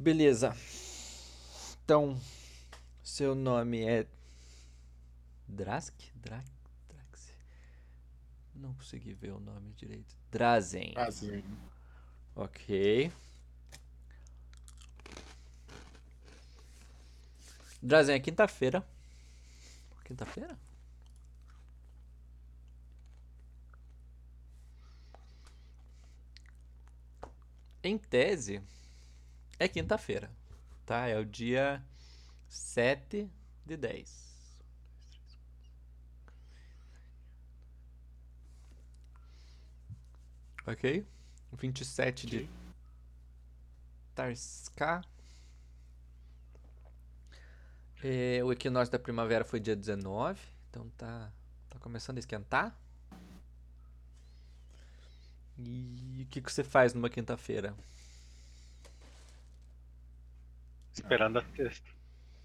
[0.00, 0.56] Beleza.
[1.84, 2.18] Então,
[3.02, 4.06] seu nome é
[5.46, 5.94] Drask?
[6.14, 6.42] Dra
[6.88, 7.34] Drax?
[8.54, 10.16] Não consegui ver o nome direito.
[10.30, 10.94] Drazen.
[10.94, 11.44] Prazer.
[12.34, 13.12] Ok.
[17.82, 18.82] Drazen, é quinta-feira.
[20.06, 20.58] Quinta-feira?
[27.84, 28.62] Em tese,
[29.60, 30.30] é quinta-feira,
[30.86, 31.06] tá?
[31.06, 31.84] É o dia
[32.48, 33.30] 7
[33.66, 34.30] de 10.
[40.66, 41.06] Ok?
[41.52, 42.48] 27 de Ok.
[44.14, 45.02] Tarská.
[48.02, 51.30] É, o equinócio da primavera foi dia 19, então tá,
[51.68, 52.74] tá começando a esquentar.
[55.58, 57.74] E o que, que você faz numa quinta-feira?
[61.00, 61.90] Esperando a sexta.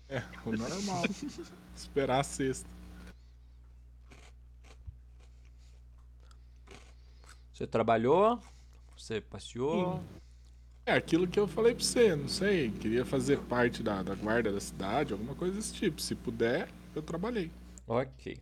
[0.07, 1.03] É, o normal.
[1.75, 2.69] Esperar a sexta.
[7.53, 8.39] Você trabalhou?
[8.97, 10.01] Você passeou?
[10.85, 12.71] É aquilo que eu falei pra você, não sei.
[12.71, 16.01] Queria fazer parte da, da guarda da cidade, alguma coisa desse tipo.
[16.01, 17.51] Se puder, eu trabalhei.
[17.87, 18.37] Ok.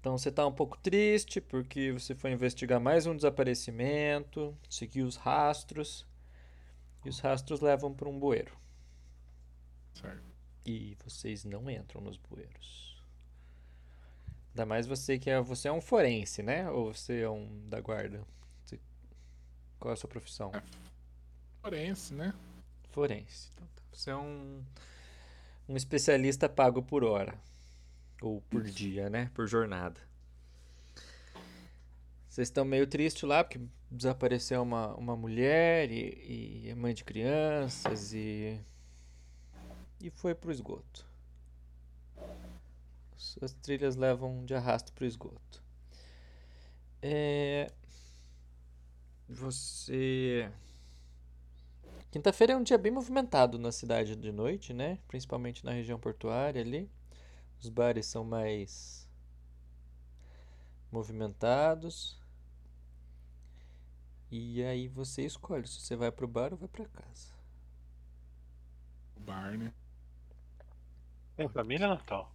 [0.00, 5.16] Então você tá um pouco triste porque você foi investigar mais um desaparecimento, seguiu os
[5.16, 6.06] rastros,
[7.04, 8.56] e os rastros levam para um bueiro.
[9.94, 10.22] Certo.
[10.64, 13.02] E vocês não entram nos bueiros.
[14.50, 16.70] Ainda mais você que é, você é um forense, né?
[16.70, 18.24] Ou você é um da guarda?
[18.64, 18.80] Você-
[19.78, 20.50] qual é a sua profissão?
[20.54, 20.62] É.
[21.60, 22.32] Forense, né?
[22.90, 23.50] Forense.
[23.54, 23.82] Então tá.
[23.92, 24.64] Você é um,
[25.68, 27.36] um especialista pago por hora.
[28.22, 28.74] Ou por Isso.
[28.74, 29.30] dia, né?
[29.34, 30.00] Por jornada.
[32.28, 33.60] Vocês estão meio tristes lá porque
[33.94, 38.60] desapareceu uma, uma mulher e, e é mãe de crianças e.
[40.00, 41.06] E foi pro esgoto.
[43.40, 45.62] As trilhas levam de arrasto pro esgoto.
[47.00, 47.72] É.
[49.28, 50.50] Você.
[52.10, 54.98] Quinta-feira é um dia bem movimentado na cidade de noite, né?
[55.08, 56.90] Principalmente na região portuária ali.
[57.60, 59.08] Os bares são mais
[60.92, 62.23] movimentados.
[64.36, 67.32] E aí você escolhe se você vai pro bar ou vai pra casa.
[69.14, 69.72] O bar, né?
[71.36, 72.34] Tem família, Natal?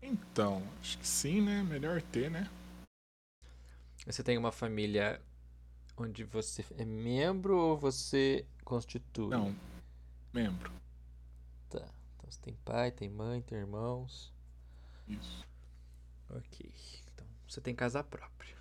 [0.00, 1.62] Então, acho que sim, né?
[1.62, 2.50] Melhor ter, né?
[4.06, 5.20] Você tem uma família
[5.98, 9.28] onde você é membro ou você constitui?
[9.28, 9.54] Não.
[10.32, 10.72] Membro.
[11.68, 11.86] Tá.
[12.16, 14.32] Então você tem pai, tem mãe, tem irmãos.
[15.06, 15.46] Isso.
[16.30, 16.72] Ok.
[17.12, 18.57] Então você tem casa própria.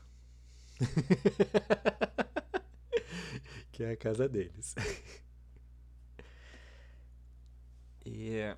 [3.71, 4.75] que é a casa deles.
[8.05, 8.55] E.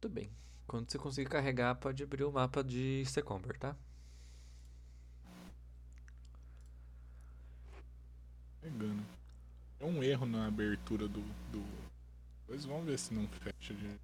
[0.00, 0.30] Tudo bem.
[0.66, 3.76] Quando você conseguir carregar, pode abrir o mapa de Secomber, tá?
[8.60, 9.04] Pegando.
[9.78, 11.20] É um erro na abertura do.
[11.52, 11.64] do...
[12.40, 14.00] Depois vamos ver se não fecha de.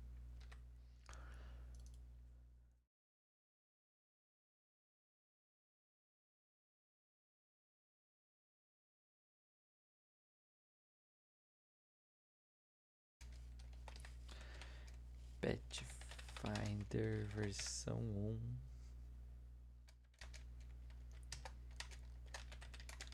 [15.40, 18.58] Pathfinder versão 1.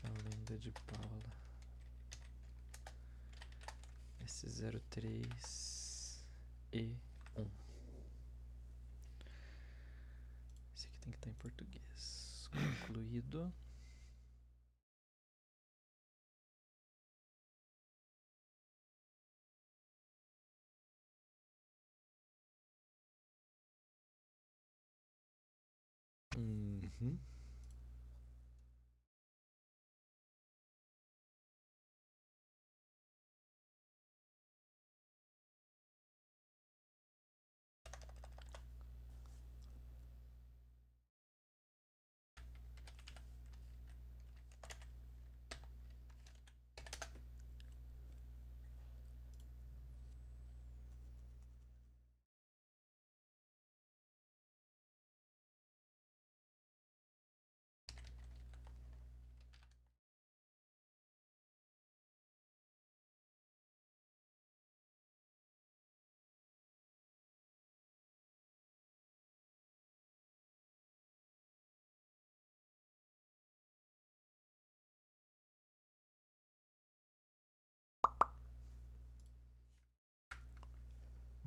[0.03, 1.37] A lenda de Paula.
[4.25, 6.23] S03
[6.73, 6.95] e
[7.35, 7.49] 1.
[10.75, 12.49] Esse aqui tem que estar em português.
[12.51, 13.53] Concluído.
[26.37, 27.19] Uhum.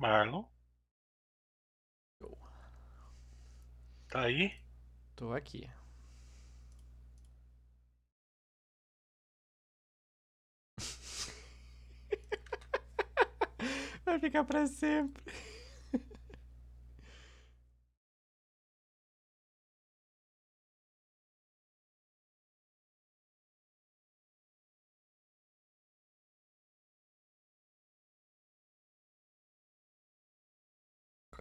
[0.01, 0.43] Marlon.
[4.09, 4.51] Tá aí?
[5.15, 5.69] Tô aqui.
[14.05, 15.23] Vai ficar pra sempre.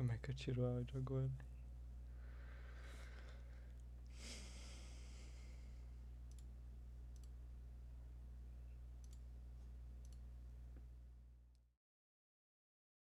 [0.00, 1.30] Como é que eu tiro o áudio agora?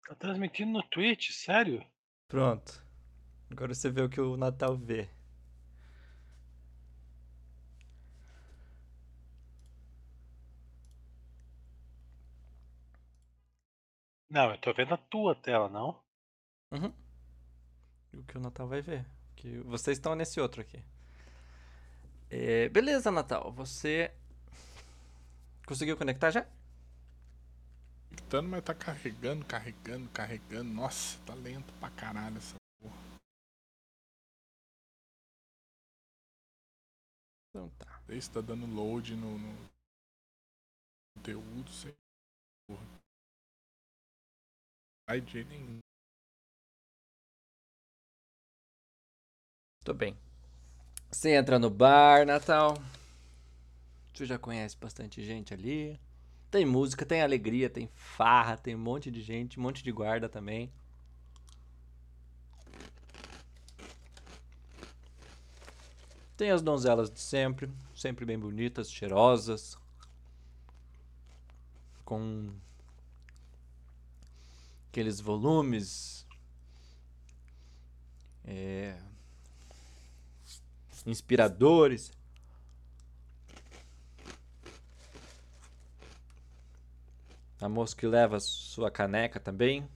[0.07, 1.86] Tá transmitindo no Twitch, sério?
[2.30, 2.81] Pronto.
[3.51, 5.10] Agora você vê o que o Natal vê.
[14.30, 16.06] Não, eu tô vendo a tua tela, não?
[16.72, 16.94] Uhum.
[18.14, 19.06] O que o Natal vai ver.
[19.36, 20.84] Que vocês estão nesse outro aqui.
[22.30, 23.52] É, beleza, Natal.
[23.54, 24.14] Você
[25.66, 26.46] conseguiu conectar já?
[28.10, 30.69] Conectando, mas tá carregando, carregando, carregando.
[30.74, 32.98] Nossa, tá lento pra caralho essa porra.
[37.50, 37.86] Então tá.
[38.00, 39.69] Não sei se tá dando load no, no
[41.16, 41.94] conteúdo, sei.
[42.68, 42.86] Porra.
[45.08, 45.80] Vai de jeito nenhum.
[49.88, 50.18] Tô bem.
[51.10, 52.78] Você entra no bar, Natal.
[54.13, 55.98] Você já conhece bastante gente ali.
[56.51, 60.28] Tem música, tem alegria, tem farra, tem um monte de gente, um monte de guarda
[60.28, 60.69] também.
[66.36, 69.78] Tem as donzelas de sempre, sempre bem bonitas, cheirosas,
[72.04, 72.51] com
[74.90, 76.28] aqueles volumes
[78.44, 78.98] é,
[81.07, 82.12] inspiradores.
[87.59, 89.88] A moça que leva sua caneca também.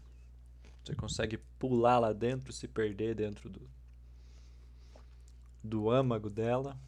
[0.84, 3.70] Você consegue pular lá dentro, se perder dentro do,
[5.62, 6.80] do âmago dela.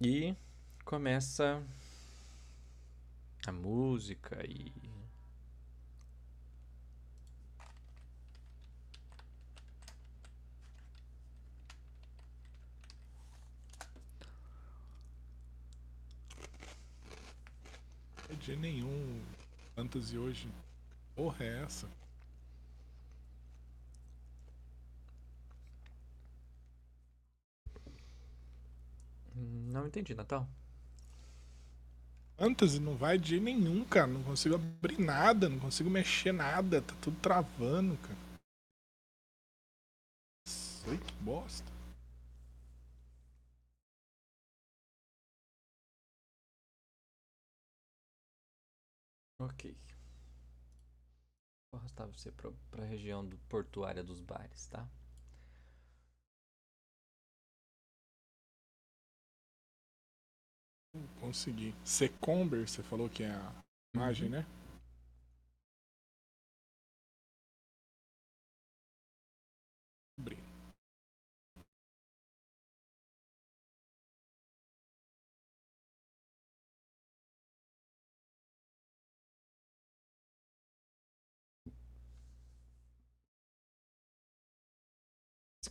[0.00, 0.36] E
[0.84, 1.62] começa
[3.46, 4.72] a música e
[18.36, 19.20] de nenhum.
[19.74, 20.48] Fantasy hoje.
[21.14, 21.88] Porra, é essa?
[29.34, 30.46] não entendi, Natal.
[32.36, 34.06] Fantasy não vai de nenhum, cara.
[34.06, 36.82] Não consigo abrir nada, não consigo mexer nada.
[36.82, 38.18] Tá tudo travando, cara.
[40.46, 41.71] Nossa, que bosta.
[49.42, 49.76] Ok.
[51.72, 54.88] Vou arrastar você pra, pra região do portuária dos bares, tá?
[61.20, 61.74] Consegui.
[61.84, 63.52] Secomber, você falou que é a
[63.96, 64.46] imagem, né?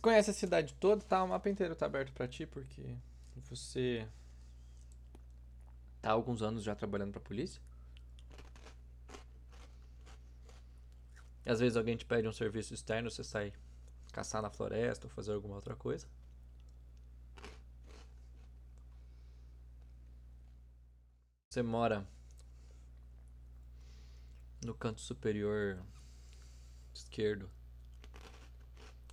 [0.02, 1.22] Conhece a cidade toda, tá?
[1.22, 2.96] O mapa inteiro tá aberto pra ti, porque
[3.48, 4.06] você
[6.02, 7.62] tá há alguns anos já trabalhando pra polícia.
[11.46, 13.52] E às vezes alguém te pede um serviço externo, você sai
[14.12, 16.06] caçar na floresta ou fazer alguma outra coisa.
[21.50, 22.06] Você mora
[24.64, 25.82] no canto superior
[26.94, 27.50] esquerdo,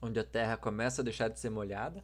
[0.01, 2.03] onde a terra começa a deixar de ser molhada.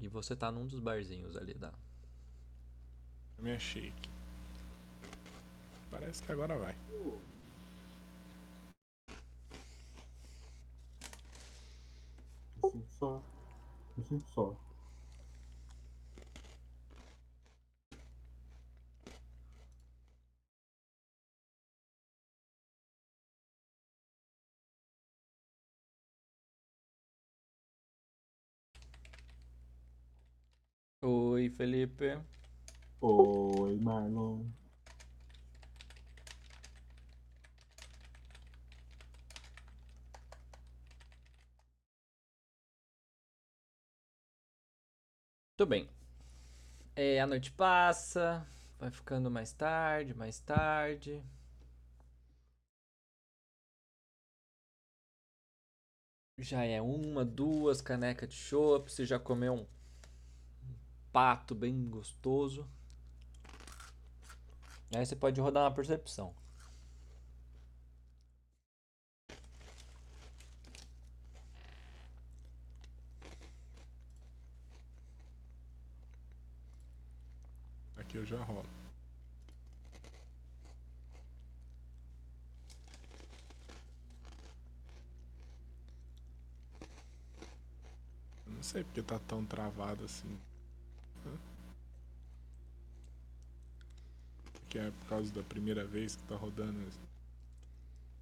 [0.00, 1.72] E você tá num dos barzinhos ali da.
[3.36, 4.08] Eu me achei aqui.
[5.90, 6.74] Parece que agora vai.
[12.62, 13.22] Assim só.
[13.98, 14.56] Assim só.
[31.40, 31.48] Oi.
[31.48, 32.18] Felipe.
[33.00, 34.44] Oi, Marlon.
[45.56, 45.88] Tudo bem.
[46.94, 48.46] É, a noite passa,
[48.78, 51.22] vai ficando mais tarde, mais tarde.
[56.38, 59.79] Já é uma, duas canecas de chopp, você já comeu um
[61.12, 62.68] pato bem gostoso.
[64.94, 66.34] Aí você pode rodar uma percepção.
[77.96, 78.66] Aqui eu já rolo.
[88.46, 90.38] Não sei porque tá tão travado assim.
[94.70, 96.88] Que é por causa da primeira vez que tá rodando,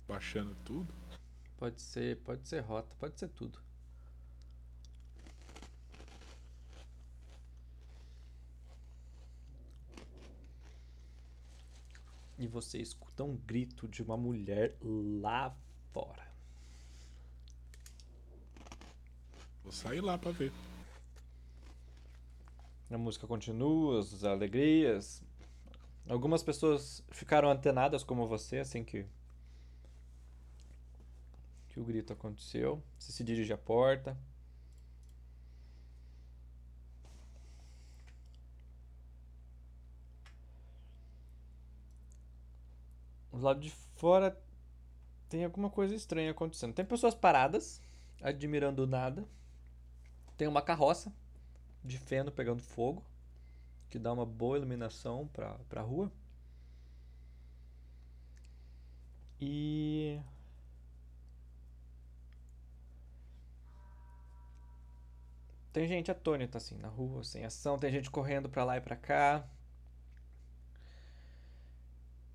[0.09, 0.93] baixando tudo.
[1.59, 3.61] Pode ser, pode ser rota, pode ser tudo.
[12.39, 15.55] E você escuta um grito de uma mulher lá
[15.93, 16.33] fora.
[19.63, 20.51] Vou sair lá pra ver.
[22.91, 25.28] A música continua, as alegrias.
[26.09, 29.07] Algumas pessoas ficaram antenadas como você assim que
[31.69, 32.83] que o grito aconteceu.
[32.99, 34.17] Você se dirige à porta.
[43.31, 44.37] Do lado de fora
[45.29, 46.75] tem alguma coisa estranha acontecendo.
[46.75, 47.81] Tem pessoas paradas,
[48.21, 49.25] admirando nada.
[50.37, 51.13] Tem uma carroça
[51.85, 53.05] de feno pegando fogo,
[53.89, 56.11] que dá uma boa iluminação pra, pra rua.
[59.41, 60.19] E.
[65.73, 68.97] Tem gente atônita assim na rua, sem ação, tem gente correndo pra lá e pra
[68.97, 69.45] cá.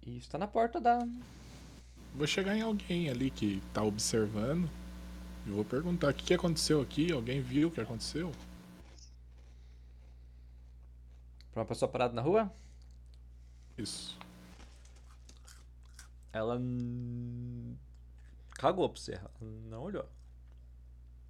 [0.05, 0.99] E está na porta da.
[2.15, 4.69] Vou chegar em alguém ali que tá observando.
[5.45, 7.11] E vou perguntar o que aconteceu aqui.
[7.11, 8.31] Alguém viu o que aconteceu?
[11.53, 12.51] Pra uma pessoa parada na rua?
[13.77, 14.17] Isso.
[16.31, 16.57] Ela.
[16.59, 17.77] n-
[18.55, 19.31] Cagou pra você, ela
[19.69, 20.07] não olhou.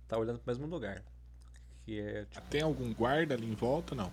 [0.07, 1.03] Tá olhando pro mesmo lugar.
[1.85, 2.47] Que é tipo.
[2.47, 3.93] Tem algum guarda ali em volta?
[3.95, 4.11] Não.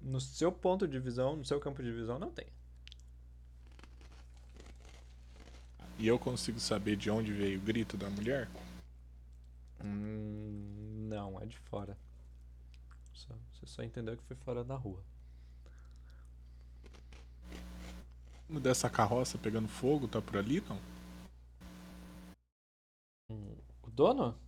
[0.00, 2.46] No seu ponto de visão, no seu campo de visão, não tem.
[5.98, 8.48] E eu consigo saber de onde veio o grito da mulher?
[9.84, 10.79] Hum,
[11.10, 11.98] não, é de fora.
[13.12, 15.02] Só- você só entendeu que foi fora da rua.
[18.48, 20.60] Dessa carroça pegando fogo tá por ali?
[20.62, 20.80] Não.
[23.30, 24.38] Hum, o dono?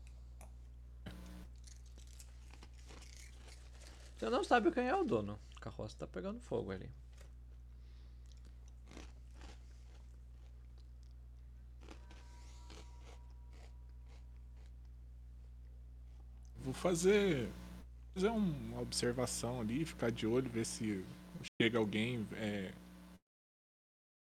[4.17, 5.39] Você não sabe quem é o dono.
[5.57, 6.89] A carroça tá pegando fogo ali.
[16.65, 17.49] Vou fazer.
[18.15, 21.05] Fazer um- uma observação ali, ficar de olho, ver se
[21.61, 22.73] chega alguém é,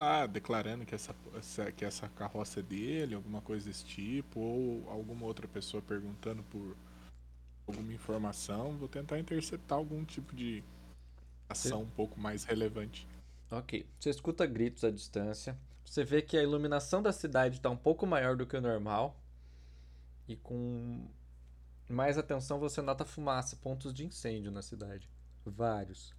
[0.02, 4.90] ah, declarando que essa, essa- que essa carroça é dele, alguma coisa desse tipo, ou
[4.90, 6.76] alguma outra pessoa perguntando por
[7.66, 8.78] alguma informação.
[8.78, 10.64] Vou tentar interceptar algum tipo de
[11.50, 13.08] ação um pouco mais relevante.
[13.50, 13.86] Ok.
[14.00, 15.58] Você escuta gritos à distância.
[15.86, 19.16] Você vê que a iluminação da cidade está um pouco maior do que o normal.
[20.28, 21.08] E com
[21.94, 25.10] mais atenção você nota fumaça, pontos de incêndio na cidade.
[25.46, 26.14] Vários.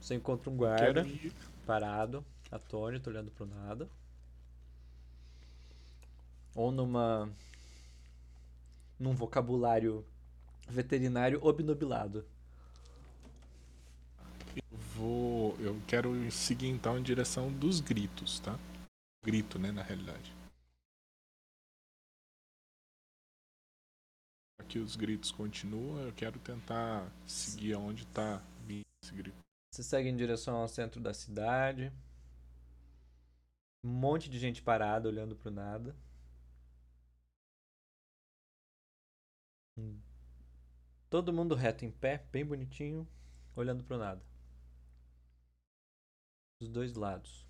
[0.00, 1.06] Você encontra um guarda
[1.64, 3.88] parado, atônito, olhando pro nada.
[6.54, 7.30] Ou numa.
[8.98, 10.04] num vocabulário
[10.68, 12.24] veterinário obnubilado.
[14.94, 15.56] Vou.
[15.60, 18.58] Eu quero seguir então em direção dos gritos, tá?
[19.24, 20.41] Grito, né, na realidade.
[24.72, 29.36] Aqui os gritos continuam, eu quero tentar seguir aonde tá vindo esse grito.
[29.70, 31.92] Você segue em direção ao centro da cidade.
[33.84, 35.94] Um monte de gente parada olhando pro nada.
[41.10, 43.06] Todo mundo reto em pé, bem bonitinho,
[43.54, 44.24] olhando pro nada.
[46.62, 47.46] Dos dois lados.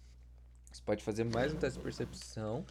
[0.72, 2.66] Você pode fazer mais um teste de percepção.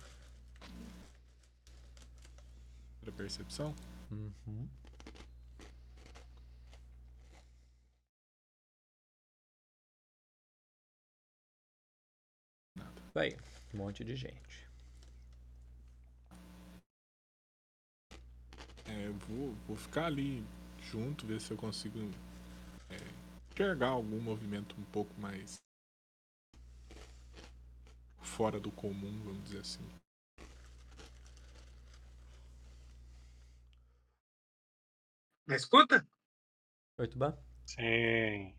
[2.99, 3.73] Pra percepção?
[4.11, 4.69] Uhum.
[13.13, 13.35] Vai,
[13.73, 14.69] um monte de gente.
[18.87, 20.43] É, eu vou, vou ficar ali
[20.81, 21.99] junto, ver se eu consigo
[22.89, 22.97] é,
[23.53, 25.59] enxergar algum movimento um pouco mais
[28.21, 30.00] fora do comum, vamos dizer assim.
[35.51, 36.07] Na escuta?
[36.97, 37.37] Oi, Tuban?
[37.65, 38.55] Sim.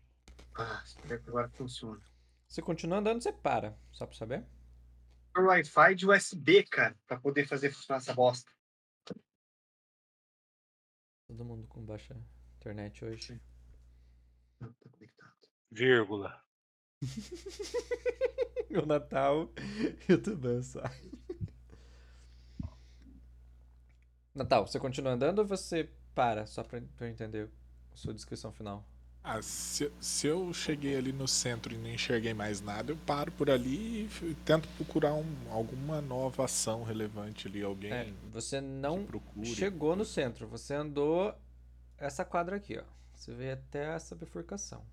[0.53, 1.99] Ah, espera que agora funciona.
[2.47, 4.45] Você continua andando, você para, só pra saber.
[5.33, 8.51] Por Wi-Fi de USB, cara, pra poder fazer funcionar essa bosta.
[11.25, 12.15] Todo mundo com baixa
[12.57, 13.41] internet hoje.
[14.59, 15.49] Não, tá conectado.
[15.71, 16.45] Vírgula.
[18.69, 19.51] o Natal
[20.07, 20.83] e o Tuban só.
[24.35, 26.45] Natal, você continua andando ou você para?
[26.45, 27.49] Só pra, pra eu entender
[27.93, 28.83] a sua descrição final.
[29.25, 33.31] Ah, se, se eu cheguei ali no centro e não enxerguei mais nada, eu paro
[33.31, 39.07] por ali e tento procurar um- alguma nova ação relevante ali, alguém É, você não
[39.45, 41.33] chegou no centro, você andou
[41.97, 42.83] essa quadra aqui, ó.
[43.15, 44.85] Você veio até essa bifurcação.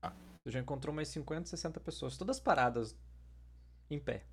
[0.00, 0.12] Ah.
[0.44, 2.96] Você já encontrou mais 50, 60 pessoas, todas paradas
[3.90, 4.24] em pé,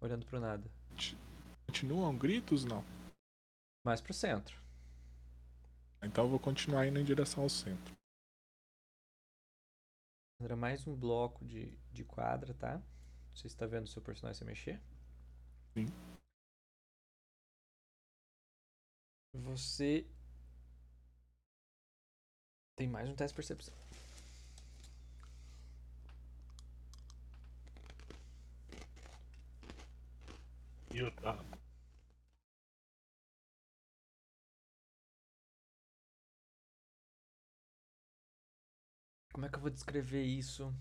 [0.00, 0.68] olhando pro nada.
[1.68, 2.64] Continuam gritos?
[2.64, 2.84] Não.
[3.84, 4.60] Mais pro centro.
[6.02, 7.94] Então eu vou continuar indo em direção ao centro.
[10.38, 12.82] Era mais um bloco de, de quadra, tá?
[13.34, 14.80] Você está vendo o seu personagem se mexer?
[15.74, 15.86] Sim.
[19.34, 20.06] Você
[22.76, 23.74] tem mais um teste de percepção.
[30.94, 31.38] E o- ah,
[39.32, 40.72] Como é que eu vou descrever isso?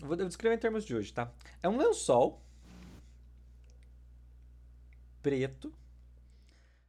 [0.00, 1.32] Eu vou descrever em termos de hoje, tá?
[1.62, 2.40] É um lençol
[5.20, 5.74] preto,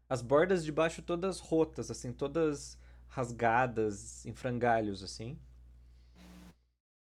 [0.07, 5.37] as bordas de baixo todas rotas, assim, todas rasgadas em frangalhos, assim.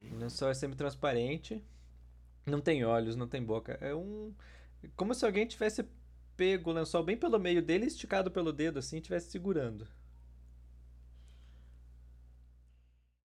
[0.02, 1.64] O lençol é semi-transparente,
[2.46, 3.78] não tem olhos, não tem boca.
[3.82, 4.34] É um.
[4.96, 5.86] Como se alguém tivesse
[6.36, 9.88] pego o lençol bem pelo meio dele, esticado pelo dedo, assim, e estivesse segurando.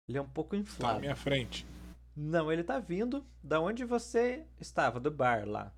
[0.09, 0.99] Ele é um pouco Tá à inflado.
[1.01, 1.65] minha frente.
[2.15, 5.71] Não, ele tá vindo da onde você estava, do bar lá.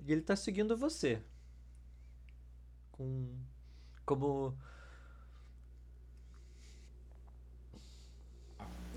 [0.00, 1.22] E ele tá seguindo você.
[2.90, 3.36] Com.
[4.06, 4.56] Como.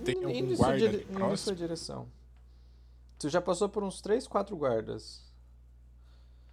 [0.05, 1.55] Tem Indo algum em sua guarda dire- ali indo em sua próximo?
[1.57, 2.07] direção.
[3.19, 5.29] Você já passou por uns 3, 4 guardas.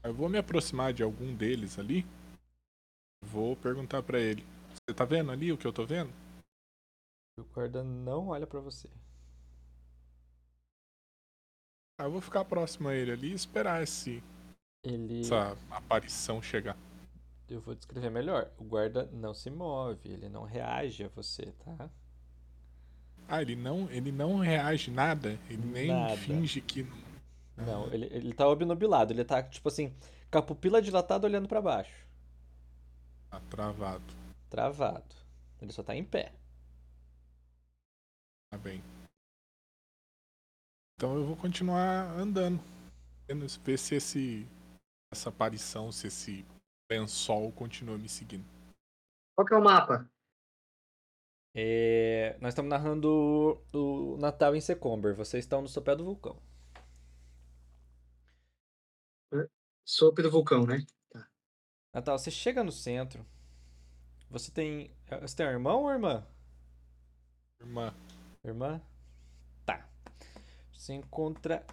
[0.02, 2.06] Eu vou me aproximar de algum deles ali.
[3.24, 4.44] Vou perguntar pra ele.
[4.88, 6.12] Você tá vendo ali o que eu tô vendo?
[7.38, 8.88] O guarda não olha pra você.
[11.98, 14.22] Ah, eu vou ficar próximo a ele ali e esperar esse,
[14.82, 15.20] Ele.
[15.20, 16.76] essa aparição chegar.
[17.48, 18.50] Eu vou descrever melhor.
[18.58, 21.90] O guarda não se move, ele não reage a você, tá?
[23.28, 25.38] Ah, ele não, ele não reage nada?
[25.48, 26.16] Ele nem Nada.
[26.16, 27.10] finge que não.
[27.66, 29.12] Não, ele, ele tá obnubilado.
[29.12, 29.94] Ele tá, tipo assim,
[30.30, 31.92] com a pupila dilatada olhando pra baixo.
[33.28, 34.02] Tá travado.
[34.48, 35.14] Travado.
[35.60, 36.32] Ele só tá em pé.
[38.50, 38.82] Tá bem.
[40.96, 42.60] Então eu vou continuar andando.
[43.62, 44.46] Ver se esse,
[45.12, 46.44] essa aparição, se esse
[46.90, 48.44] lençol continua me seguindo.
[49.36, 50.10] Qual que é o mapa?
[51.54, 55.14] É, Nós estamos narrando o o Natal em Secomber.
[55.14, 56.36] Vocês estão no sopé do vulcão.
[59.84, 60.84] Sopa do vulcão, né?
[61.92, 63.26] Natal, você chega no centro.
[64.28, 64.94] Você tem.
[65.20, 66.26] Você tem um irmão ou irmã?
[67.60, 67.94] Irmã,
[68.44, 68.80] Irmã?
[69.66, 69.86] Tá.
[70.72, 71.64] Você encontra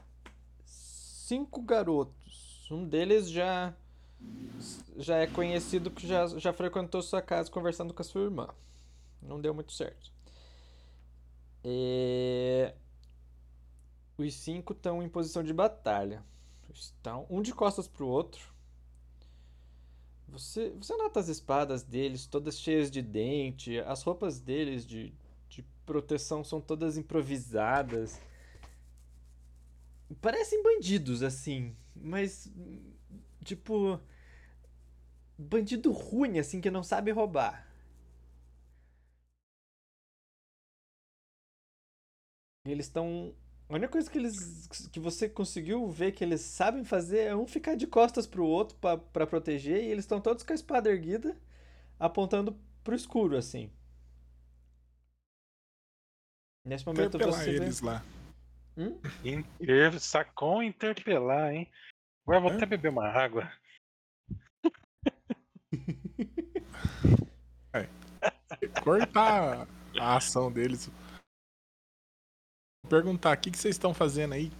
[0.65, 2.67] cinco garotos.
[2.69, 3.73] Um deles já
[4.97, 8.49] já é conhecido que já, já frequentou sua casa conversando com a sua irmã.
[9.21, 10.11] Não deu muito certo.
[11.63, 12.73] É,
[14.17, 16.23] Os cinco estão em posição de batalha.
[16.73, 18.53] Estão um de costas pro outro.
[20.27, 25.26] Você, você nota as espadas deles todas cheias de dente, as roupas deles de, de
[25.87, 28.19] proteção são todas improvisadas.
[30.21, 32.51] Parecem bandidos, assim, mas.
[33.43, 33.99] Tipo.
[35.37, 37.67] Bandido ruim, assim, que não sabe roubar.
[42.65, 43.33] Eles estão
[43.69, 47.47] A única coisa que eles que você conseguiu ver que eles sabem fazer é um
[47.47, 51.37] ficar de costas pro outro pra proteger e eles estão todos com a espada erguida,
[51.99, 53.71] apontando pro escuro assim.
[56.67, 57.57] Nesse momento Interpelar você vê...
[57.63, 58.03] eles lá.
[58.77, 58.99] Hum?
[59.23, 59.97] Inter...
[60.01, 61.71] Sacou interpelar, hein?
[62.23, 62.57] Agora eu vou Hã?
[62.57, 63.49] até beber uma água.
[68.83, 69.65] Cortar
[69.97, 70.89] a ação deles.
[72.83, 74.51] Vou perguntar, o que, que vocês estão fazendo aí?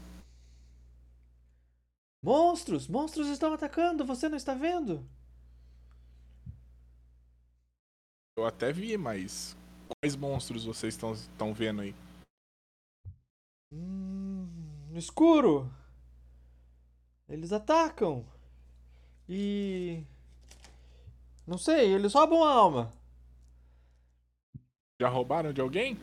[2.24, 2.88] Monstros!
[2.88, 4.06] Monstros estão atacando!
[4.06, 5.06] Você não está vendo?
[8.38, 9.58] Eu até vi, mas
[9.88, 11.96] quais monstros vocês estão vendo aí?
[13.74, 14.48] Hum,
[14.90, 15.72] no escuro!
[17.28, 18.26] Eles atacam!
[19.28, 20.04] E.
[21.46, 22.94] Não sei, eles roubam a alma.
[25.00, 25.98] Já roubaram de alguém?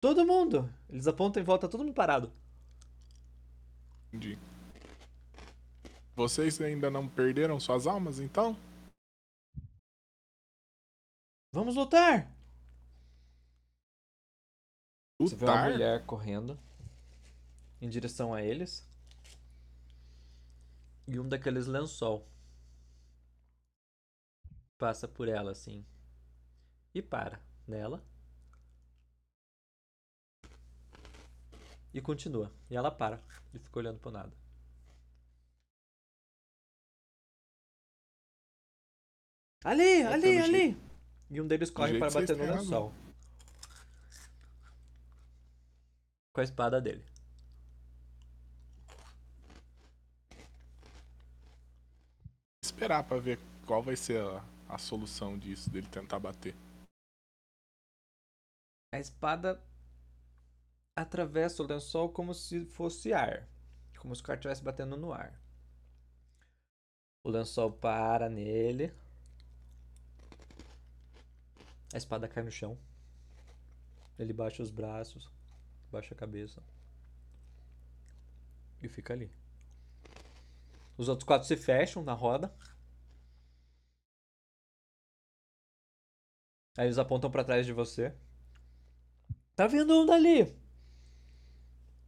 [0.00, 0.68] Todo mundo!
[0.90, 2.32] Eles apontam em volta, todo mundo parado.
[4.08, 4.38] Entendi.
[6.14, 8.56] Vocês ainda não perderam suas almas, então?
[11.52, 12.32] Vamos lutar!
[15.18, 16.58] Você vê uma mulher correndo
[17.78, 18.88] em direção a eles.
[21.06, 22.26] E um daqueles lençol
[24.78, 25.84] passa por ela assim.
[26.94, 27.38] E para
[27.68, 28.02] nela.
[31.92, 32.50] E continua.
[32.70, 34.32] E ela para e fica olhando pro nada.
[39.64, 40.91] Ali, ali, ali!
[41.32, 42.92] E um deles corre para bater no lençol.
[46.34, 47.02] Com a espada dele.
[52.62, 56.54] Esperar pra ver qual vai ser a, a solução disso, dele tentar bater.
[58.94, 59.58] A espada
[60.94, 63.48] atravessa o lençol como se fosse ar.
[63.98, 65.40] Como se o cara estivesse batendo no ar.
[67.24, 68.92] O lençol para nele.
[71.92, 72.78] A espada cai no chão.
[74.18, 75.30] Ele baixa os braços,
[75.90, 76.62] baixa a cabeça.
[78.82, 79.30] E fica ali.
[80.96, 82.54] Os outros quatro se fecham na roda.
[86.76, 88.14] Aí eles apontam pra trás de você.
[89.54, 90.56] Tá vindo um dali!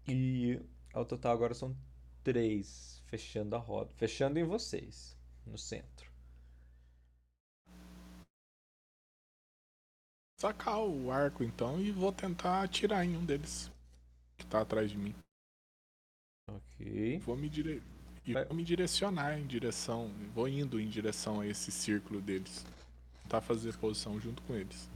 [0.09, 0.61] E
[0.92, 1.77] ao total agora são
[2.23, 3.92] três fechando a roda.
[3.97, 5.16] Fechando em vocês,
[5.47, 5.94] no centro.
[10.37, 13.70] Sacar o arco então e vou tentar atirar em um deles
[14.37, 15.14] que tá atrás de mim.
[16.51, 17.18] Ok.
[17.20, 17.83] Vou me dire...
[18.27, 22.66] e Vai- vou me direcionar em direção, vou indo em direção a esse círculo deles.
[23.23, 24.88] Tentar fazer posição junto com eles.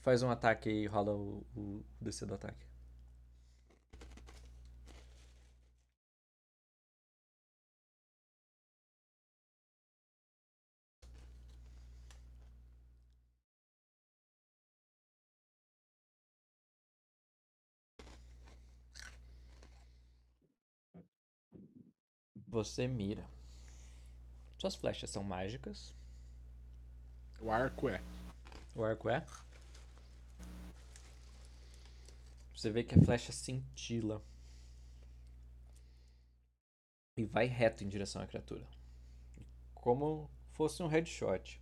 [0.00, 2.71] Faz um ataque e rola o, o DC do ataque.
[22.52, 23.26] Você mira.
[24.58, 25.94] Suas flechas são mágicas.
[27.40, 28.02] O arco é.
[28.74, 29.24] O arco é?
[32.54, 34.22] Você vê que a flecha cintila.
[37.16, 38.68] E vai reto em direção à criatura.
[39.72, 41.58] Como fosse um headshot.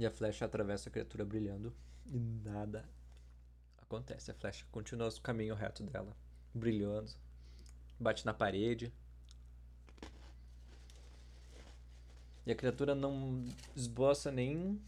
[0.00, 1.72] E a flecha atravessa a criatura brilhando.
[2.04, 2.99] E nada
[3.90, 4.30] acontece.
[4.30, 6.16] A flecha continua o caminho reto dela.
[6.54, 7.10] Brilhando.
[7.98, 8.92] Bate na parede.
[12.46, 14.80] E a criatura não esboça nem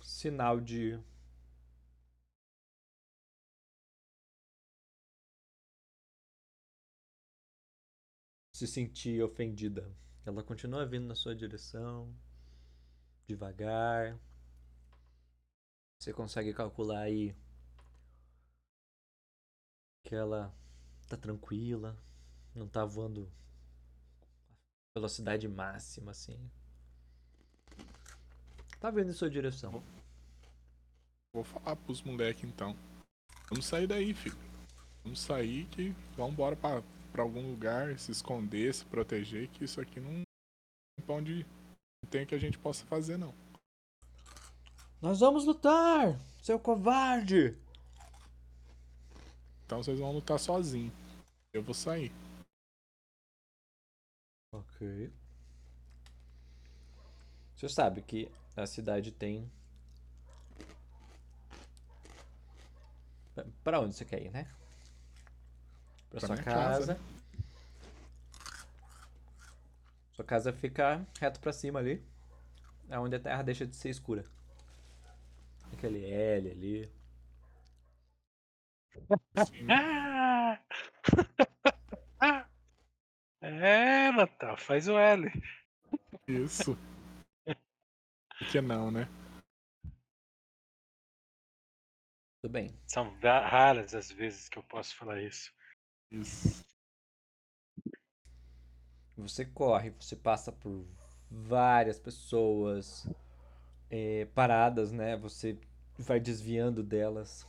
[0.00, 0.98] sinal de.
[8.54, 9.90] Se sentir ofendida.
[10.24, 12.14] Ela continua vindo na sua direção,
[13.26, 14.18] devagar.
[15.98, 17.34] Você consegue calcular aí
[20.10, 20.52] que ela
[21.08, 21.96] tá tranquila,
[22.52, 23.30] não tá voando
[24.92, 26.50] velocidade máxima assim.
[28.80, 29.80] Tá vindo em sua direção.
[31.32, 32.76] Vou falar pros moleques então.
[33.48, 34.36] Vamos sair daí, filho.
[35.04, 39.80] Vamos sair que vamos embora pra, pra algum lugar, se esconder, se proteger, que isso
[39.80, 41.46] aqui não tem pra onde
[42.02, 43.32] não tem que a gente possa fazer não.
[45.00, 47.56] Nós vamos lutar, seu covarde!
[49.70, 50.92] Então vocês vão lutar sozinhos.
[51.52, 52.10] Eu vou sair.
[54.52, 55.12] Ok.
[57.54, 59.48] Você sabe que a cidade tem.
[63.62, 64.42] Pra- onde você quer ir, né?
[66.10, 67.00] Pra Pra sua casa, casa.
[70.14, 72.04] Sua casa fica reto pra cima ali.
[72.88, 74.24] É onde a terra deixa de ser escura.
[75.72, 76.99] Aquele L ali.
[79.68, 80.60] Ah!
[83.40, 85.30] é, Natal, faz o L.
[86.28, 86.76] isso.
[87.44, 89.08] Por que não, né?
[92.42, 92.74] Tudo bem.
[92.86, 95.52] São raras as vezes que eu posso falar isso.
[96.10, 96.64] Isso.
[99.16, 100.86] Você corre, você passa por
[101.30, 103.06] várias pessoas
[103.90, 105.16] eh, paradas, né?
[105.18, 105.60] Você
[105.98, 107.46] vai desviando delas.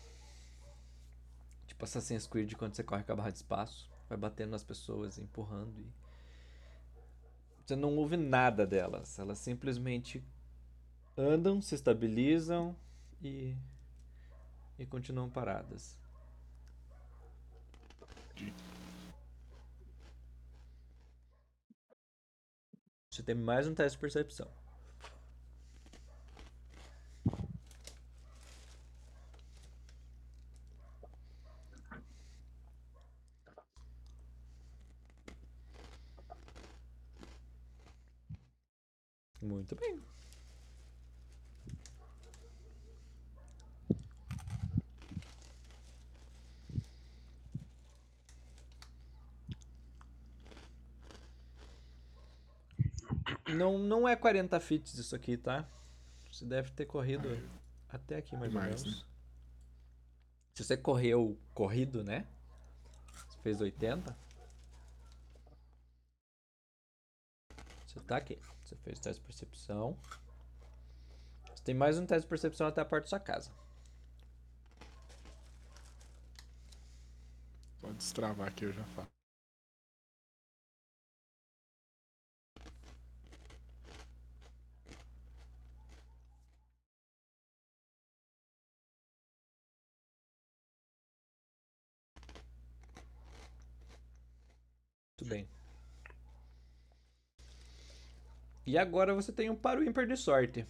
[1.81, 3.89] Tipo Assassin's Creed quando você corre com a barra de espaço.
[4.07, 5.91] Vai batendo nas pessoas, empurrando e.
[7.65, 9.17] Você não ouve nada delas.
[9.17, 10.23] Elas simplesmente
[11.17, 12.75] andam, se estabilizam
[13.19, 13.55] e.
[14.77, 15.97] e continuam paradas.
[23.09, 24.60] Você tem mais um teste de percepção.
[39.41, 39.99] Muito bem.
[53.55, 55.67] Não, não é 40 fits isso aqui, tá?
[56.31, 57.27] Você deve ter corrido
[57.89, 59.05] até aqui mais ou mais, menos.
[60.53, 62.27] Se você correu corrido, né?
[63.27, 64.15] Você fez 80.
[67.87, 68.39] Você tá aqui.
[68.71, 69.97] Você fez teste de percepção.
[71.53, 73.51] Você tem mais um teste de percepção até a porta da sua casa.
[77.81, 79.07] Só destravar aqui eu já falo.
[95.19, 95.60] Muito bem.
[98.65, 100.65] E agora você tem um paro ímpar de sorte.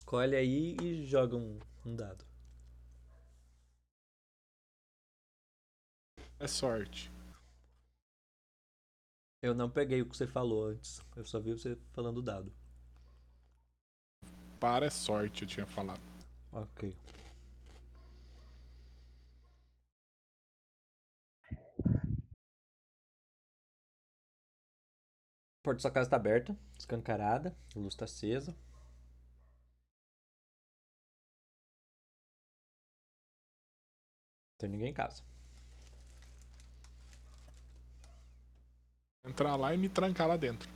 [0.00, 2.24] Escolhe aí e joga um, um dado.
[6.38, 7.10] É sorte.
[9.42, 11.00] Eu não peguei o que você falou antes.
[11.16, 12.52] Eu só vi você falando o dado.
[14.60, 16.00] Para é sorte, eu tinha falado.
[16.52, 16.94] Ok.
[25.66, 28.52] Porta da sua casa está aberta, escancarada, a luz está acesa.
[28.52, 28.58] Não
[34.58, 35.24] tem ninguém em casa.
[39.24, 40.70] Entrar lá e me trancar lá dentro.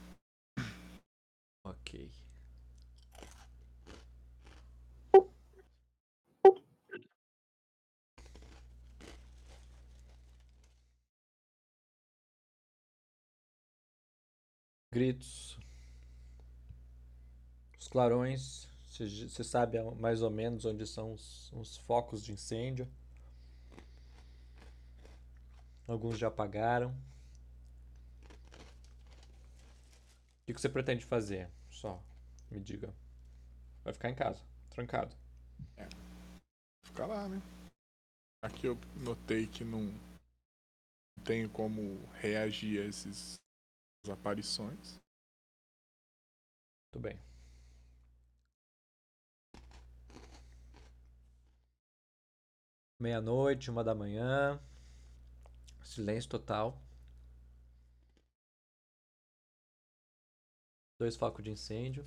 [1.62, 2.10] Ok.
[14.92, 15.56] Gritos.
[17.78, 18.68] Os clarões.
[18.88, 22.88] Você sabe mais ou menos onde são os, os focos de incêndio.
[25.86, 26.90] Alguns já apagaram.
[30.42, 31.48] O que você pretende fazer?
[31.70, 32.02] Só
[32.50, 32.92] me diga.
[33.84, 35.14] Vai ficar em casa, trancado.
[36.82, 37.40] Fica lá, né?
[38.42, 39.94] Aqui eu notei que não
[41.24, 43.40] tenho como reagir a esses
[44.08, 44.98] aparições.
[46.90, 47.20] Tudo bem.
[52.98, 54.60] Meia-noite, uma da manhã.
[55.82, 56.80] Silêncio total.
[60.98, 62.06] Dois focos de incêndio.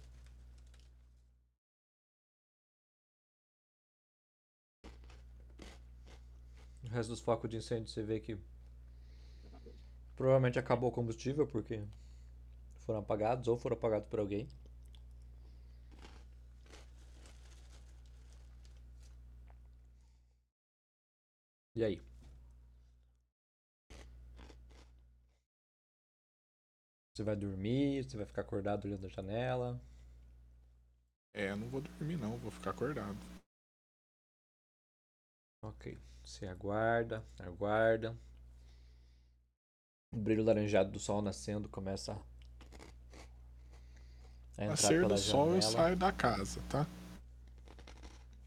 [6.83, 8.37] O resto dos focos de incêndio você vê que
[10.15, 11.83] provavelmente acabou o combustível porque
[12.85, 14.47] foram apagados ou foram apagados por alguém.
[21.75, 22.01] E aí?
[27.11, 28.03] Você vai dormir?
[28.03, 29.81] Você vai ficar acordado olhando a janela?
[31.33, 33.17] É, eu não vou dormir não, vou ficar acordado.
[35.63, 35.97] Ok.
[36.23, 38.15] Você aguarda, aguarda.
[40.13, 42.13] O brilho laranjado do sol nascendo começa
[44.57, 45.71] É entrar Nascer pela do sol eu janela.
[45.71, 46.85] saio da casa, tá?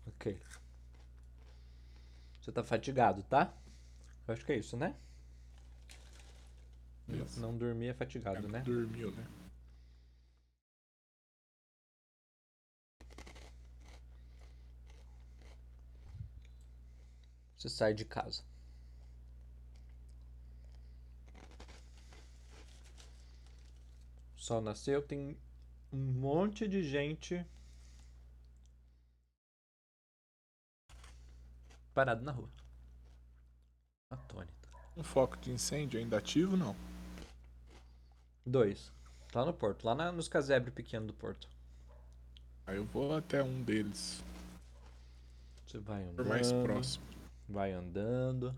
[0.07, 0.41] Ok.
[2.41, 3.53] Você tá fatigado, tá?
[4.29, 4.95] Eu acho que é isso, né?
[7.09, 7.41] Isso.
[7.41, 8.61] Não dormir é fatigado, É, né?
[8.61, 9.27] Dormiu, né?
[17.57, 18.43] Você sai de casa.
[24.47, 25.37] Sol nasceu, tem
[25.93, 27.45] um monte de gente
[31.93, 32.49] parado na rua.
[34.11, 34.69] Atônita.
[34.97, 36.77] Um foco de incêndio ainda ativo, não?
[38.45, 38.93] Dois.
[39.35, 41.49] Lá no porto, lá na- nos casebres pequenos do porto.
[42.67, 44.23] Aí eu vou até um deles,
[45.67, 46.29] Você vai por andando.
[46.29, 47.05] mais próximo.
[47.49, 48.55] Vai andando.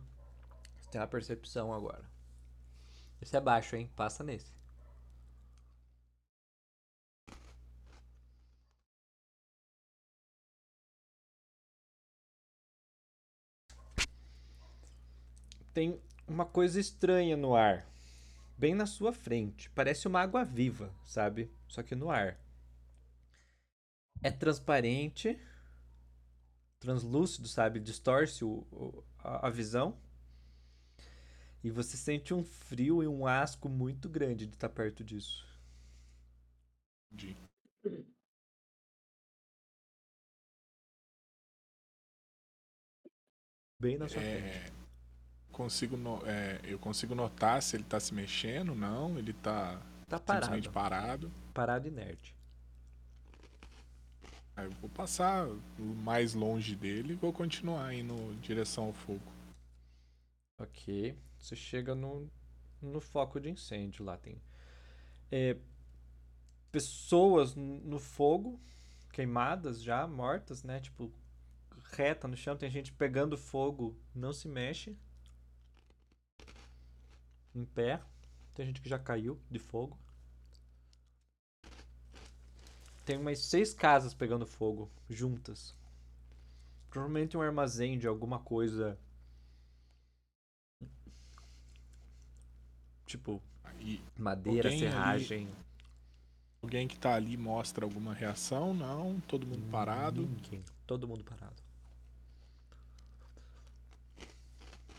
[0.81, 2.05] Você tem uma percepção agora.
[3.21, 3.91] Esse é baixo, hein?
[3.97, 4.58] Passa nesse.
[15.79, 17.87] Tem uma coisa estranha no ar.
[18.59, 19.71] Bem na sua frente.
[19.71, 21.53] Parece uma água viva, sabe?
[21.69, 22.37] Só que no ar.
[24.23, 25.37] É transparente
[26.81, 27.79] translúcido, sabe?
[27.81, 29.97] Distorce o, o- a, a visão.
[31.63, 35.47] E você sente um frio e um asco muito grande de estar perto disso.
[37.13, 37.37] Entendi.
[43.81, 44.78] Bem na sua frente.
[45.59, 50.19] Consigo no- é, eu consigo notar se ele tá se mexendo, não, ele tá Tá
[50.19, 51.29] simplesmente parado.
[51.29, 51.33] parado.
[51.53, 52.35] Parado inerte.
[54.57, 55.47] Aí eu vou passar
[55.79, 59.21] mais longe dele e vou continuar indo em direção ao fogo.
[60.59, 61.17] Ok.
[61.39, 62.31] Você chega no,
[62.81, 64.17] no foco de incêndio lá.
[64.17, 64.41] Tem
[65.31, 65.57] é,
[66.73, 68.61] pessoas no fogo,
[69.13, 70.81] queimadas já, mortas, né?
[70.81, 71.13] Tipo,
[71.93, 72.57] reta no chão.
[72.57, 74.97] Tem gente pegando fogo, não se mexe.
[77.55, 78.01] Em pé.
[78.55, 79.97] Tem gente que já caiu de fogo.
[83.05, 85.75] Tem umas seis casas pegando fogo, juntas.
[86.91, 88.99] Provavelmente um armazém de alguma coisa.
[93.07, 93.43] Tipo,
[94.17, 95.49] madeira, Alguém ali- serragem.
[96.63, 100.23] alguém que tá ali mostra alguma reação, não, todo mundo parado.
[100.27, 100.63] Ninguém.
[100.87, 101.63] Todo mundo parado.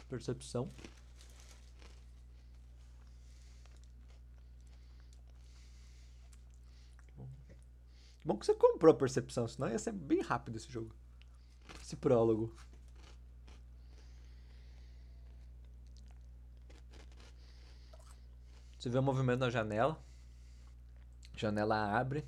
[0.07, 0.71] Percepção.
[8.29, 10.95] Bom que você comprou a percepção, senão ia ser bem rápido esse jogo.
[11.81, 12.55] Esse prólogo.
[18.77, 19.99] Você vê o movimento na janela.
[21.35, 22.23] Janela abre.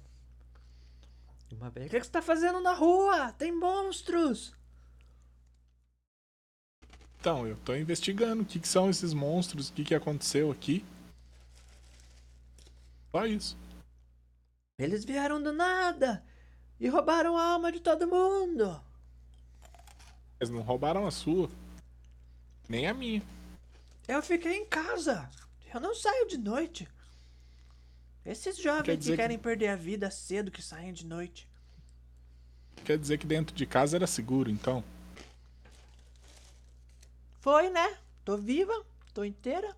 [1.51, 1.85] Uma velha.
[1.85, 3.31] O que que você tá fazendo na rua?
[3.33, 4.55] Tem monstros!
[7.19, 10.83] Então, eu tô investigando o que, que são esses monstros, o que, que aconteceu aqui.
[13.11, 13.55] Só isso.
[14.81, 16.25] Eles vieram do nada
[16.79, 18.81] e roubaram a alma de todo mundo.
[20.39, 21.51] Eles não roubaram a sua.
[22.67, 23.21] Nem a minha.
[24.07, 25.29] Eu fiquei em casa.
[25.71, 26.87] Eu não saio de noite.
[28.25, 31.47] Esses jovens que que- querem perder a vida cedo que saem de noite.
[32.83, 34.83] Quer dizer que dentro de casa era seguro, então.
[37.39, 37.97] Foi, né?
[38.25, 38.73] Tô viva,
[39.13, 39.75] tô inteira.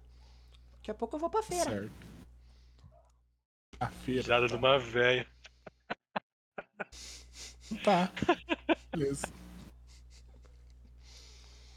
[0.77, 1.69] Daqui a pouco eu vou pra feira.
[1.69, 1.91] Certo.
[3.83, 4.21] A feira.
[4.21, 5.27] Risada de uma velha.
[7.83, 8.11] Tá.
[8.91, 9.33] Beleza.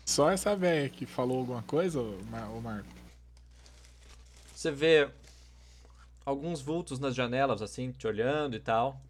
[0.05, 2.19] Só essa velha que falou alguma coisa, ô
[2.55, 2.89] ô Marco?
[4.55, 5.09] Você vê
[6.25, 9.01] alguns vultos nas janelas, assim, te olhando e tal.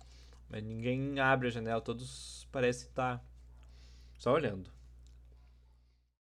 [0.48, 3.20] Mas ninguém abre a janela, todos parecem estar
[4.16, 4.70] só olhando.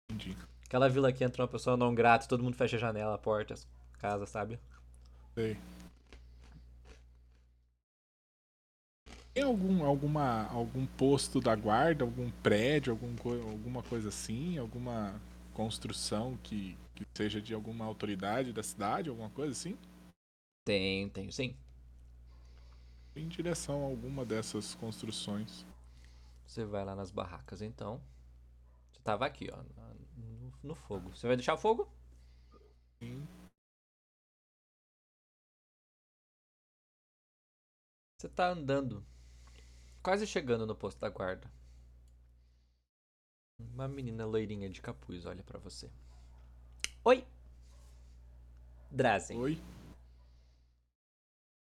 [0.09, 0.35] Entendi.
[0.65, 3.53] Aquela vila que entra uma pessoa não grata, todo mundo fecha a janela, a porta,
[3.53, 3.67] as
[3.99, 4.59] casas, sabe?
[5.35, 5.55] Sei.
[9.35, 13.13] Tem algum, alguma, algum posto da guarda, algum prédio, algum,
[13.51, 14.57] alguma coisa assim?
[14.57, 15.21] Alguma
[15.53, 19.77] construção que, que seja de alguma autoridade da cidade, alguma coisa assim?
[20.63, 21.53] Tem, tem, sim.
[23.13, 25.65] Em direção a alguma dessas construções.
[26.47, 28.01] Você vai lá nas barracas, então.
[28.93, 29.61] Você tava aqui, ó,
[30.15, 31.13] no, no fogo.
[31.13, 31.91] Você vai deixar o fogo?
[32.99, 33.27] Sim.
[38.17, 39.05] Você tá andando,
[40.05, 41.51] quase chegando no posto da guarda.
[43.59, 45.91] Uma menina loirinha de capuz olha para você.
[47.03, 47.27] Oi!
[48.91, 49.39] Drazen.
[49.39, 49.59] Oi.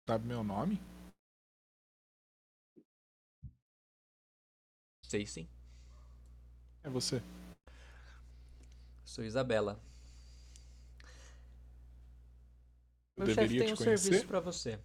[0.07, 0.79] Sabe meu nome?
[5.03, 5.49] Sei sim.
[6.85, 7.23] É você.
[9.03, 9.81] Sou Isabela.
[13.17, 14.03] Eu, deveria chefe tem te um conhecer?
[14.03, 14.79] serviço para você.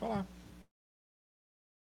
[0.00, 0.26] Falar.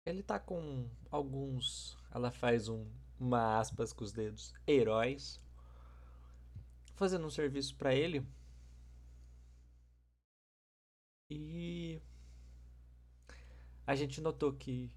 [0.06, 1.96] Ele tá com alguns.
[2.10, 2.90] Ela faz um,
[3.20, 4.54] uma aspas com os dedos.
[4.66, 5.38] Heróis.
[6.94, 8.26] Fazendo um serviço pra ele.
[11.30, 12.00] E.
[13.86, 14.90] A gente notou que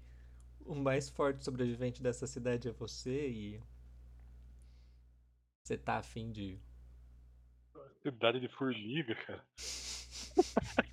[0.64, 3.62] o mais forte sobrevivente dessa cidade é você e.
[5.62, 6.58] Você tá afim de.
[8.02, 9.46] Cidade de formiga, cara.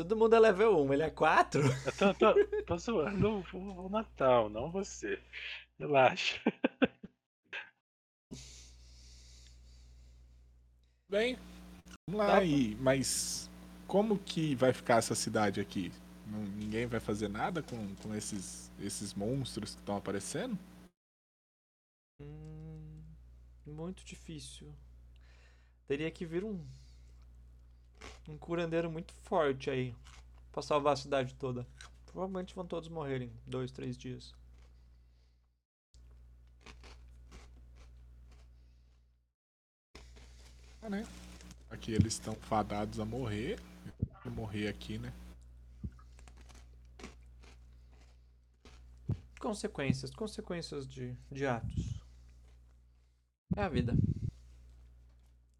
[0.00, 1.60] Todo mundo é level 1, ele é 4?
[1.84, 5.22] Eu tô, tô, tô zoando o, o Natal, não você.
[5.78, 6.40] Relaxa.
[11.10, 11.36] Bem,
[12.08, 12.38] vamos lá Tá.
[12.38, 12.74] aí.
[12.76, 13.50] Mas
[13.86, 15.92] como que vai ficar essa cidade aqui?
[16.26, 20.58] Não- ninguém vai fazer nada com, com esses, esses monstros que estão aparecendo?
[22.22, 23.02] Hum,
[23.66, 24.74] muito difícil.
[25.86, 26.64] Teria que vir um.
[28.28, 29.94] Um curandeiro muito forte aí.
[30.52, 31.66] Pra salvar a cidade toda.
[32.06, 34.34] Provavelmente vão todos morrer em dois, três dias.
[40.82, 41.06] Ah, né?
[41.70, 43.60] Aqui eles estão fadados a morrer.
[44.24, 45.12] Vou morrer aqui, né?
[49.38, 50.10] Consequências.
[50.10, 52.00] Consequências de, de atos.
[53.56, 53.94] É a vida.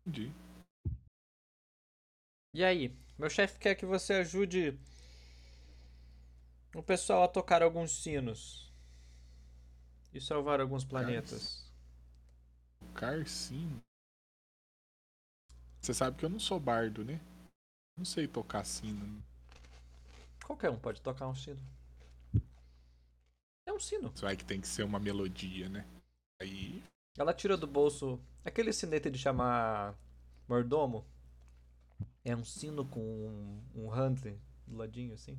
[0.06, 0.32] Entendi.
[2.52, 2.96] E aí?
[3.18, 4.78] Meu chefe quer que você ajude
[6.74, 8.72] o pessoal a tocar alguns sinos.
[10.12, 11.64] E salvar alguns planetas.
[12.94, 13.80] Carcinho.
[15.80, 17.20] Você sabe que eu não sou bardo, né?
[17.96, 19.22] Não sei tocar sino.
[20.44, 21.60] Qualquer um pode tocar um sino.
[23.66, 24.10] É um sino.
[24.16, 25.86] Só é que tem que ser uma melodia, né?
[26.40, 26.82] Aí.
[27.16, 29.94] Ela tira do bolso aquele sinete de chamar
[30.48, 31.06] mordomo.
[32.24, 35.38] É um sino com um, um handle do ladinho assim.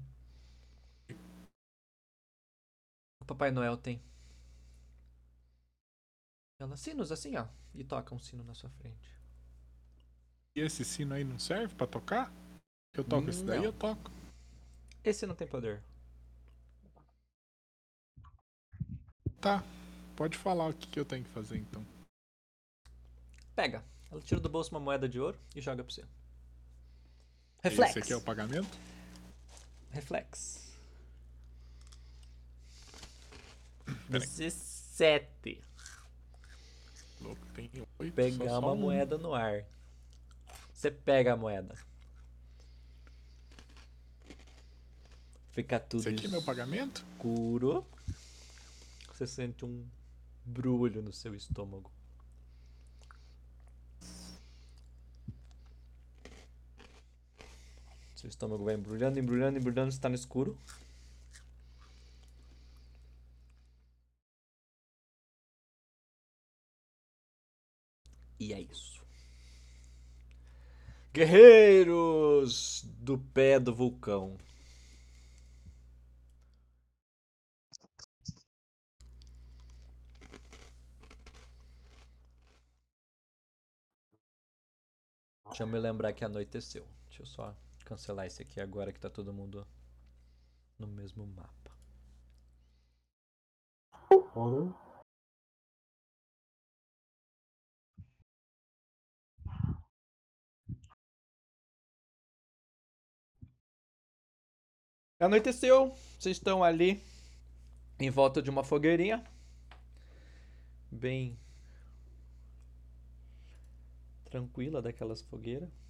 [3.19, 4.01] O Papai Noel tem.
[6.59, 7.47] Ela, sinos assim, ó.
[7.73, 9.09] E toca um sino na sua frente.
[10.55, 12.31] E esse sino aí não serve pra tocar?
[12.93, 13.65] Eu toco esse daí, Não.
[13.65, 14.11] eu toco.
[15.03, 15.81] Esse não tem poder.
[19.39, 19.63] Tá.
[20.15, 21.85] Pode falar o que, que eu tenho que fazer então.
[23.55, 23.83] Pega.
[24.11, 26.05] Ela tira do bolso uma moeda de ouro e joga pra você.
[27.63, 27.97] Esse Reflex.
[27.97, 28.77] aqui é o pagamento?
[29.91, 30.61] Reflex.
[34.09, 34.27] Peraí.
[34.27, 35.63] 17.
[37.19, 38.13] Louco, tem oito.
[38.15, 38.77] Pegar só- só uma um.
[38.77, 39.63] moeda no ar.
[40.73, 41.75] Você pega a moeda.
[45.51, 47.05] Fica tudo Esse aqui é meu pagamento?
[47.13, 47.85] escuro.
[49.13, 49.85] Você sente um
[50.43, 51.91] brulho no seu estômago.
[58.21, 60.55] Seu estômago vai embrulhando, embrulhando, embrulhando, está no escuro.
[68.39, 69.03] E é isso.
[71.11, 74.37] Guerreiros do pé do vulcão.
[85.47, 86.85] Deixa eu me lembrar que anoiteceu.
[87.09, 87.55] Deixa eu só
[87.91, 89.67] cancelar esse aqui agora que tá todo mundo
[90.79, 91.71] no mesmo mapa.
[105.19, 107.03] Anoiteceu, vocês estão ali
[107.99, 109.21] em volta de uma fogueirinha.
[110.89, 111.37] Bem
[114.23, 115.80] tranquila daquelas fogueiras.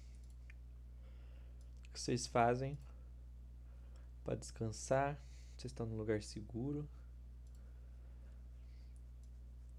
[1.92, 2.78] Que vocês fazem
[4.24, 5.16] para descansar?
[5.56, 6.88] Vocês estão num lugar seguro.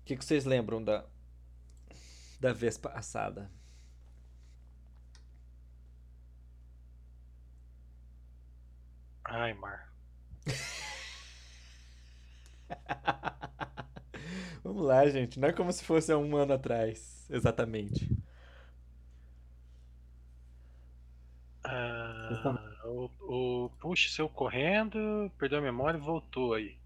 [0.02, 1.06] O que, que vocês lembram da
[2.40, 3.50] da vez passada?
[9.26, 9.92] Ai, Mar.
[14.64, 15.40] Vamos lá, gente.
[15.40, 18.10] Não é como se fosse há um ano atrás, exatamente.
[22.34, 23.10] Ah, o,
[23.66, 26.78] o Push saiu correndo, perdeu a memória e voltou aí.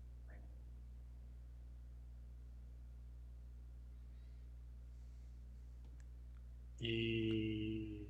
[6.81, 8.07] E.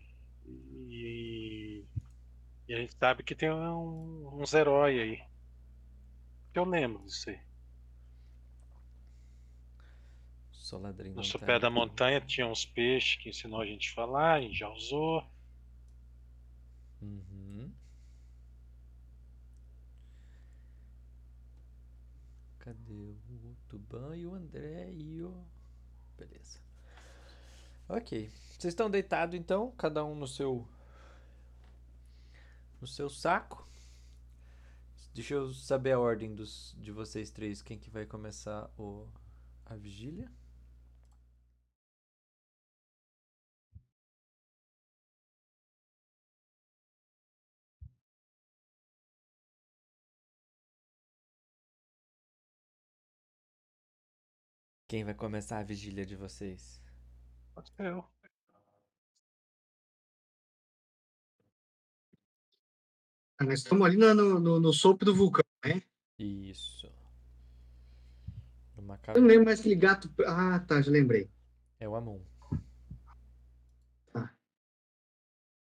[0.89, 1.85] E,
[2.67, 5.21] e a gente sabe que tem um- uns heróis aí.
[6.53, 7.39] Eu lembro disso aí.
[10.51, 11.73] Soladrim No tá da aí.
[11.73, 15.23] montanha tinha uns peixes que ensinou a gente a falar, a gente já usou.
[17.01, 17.26] Uhum.
[22.67, 25.33] Cadê o Tuban e o André e o.
[26.17, 26.59] Beleza.
[27.87, 28.29] Ok.
[28.49, 30.67] Vocês estão deitados então, cada um no seu.
[32.81, 33.65] No seu saco.
[35.13, 37.61] Deixa eu saber a ordem dos, de vocês três.
[37.61, 39.07] Quem que vai começar o,
[39.65, 40.29] a vigília?
[54.87, 56.81] Quem vai começar a vigília de vocês?
[57.53, 58.05] Pode ser eu.
[63.41, 65.83] Nós estamos ali no, no, no, sopro do vulcão, né?
[66.17, 66.89] Isso.
[68.77, 70.09] Numa Eu não lembro mais aquele gato.
[70.25, 71.29] Ah, tá, já lembrei.
[71.79, 72.21] É o Amon.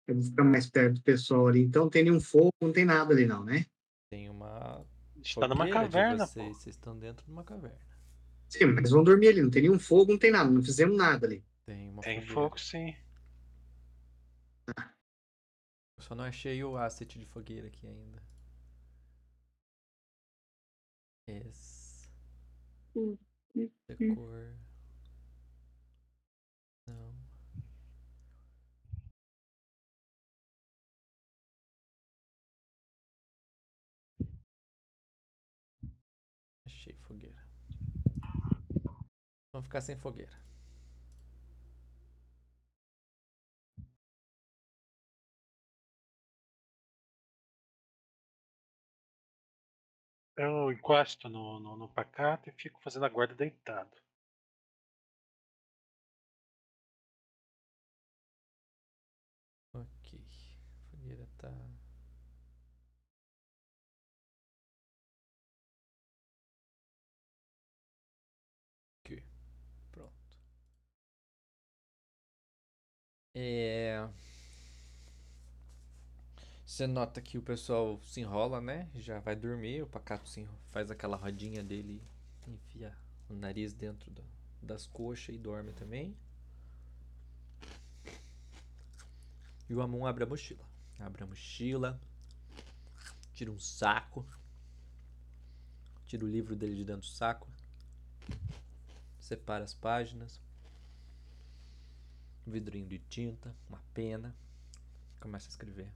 [0.06, 1.62] Eu vou ficar mais perto do pessoal ali.
[1.62, 3.66] Então, não tem nenhum fogo, não tem nada ali, não, né?
[4.08, 6.46] Tem uma A gente tá numa caverna, vocês.
[6.46, 6.54] pô.
[6.54, 7.85] Vocês estão dentro de uma caverna.
[8.48, 9.42] Sim, mas vão dormir ali.
[9.42, 10.50] Não tem nenhum fogo, não tem nada.
[10.50, 11.44] Não fizemos nada ali.
[11.64, 12.94] Tem uma Tem fogo sim.
[15.98, 18.22] Eu só não achei o asset de fogueira aqui ainda.
[21.26, 22.08] Esse.
[22.94, 23.16] Hum,
[23.56, 24.56] hum, Decor.
[26.86, 27.14] Não.
[36.64, 37.46] Achei fogueira.
[39.56, 40.36] Vamos ficar sem fogueira.
[50.36, 53.90] Eu encosto no, no, no pacato e fico fazendo a guarda deitado.
[59.72, 60.18] Ok.
[60.90, 61.52] Fogueira tá.
[69.00, 69.22] Ok.
[69.92, 70.12] Pronto.
[73.38, 74.08] É.
[76.64, 78.88] Você nota que o pessoal se enrola, né?
[78.94, 79.82] Já vai dormir.
[79.82, 80.30] O pacato
[80.70, 82.02] faz aquela rodinha dele,
[82.48, 82.96] enfia
[83.28, 84.24] o nariz dentro do-
[84.62, 86.16] das coxas e dorme também.
[89.68, 90.64] E o Amon abre a mochila.
[90.98, 92.00] Abre a mochila,
[93.34, 94.24] tira um saco,
[96.06, 97.46] tira o livro dele de dentro do saco,
[99.20, 100.40] separa as páginas,
[102.46, 104.34] um vidrinho de tinta, uma pena,
[105.20, 105.92] começa a escrever.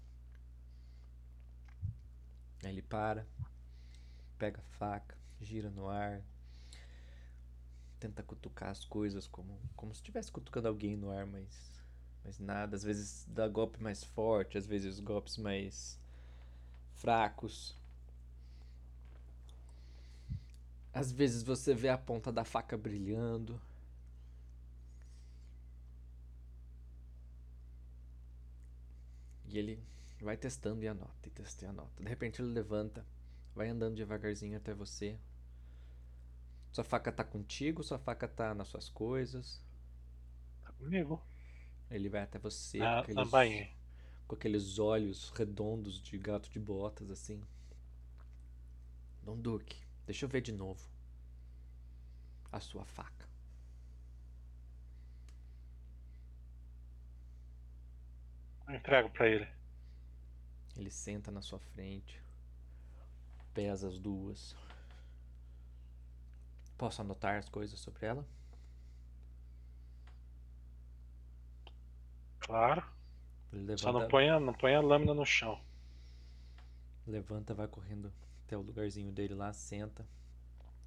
[2.63, 3.27] Aí ele para,
[4.39, 6.23] pega a faca, gira no ar,
[7.99, 11.71] tenta cutucar as coisas como, como se estivesse cutucando alguém no ar, mas
[12.25, 12.77] mas nada.
[12.77, 15.99] Às vezes dá golpe mais forte, às vezes golpes mais
[16.97, 17.77] fracos.
[20.93, 23.61] Às vezes você vê a ponta da faca brilhando.
[29.51, 29.83] E ele
[30.21, 32.03] vai testando e anota, e testa e anota.
[32.03, 33.05] De repente ele levanta,
[33.55, 35.19] vai andando devagarzinho até você.
[36.71, 39.61] Sua faca tá contigo, sua faca tá nas suas coisas.
[40.63, 41.21] Tá comigo?
[41.91, 43.69] Ele vai até você Na, com aqueles,
[44.29, 47.43] com aqueles olhos redondos de gato de botas, assim.
[49.25, 49.77] Dom Duque,
[50.07, 50.89] deixa eu ver de novo.
[52.53, 53.29] A sua faca.
[58.71, 59.49] Eu entrego pra ele.
[60.77, 62.23] Ele senta na sua frente.
[63.53, 64.55] Pesa as duas.
[66.79, 68.25] Posso anotar as coisas sobre ela?
[72.41, 72.83] Claro.
[73.77, 75.61] Só não levanta, põe, a- não põe a lâmina no chão.
[77.07, 78.13] levanta, vai correndo
[78.47, 80.07] até o lugarzinho dele lá, senta.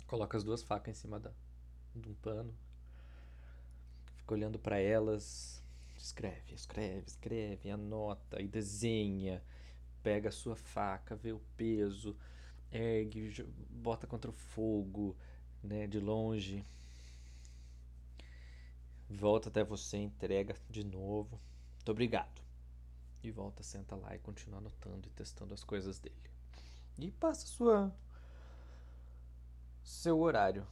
[0.08, 1.32] Coloca as duas facas em cima da,
[1.96, 2.54] de um pano.
[4.18, 5.63] Fica olhando pra elas.
[6.04, 9.42] Escreve, escreve, escreve, anota e desenha.
[10.04, 12.14] Pega a sua faca, vê o peso,
[12.70, 15.16] ergue, bota contra o fogo,
[15.64, 16.66] né, de longe.
[19.10, 21.40] Volta até você, entrega de novo.
[21.76, 22.42] Muito obrigado.
[23.24, 26.30] E volta, senta lá e continua anotando e testando as coisas dele.
[27.00, 27.96] E passa sua
[29.82, 30.68] seu horário.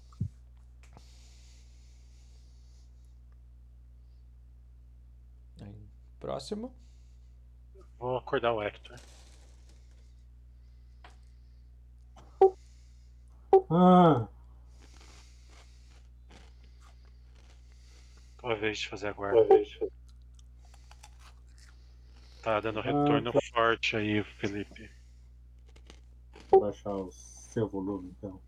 [6.22, 6.72] Próximo.
[7.98, 8.96] Vou acordar o Hector.
[13.72, 14.28] Ah.
[14.28, 14.30] Tá,
[18.38, 19.48] Tua vez de fazer a guarda.
[19.48, 19.88] Tá,
[22.44, 23.40] tá dando ah, retorno ah, tá.
[23.52, 24.92] forte aí, Felipe.
[26.52, 28.40] Vou baixar o seu volume então.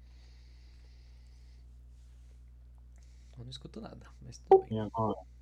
[3.36, 4.78] Eu não escuto nada, mas tudo bem.
[4.78, 5.33] E agora?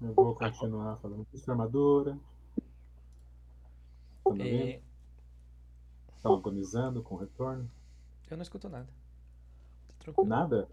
[0.00, 2.18] Eu vou continuar falando com armadura.
[4.24, 4.36] Tá?
[4.36, 4.80] E
[6.18, 7.70] Estão agonizando com retorno?
[8.28, 8.88] eu não escuto nada.
[9.88, 10.28] Tá tranquilo.
[10.28, 10.68] Nada?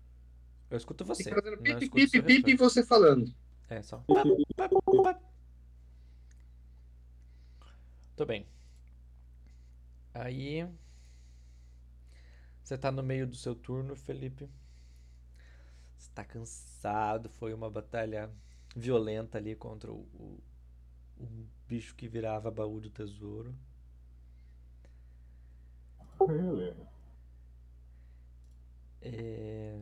[0.70, 1.24] Eu escuto você.
[1.24, 3.34] Fica fazendo pipi, pipi, pipi e você falando.
[3.70, 4.04] É, só.
[8.16, 8.48] Tô bem.
[10.14, 10.68] Aí.
[12.64, 14.50] Você tá no meio do seu turno, Felipe.
[15.96, 17.30] Você tá cansado.
[17.30, 18.32] Foi uma batalha
[18.76, 20.44] violenta ali contra o, o,
[21.18, 23.56] o bicho que virava baú do tesouro.
[29.02, 29.80] É...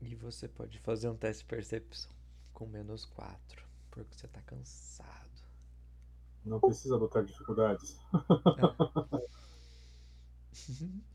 [0.00, 2.10] E você pode fazer um teste de percepção
[2.52, 5.30] com menos 4, porque você tá cansado.
[6.44, 7.98] Não precisa botar dificuldades.
[8.12, 8.20] Ah,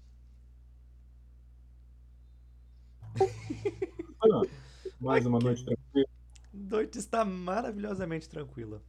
[4.99, 6.07] mais uma noite tranquila.
[6.53, 8.81] Noite está maravilhosamente tranquila.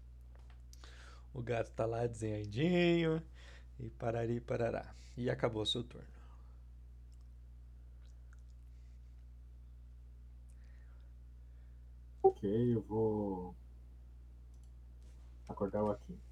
[1.33, 3.23] O gato tá lá desenhadinho
[3.79, 4.95] e parari parará.
[5.17, 6.07] E acabou o seu turno.
[12.23, 13.55] Ok, eu vou
[15.49, 16.26] acordar o Akin.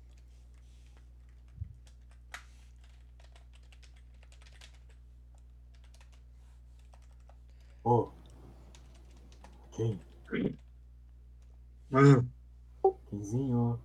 [7.84, 8.08] Ô,
[9.72, 9.98] Akin,
[11.92, 12.24] Ah,
[12.82, 13.78] Akinzinho,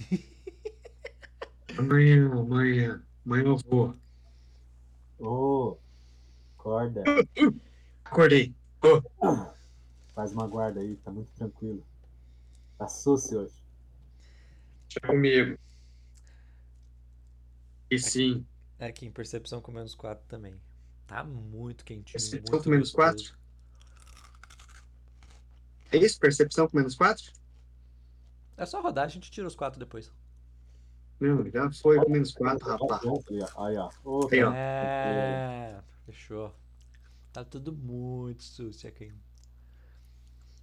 [1.78, 3.94] amanhã, amanhã, amanhã eu vou.
[5.20, 5.76] ô,
[6.58, 7.04] acorda,
[8.04, 8.54] Acordei.
[10.14, 11.84] faz uma guarda aí, tá muito tranquilo.
[12.78, 13.54] Tá sucio hoje.
[14.88, 15.58] Deixa comigo.
[17.90, 18.44] E sim.
[18.78, 20.54] Aqui em percepção com menos 4 também.
[21.06, 22.12] Tá muito quentinho.
[22.12, 23.34] Percepção muito com menos gostoso.
[23.34, 23.44] 4?
[25.92, 26.18] É isso?
[26.18, 27.32] Percepção com menos 4?
[28.56, 30.10] É só rodar, a gente tira os 4 depois.
[31.20, 33.02] Não, já foi com menos 4, rapaz.
[33.56, 33.90] Aí, ó.
[34.30, 34.52] Aí, ó.
[34.52, 36.54] É, fechou.
[37.32, 39.12] Tá tudo muito sucio aqui.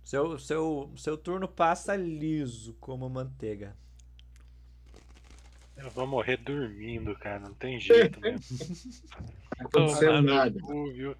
[0.03, 3.75] Seu, seu, seu turno passa liso como manteiga.
[5.81, 7.39] Eu vou morrer dormindo, cara.
[7.39, 8.35] Não tem jeito, né?
[9.73, 10.59] Não no nada.
[10.59, 11.15] cu, viu?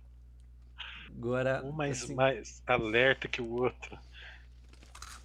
[1.16, 3.98] Agora, Um mais, assim, mais alerta que o outro.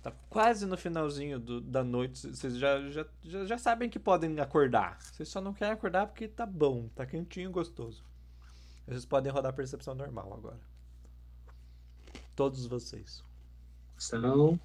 [0.02, 2.18] tá quase no finalzinho do- da noite.
[2.28, 4.98] Vocês já, já, já, já sabem que podem acordar.
[5.00, 8.04] Vocês só não querem acordar porque tá bom, tá quentinho e gostoso.
[8.86, 10.60] Vocês podem rodar a percepção normal agora.
[12.34, 13.22] Todos vocês.
[13.96, 14.58] São.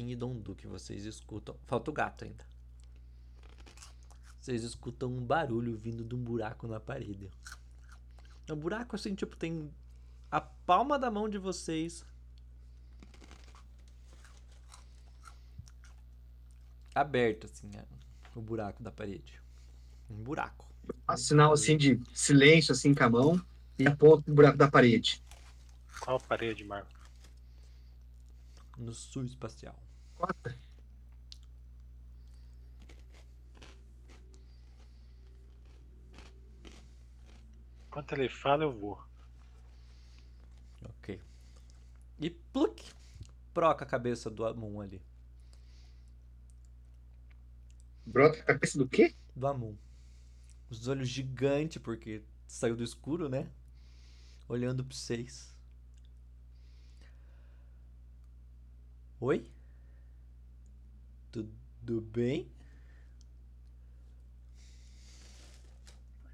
[0.00, 1.54] Em Dondu que vocês escutam.
[1.66, 2.44] Falta o gato ainda.
[4.40, 7.30] Vocês escutam um barulho vindo de um buraco na parede.
[8.48, 9.70] É um buraco assim, tipo, tem
[10.30, 12.04] a palma da mão de vocês.
[16.94, 17.84] Aberto, assim, é,
[18.34, 19.40] o buraco da parede.
[20.08, 20.66] Um buraco.
[21.06, 23.46] Faço sinal assim de silêncio, assim com a mão,
[23.78, 25.22] e aponto pro buraco da parede.
[26.00, 26.88] Qual parede, Marco?
[28.78, 29.78] No sul espacial.
[30.20, 30.54] Quatro.
[37.86, 39.02] Enquanto ele fala, eu vou.
[40.84, 41.18] Ok.
[42.18, 42.92] E pluk!
[43.54, 45.00] Proca a cabeça do Amun ali.
[48.04, 49.14] Brota a cabeça do quê?
[49.34, 49.74] do Amun.
[50.68, 53.50] Os olhos gigantes, porque saiu do escuro, né?
[54.46, 55.56] Olhando pra vocês.
[59.18, 59.50] Oi?
[61.32, 62.50] Tudo bem?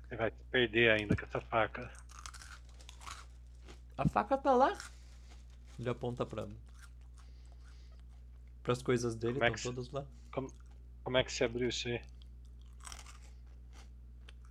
[0.08, 1.90] Você vai se perder ainda com essa faca.
[3.98, 4.76] A faca tá lá.
[5.78, 6.46] Ele aponta pra.
[8.62, 10.06] Pras coisas dele, Como é estão que todas lá.
[11.02, 12.02] Como é que se abriu isso aí?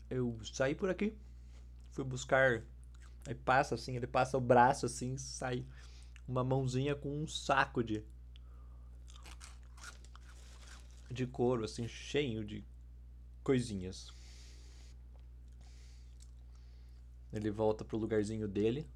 [0.10, 1.16] Eu saí por aqui.
[1.92, 2.64] Fui buscar.
[3.28, 5.66] Aí passa assim, ele passa o braço assim, sai
[6.28, 8.04] uma mãozinha com um saco de
[11.10, 12.64] de couro, assim, cheio de
[13.44, 14.14] coisinhas.
[17.32, 18.88] Ele volta pro lugarzinho dele.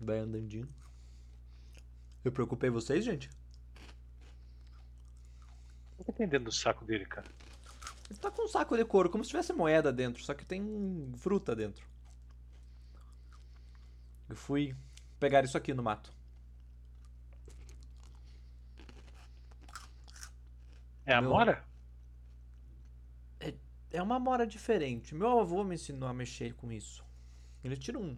[0.00, 0.68] Vai andandinho.
[2.24, 3.28] Eu preocupei vocês, gente?
[3.28, 3.34] Tá
[5.98, 7.28] o que tem dentro do saco dele, cara?
[8.10, 11.12] Ele tá com um saco de couro, como se tivesse moeda dentro, só que tem
[11.16, 11.86] fruta dentro.
[14.28, 14.74] Eu fui
[15.20, 16.12] pegar isso aqui no mato.
[21.06, 21.64] É a Meu- Mora?
[23.90, 25.14] É uma mora diferente.
[25.14, 27.04] Meu avô me ensinou a mexer com isso.
[27.62, 28.16] Ele tira um,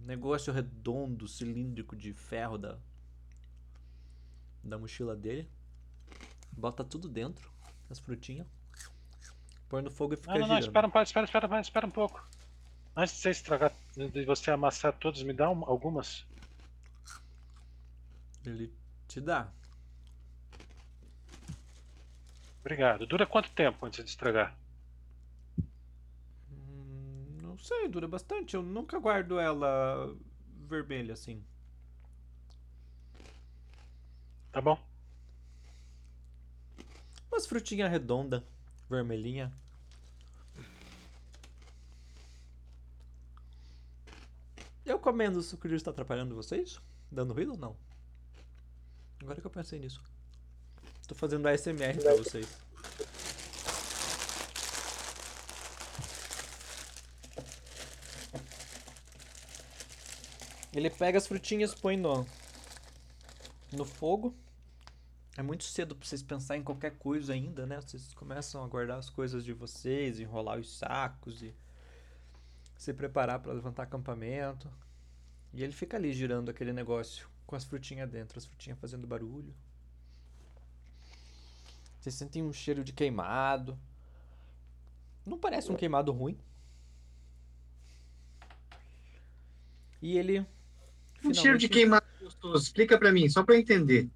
[0.00, 2.78] negócio redondo, cilíndrico de ferro da,
[4.64, 5.50] da mochila dele.
[6.50, 7.52] Bota tudo dentro,
[7.90, 8.46] as frutinhas.
[9.68, 10.64] Põe no fogo e fica Não, não, não, girando.
[10.68, 12.26] espera um pouco, espera, espera, espera um pouco.
[12.96, 16.26] Antes de você estragar, de você amassar todos, me dá um- algumas.
[18.46, 18.72] Ele
[19.06, 19.52] te dá.
[22.60, 23.06] Obrigado.
[23.06, 24.56] Dura quanto tempo antes de estragar?
[26.50, 28.54] Hum, não sei, dura bastante.
[28.54, 30.14] Eu nunca guardo ela
[30.68, 31.42] vermelha assim.
[34.52, 34.78] Tá bom?
[37.30, 38.44] Umas frutinhas redonda,
[38.88, 39.52] vermelhinha.
[44.84, 46.80] Eu comendo sucrilhos está atrapalhando vocês?
[47.12, 47.76] Dando ruído ou não?
[49.20, 50.02] Agora que eu pensei nisso.
[51.08, 52.46] Tô fazendo ASMR pra vocês.
[60.74, 62.26] Ele pega as frutinhas, põe no,
[63.72, 64.34] no fogo.
[65.34, 67.80] É muito cedo pra vocês pensarem em qualquer coisa ainda, né?
[67.80, 71.54] Vocês começam a guardar as coisas de vocês, enrolar os sacos e
[72.76, 74.70] se preparar pra levantar acampamento.
[75.54, 79.54] E ele fica ali girando aquele negócio com as frutinhas dentro, as frutinhas fazendo barulho.
[81.98, 83.78] Vocês sentem um cheiro de queimado.
[85.26, 86.38] Não parece um queimado ruim.
[90.00, 90.46] E ele.
[91.24, 92.62] Um cheiro de queimado gostoso.
[92.62, 94.08] Explica pra mim, só pra eu entender.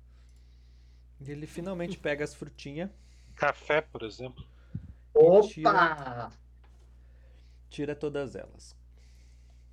[1.21, 2.91] Ele finalmente pega as frutinhas,
[3.35, 4.47] Café, por exemplo.
[5.15, 6.33] Opa!
[7.69, 8.77] tira todas elas.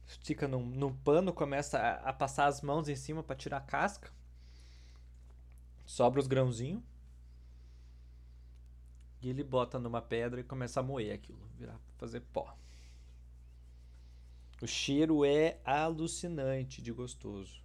[0.07, 3.61] Estica num, num pano, começa a, a passar as mãos em cima pra tirar a
[3.61, 4.11] casca.
[5.85, 6.81] Sobra os grãozinhos.
[9.21, 12.55] E ele bota numa pedra e começa a moer aquilo, virar, fazer pó.
[14.61, 17.61] O cheiro é alucinante de gostoso.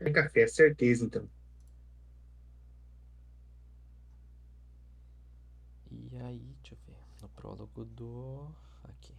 [0.00, 1.28] É café, certeza, então.
[5.90, 6.98] E aí, deixa eu ver.
[7.22, 8.48] No prólogo do.
[8.84, 9.14] Aqui.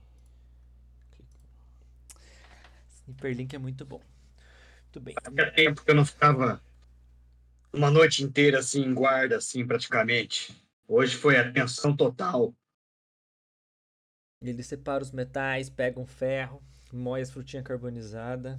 [2.87, 4.01] Esse hiperlink é muito bom.
[4.83, 5.15] Muito bem.
[5.21, 6.61] Fazia tempo que eu não ficava
[7.73, 10.53] uma noite inteira assim em guarda, assim, praticamente.
[10.87, 12.53] Hoje foi atenção total.
[14.41, 18.57] Ele separa os metais, pega um ferro, moe as frutinhas carbonizadas.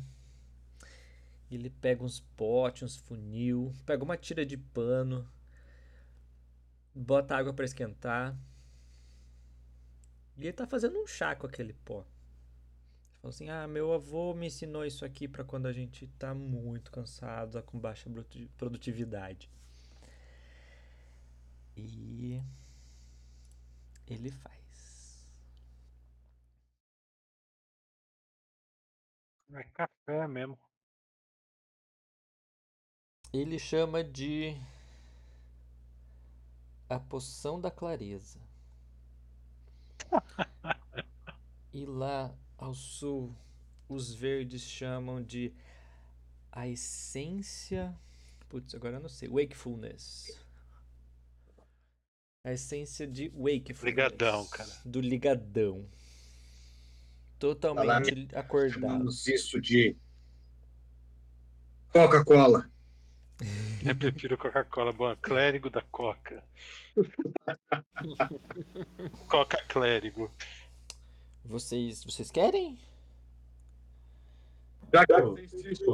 [1.50, 5.28] Ele pega uns potes, uns funil, pega uma tira de pano,
[6.94, 8.36] bota água para esquentar.
[10.36, 12.06] E ele tá fazendo um chá com aquele pó.
[13.22, 16.90] Falou assim: "Ah, meu avô me ensinou isso aqui para quando a gente tá muito
[16.90, 18.10] cansado, tá com baixa
[18.58, 19.48] produtividade".
[21.76, 22.40] E
[24.06, 25.30] ele faz.
[29.54, 30.58] É café mesmo.
[33.32, 34.56] Ele chama de
[36.90, 38.38] a poção da clareza.
[41.72, 43.34] E lá ao sul,
[43.88, 45.52] os verdes chamam de
[46.52, 47.96] a essência.
[48.48, 49.28] Putz, agora eu não sei.
[49.28, 50.38] Wakefulness.
[52.44, 53.82] A essência de wakefulness.
[53.82, 54.70] Ligadão, cara.
[54.84, 55.88] Do ligadão.
[57.38, 58.80] Totalmente acordado.
[58.80, 59.96] Chamamos isso de
[61.92, 62.70] Coca-Cola.
[63.82, 64.92] Eu prefiro Coca-Cola.
[64.92, 66.44] Bom, clérigo da Coca.
[69.26, 70.30] Coca clérigo.
[71.44, 72.78] Vocês, vocês querem?
[74.92, 75.34] Já que Eu-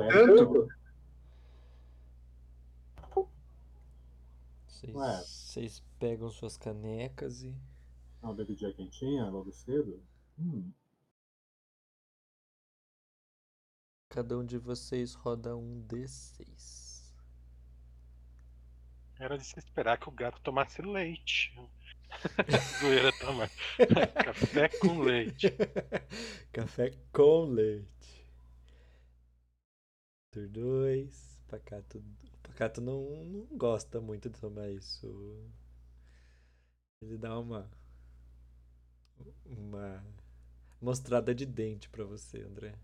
[0.08, 0.68] tanto,
[5.22, 7.54] vocês pegam suas canecas e.
[8.22, 10.02] Uma bebidinha quentinha logo cedo?
[10.38, 10.70] Hum,
[14.08, 17.12] Cada um de vocês roda um D6.
[19.18, 21.52] Era de se esperar que o gato tomasse leite.
[22.80, 23.50] Zoeira tomar.
[24.24, 25.48] Café com leite.
[26.52, 28.26] Café com leite.
[30.30, 31.42] Por dois.
[31.48, 32.02] Pacato.
[32.42, 35.06] Pacato não, não gosta muito de tomar isso.
[37.02, 37.70] Ele dá uma.
[39.44, 40.04] uma
[40.80, 42.74] mostrada de dente pra você, André.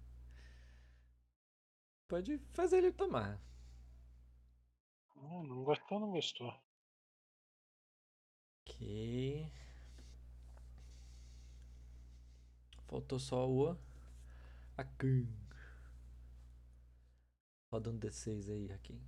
[2.08, 3.40] Pode fazer ele tomar.
[5.16, 6.52] Não, não gostou, não gostou.
[8.66, 9.46] Ok.
[12.86, 13.76] Faltou só o
[14.76, 15.26] Akin.
[17.72, 19.00] Roda um D6 aí, Akin.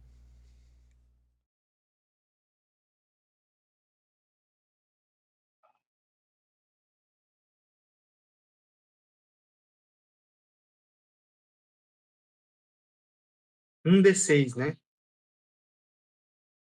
[13.85, 14.77] Um D6, né?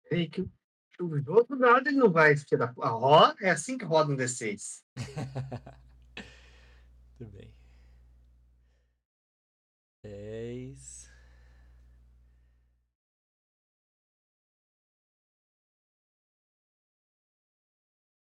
[0.10, 0.48] Peraí, que,
[1.08, 2.74] do outro lado ele não vai tirar.
[2.80, 4.84] A Ó, é assim que roda um D6.
[7.18, 7.54] Tudo bem.
[10.04, 11.10] 10.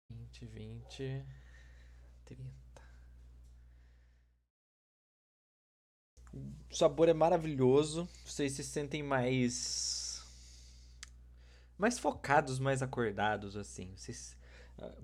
[0.09, 1.25] Vinte, vinte,
[2.25, 2.63] trinta.
[6.33, 8.09] O sabor é maravilhoso.
[8.25, 10.02] Vocês se sentem mais.
[11.77, 13.93] Mais focados, mais acordados, assim.
[13.95, 14.37] Vocês.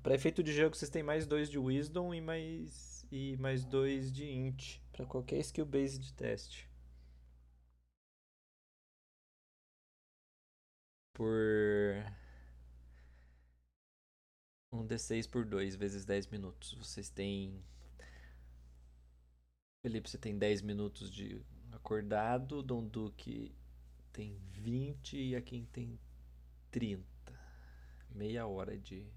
[0.01, 4.11] Para efeito de jogo, vocês têm mais dois de Wisdom e mais e mais dois
[4.11, 6.69] de Int para qualquer skill base de teste.
[11.13, 12.05] Por
[14.71, 16.73] um D6 por 2 vezes 10 minutos.
[16.73, 17.63] Vocês têm
[19.81, 21.41] Felipe, você tem 10 minutos de
[21.71, 23.55] acordado, Dom Duque
[24.11, 25.97] tem 20 e a quem tem
[26.71, 27.03] 30.
[28.11, 29.07] Meia hora de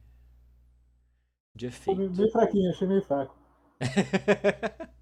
[1.55, 2.09] de efeito.
[2.11, 3.37] bem fraquinho, achei meio fraco.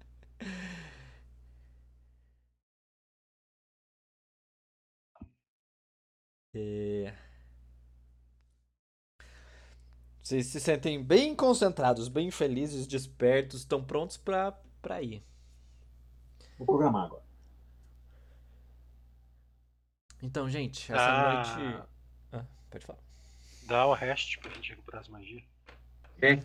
[6.53, 7.13] É.
[10.21, 15.23] Vocês se sentem bem concentrados, bem felizes, despertos, estão prontos pra, pra ir.
[16.57, 17.23] Vou programar agora.
[20.21, 21.57] Então, gente, essa Ah.
[21.57, 21.90] noite.
[22.71, 22.99] Ah, pode falar.
[23.67, 25.43] Dá o rest pra gente recuperar as magias.
[26.21, 26.35] É.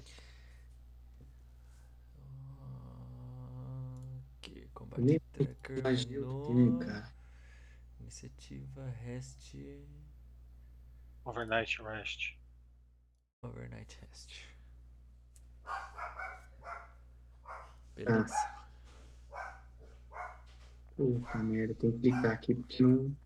[4.39, 6.21] Ok, combate Nem tracker, Magia
[6.85, 7.13] cara.
[8.01, 9.55] iniciativa, rest,
[11.25, 12.37] Overnight rest.
[13.43, 14.45] overnight rest.
[17.95, 18.35] Beleza.
[20.97, 23.17] Puta merda, tem que clicar aqui porque não.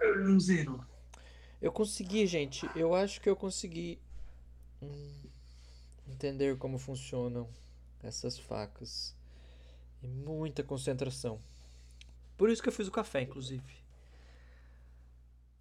[0.00, 0.84] Não zero.
[1.60, 2.68] Eu consegui, gente.
[2.74, 3.98] Eu acho que eu consegui
[4.82, 5.22] hum,
[6.08, 7.48] entender como funcionam
[8.02, 9.16] essas facas.
[10.02, 11.40] E muita concentração.
[12.36, 13.64] Por isso que eu fiz o café, inclusive.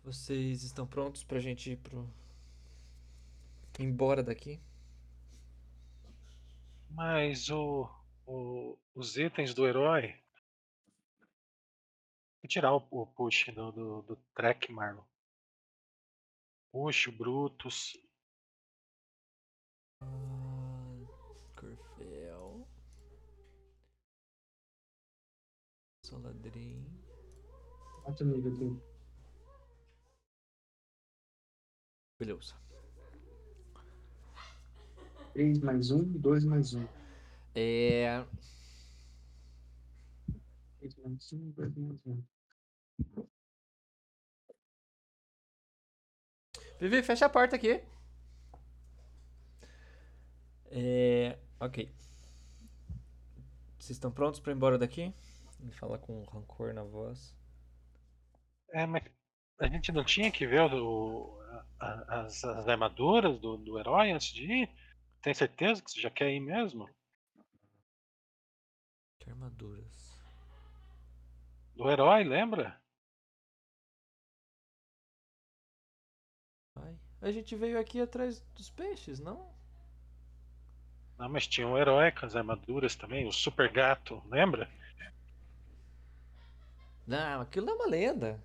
[0.04, 2.10] Vocês estão prontos pra gente ir pro.
[3.80, 4.60] embora daqui?
[6.90, 7.90] Mas o,
[8.26, 10.16] o- os itens do herói.
[12.48, 15.04] Vou tirar o, o push do, do, do track, Marlon.
[16.72, 17.98] Push, Brutus.
[21.58, 22.66] Corfel.
[26.06, 26.86] Soladrim.
[28.06, 28.82] Quanto nível tem?
[32.18, 32.56] Beleza.
[35.34, 36.88] 3 mais 1, 2 mais 1.
[37.56, 38.26] É.
[40.80, 42.37] 3 mais 1, 2 mais 1.
[46.80, 47.82] Vivi, fecha a porta aqui.
[50.72, 51.38] É.
[51.60, 51.90] Ok.
[53.80, 55.12] Vocês estão prontos pra ir embora daqui?
[55.60, 57.36] Ele fala com rancor na voz.
[58.74, 59.04] É, mas
[59.60, 61.40] a gente não tinha que ver o,
[61.80, 64.70] a- as, as armaduras do, do herói antes de ir?
[65.22, 66.88] Tem certeza que você já quer ir mesmo?
[69.20, 70.18] Que armaduras.
[71.78, 72.78] Do herói, lembra?
[77.22, 79.52] A gente veio aqui atrás dos peixes, não?
[81.18, 84.70] Não, mas tinha um herói com as armaduras também, o super gato, lembra?
[87.08, 88.44] Não, aquilo é uma lenda.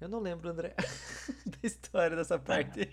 [0.00, 0.74] Eu não lembro, André,
[1.46, 2.90] da história dessa parte.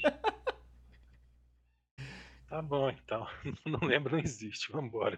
[2.47, 3.25] Tá bom, então.
[3.65, 4.73] Não lembro, não existe.
[4.73, 5.17] Vambora.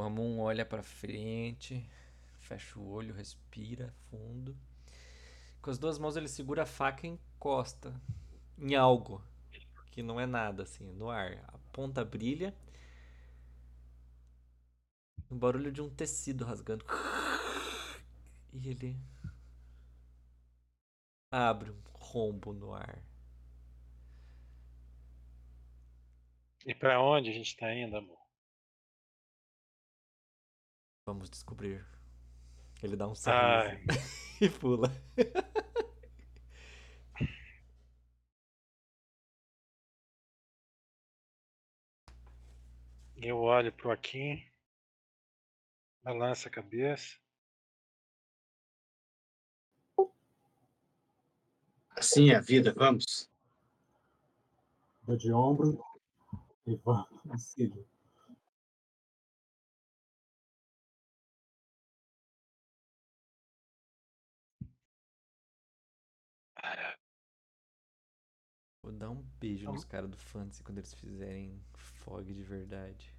[0.00, 1.86] O Amon olha pra frente,
[2.38, 4.56] fecha o olho, respira fundo.
[5.60, 7.94] Com as duas mãos ele segura a faca e encosta
[8.56, 9.22] em algo
[9.90, 11.44] que não é nada, assim, no ar.
[11.48, 12.56] A ponta brilha.
[15.28, 16.82] O barulho de um tecido rasgando.
[18.54, 18.96] E ele
[21.30, 23.04] abre um rombo no ar.
[26.64, 28.19] E pra onde a gente tá indo, amor?
[31.10, 31.84] Vamos descobrir.
[32.80, 33.80] Ele dá um sorriso
[34.40, 34.88] e pula.
[43.16, 44.48] Eu olho pro Akin,
[46.04, 47.18] balança a cabeça.
[51.96, 53.28] Assim é a vida, vamos.
[55.02, 55.84] Dou de ombro
[56.64, 57.56] e vamos.
[68.90, 69.82] Vou dar um beijo Vamos.
[69.82, 73.14] nos caras do Fantasy quando eles fizerem fog de verdade.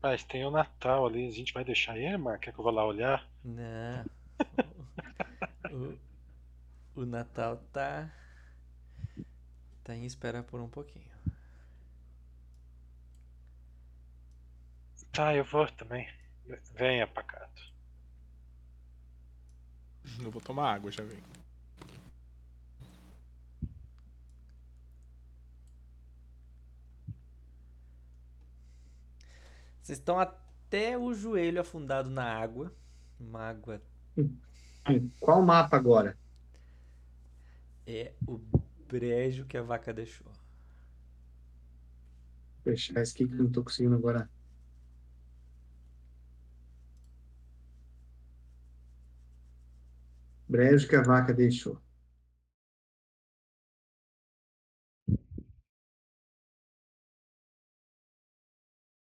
[0.00, 2.42] Mas tem o Natal ali, a gente vai deixar ele, Mark?
[2.42, 3.28] Quer que eu vou lá olhar?
[3.42, 4.04] Não.
[6.94, 8.08] o, o Natal tá.
[9.82, 11.10] Tá em espera por um pouquinho.
[15.10, 16.08] Tá, eu vou também.
[16.76, 17.77] Venha, pacato.
[20.22, 21.22] Eu vou tomar água, já vem.
[29.82, 32.72] Vocês estão até o joelho afundado na água.
[33.18, 33.80] Uma água
[35.20, 36.16] Qual mapa agora?
[37.86, 38.38] é o
[38.86, 40.30] brejo que a vaca deixou.
[42.62, 44.30] Fechar esse aqui que eu não tô conseguindo agora.
[50.48, 51.78] Brejo que a vaca deixou.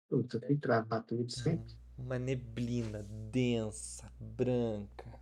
[0.09, 1.77] Puta, tem travar tudo sempre.
[1.99, 5.21] Uma neblina densa, branca,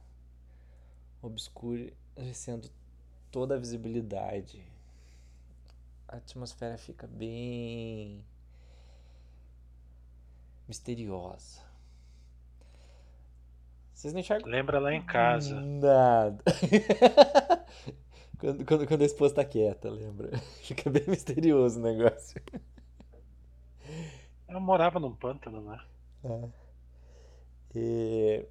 [1.20, 2.70] obscurecendo
[3.32, 4.64] toda a visibilidade.
[6.06, 8.24] A atmosfera fica bem
[10.68, 11.73] misteriosa.
[14.04, 15.58] Vocês não enxergam Lembra lá em casa.
[15.58, 16.44] nada.
[18.38, 20.36] quando, quando, quando a esposa tá quieta, lembra?
[20.60, 22.38] Fica bem misterioso o negócio.
[24.46, 25.80] Eu morava num pântano, né?
[26.22, 26.48] É.
[27.74, 28.46] E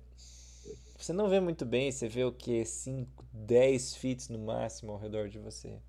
[0.97, 2.65] você não vê muito bem, você vê o que?
[2.65, 5.79] 5, 10 feet no máximo ao redor de você.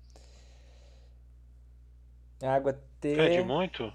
[2.39, 3.91] A água Pede até muito?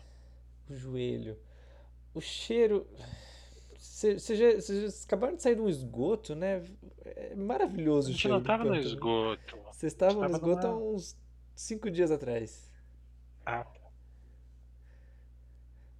[0.68, 1.38] o joelho.
[2.12, 2.88] O cheiro.
[4.01, 6.64] Você você já, vocês acabaram de sair de um esgoto, né?
[7.05, 9.59] É maravilhoso o cheiro não do tava no esgoto.
[9.66, 11.14] Vocês estavam no esgoto há uns
[11.55, 12.72] 5 dias atrás.
[13.44, 13.90] Ah, tá.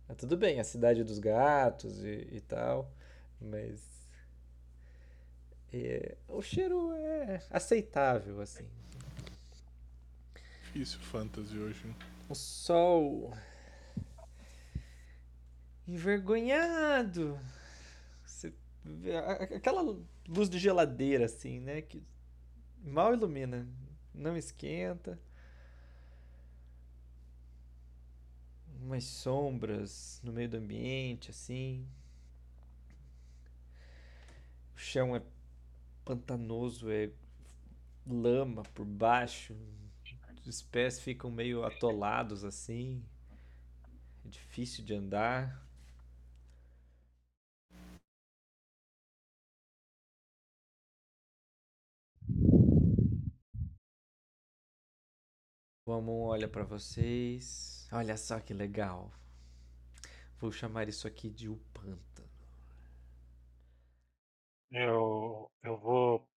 [0.09, 2.91] Mas tudo bem, a cidade dos gatos e, e tal,
[3.39, 4.09] mas
[5.71, 8.67] é, o cheiro é aceitável, assim.
[10.63, 11.87] Difícil fantasy hoje.
[11.87, 11.95] hein?
[12.31, 13.35] O sol
[15.87, 17.39] envergonhado.
[19.55, 19.83] Aquela
[20.27, 21.83] luz de geladeira, assim, né?
[21.83, 22.03] Que
[22.83, 23.69] mal ilumina,
[24.15, 25.19] não esquenta.
[28.81, 31.87] Umas sombras no meio do ambiente, assim.
[34.75, 35.23] O chão é
[36.05, 37.11] pantanoso, é
[38.07, 39.55] lama por baixo.
[40.47, 43.05] Os pés ficam meio atolados assim.
[44.25, 45.70] É difícil de andar.
[55.91, 57.89] O Amon olha pra vocês.
[57.91, 59.13] Olha só que legal.
[60.39, 62.31] Vou chamar isso aqui de o pântano.
[64.71, 66.29] Eu, eu vou.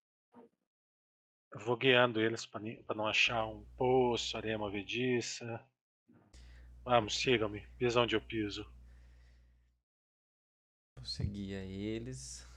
[1.54, 5.64] Eu vou guiando eles pra não achar um poço, areia movediça.
[6.84, 7.62] Vamos, sigam-me.
[7.78, 8.66] Pisa onde eu piso.
[10.98, 12.48] Você guia eles.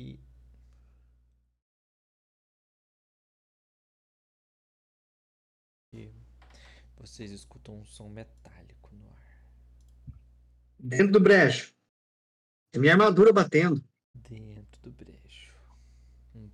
[0.00, 0.27] E
[6.98, 9.42] vocês escutam um som metálico no ar.
[10.78, 11.72] Dentro do brejo.
[12.72, 13.82] É minha armadura batendo.
[14.14, 15.54] Dentro do brejo.
[16.34, 16.50] Um,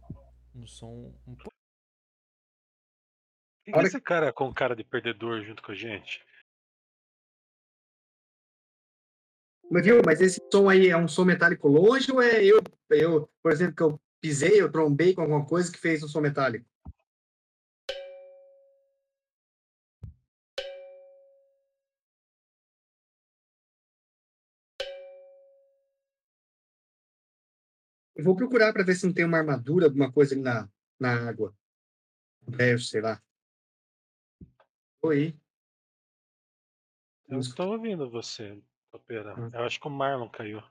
[0.55, 1.51] um som um pouco.
[3.65, 6.25] Quem que é Olha- esse cara com cara de perdedor junto com a gente?
[9.71, 13.29] Mas viu, mas esse som aí é um som metálico longe ou é eu, eu,
[13.43, 16.67] por exemplo, que eu pisei, eu trombei com alguma coisa que fez um som metálico?
[28.15, 31.29] Eu vou procurar para ver se não tem uma armadura, alguma coisa ali na, na
[31.29, 31.55] água.
[32.59, 33.21] É, sei lá.
[35.03, 35.39] Oi.
[37.29, 39.35] Eu estou ouvindo você, Topeira.
[39.39, 39.51] Hum.
[39.53, 40.63] Eu acho que o Marlon caiu.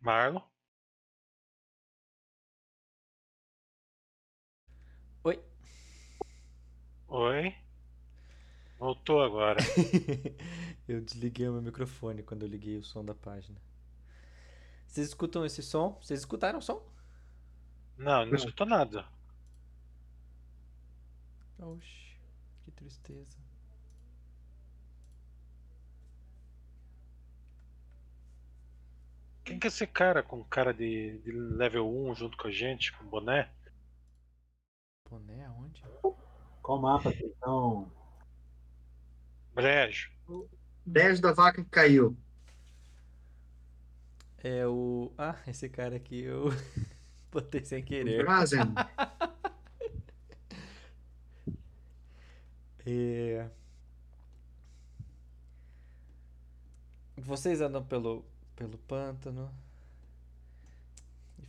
[0.00, 0.42] Marlon?
[5.24, 5.42] Oi.
[7.08, 7.67] Oi?
[8.78, 9.60] Voltou agora.
[10.88, 13.60] eu desliguei o meu microfone quando eu liguei o som da página.
[14.86, 15.98] Vocês escutam esse som?
[16.02, 16.82] Vocês escutaram o som?
[17.98, 18.34] Não, não Não.
[18.34, 19.04] escutou nada.
[21.58, 22.16] Oxi,
[22.64, 23.38] que tristeza.
[29.44, 32.92] Quem que é esse cara com cara de, de level 1 junto com a gente,
[32.92, 33.50] com boné?
[35.10, 35.82] Boné aonde?
[36.62, 37.90] Qual mapa que estão?
[39.58, 40.08] Brejo.
[40.86, 42.16] 10 da vaca que caiu.
[44.38, 45.12] É o.
[45.18, 46.50] Ah, esse cara aqui eu
[47.32, 48.24] botei sem querer.
[48.24, 48.60] Drazen.
[52.90, 53.46] É...
[57.18, 58.24] Vocês andam pelo,
[58.56, 59.52] pelo pântano.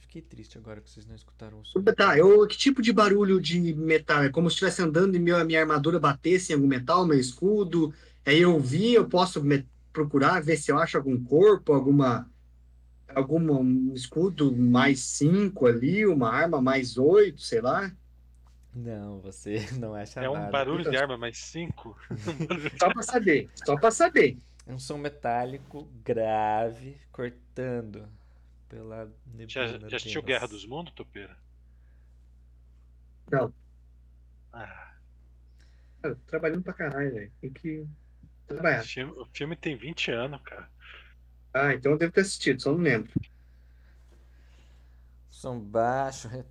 [0.10, 1.84] Fiquei triste agora que vocês não escutaram o som.
[1.84, 4.24] Tá, eu, que tipo de barulho de metal?
[4.24, 7.20] É como se estivesse andando e meu, a minha armadura batesse em algum metal, meu
[7.20, 7.94] escudo.
[8.26, 12.28] Aí eu vi, eu posso me- procurar, ver se eu acho algum corpo, alguma.
[13.14, 17.92] Algum um escudo mais 5 ali, uma arma mais 8, sei lá.
[18.74, 20.52] Não, você não acha É um nada.
[20.52, 21.96] barulho de arma mais 5.
[22.80, 24.40] Só pra saber, só pra saber.
[24.66, 28.08] É um som metálico grave cortando
[28.70, 29.12] pela
[29.48, 30.22] Já, neblina já assistiu.
[30.24, 31.38] Guerra dos Mundos, Topeira?
[33.32, 33.54] Não,
[34.54, 35.00] Ah,
[36.02, 37.32] cara, tô trabalhando pra caralho, velho.
[37.42, 37.88] Tem que
[38.48, 38.82] trabalhar.
[38.84, 40.72] o filme, o filme tem 20 anos, cara.
[41.54, 43.12] Ah, então eu devo ter assistido, só não lembro.
[45.32, 46.46] Som baixo re-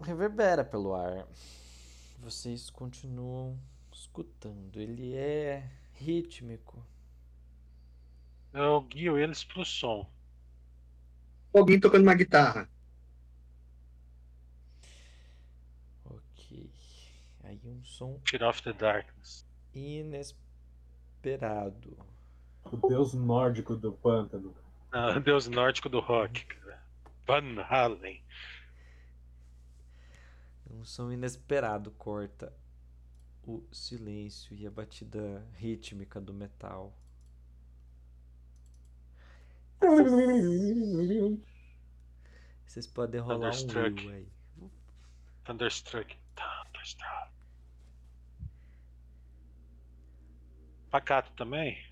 [0.00, 1.26] reverbera pelo ar.
[2.18, 3.58] Vocês continuam
[3.92, 4.80] escutando.
[4.80, 6.84] Ele é rítmico.
[8.54, 10.10] Eu guio eles pro som.
[11.54, 12.68] Alguém tocando uma guitarra.
[16.04, 16.70] Ok.
[17.44, 19.46] Aí um som Fear of the Darkness.
[19.74, 20.36] inesperado.
[22.64, 24.54] O deus nórdico do pântano.
[24.90, 26.82] Ah, Deus nórdico do rock, cara.
[27.26, 28.22] Van Halen.
[30.70, 32.52] Um som inesperado corta
[33.44, 36.96] o silêncio e a batida rítmica do metal.
[42.66, 44.06] Vocês podem rolar um Thunderstruck.
[44.06, 44.28] will aí.
[45.44, 46.16] Thunderstruck.
[46.34, 47.32] Thunderstruck.
[50.90, 51.84] Pacato também?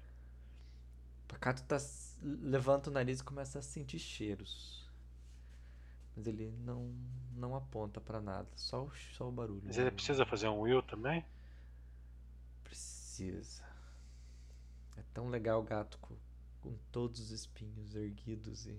[1.27, 1.77] Pacato tá,
[2.23, 4.89] levanta o nariz e começa a sentir cheiros.
[6.15, 6.95] Mas ele não,
[7.35, 9.63] não aponta pra nada, só o, só o barulho.
[9.65, 11.25] Mas ele precisa fazer um will também?
[12.65, 13.65] Precisa.
[14.97, 15.99] É tão legal o gato
[16.61, 18.77] com, todos os espinhos erguidos e.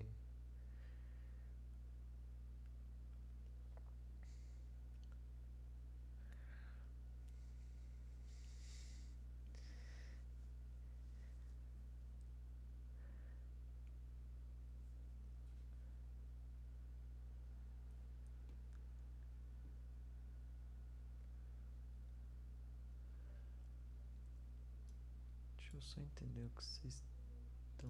[25.56, 27.02] Deixa eu só entender o que vocês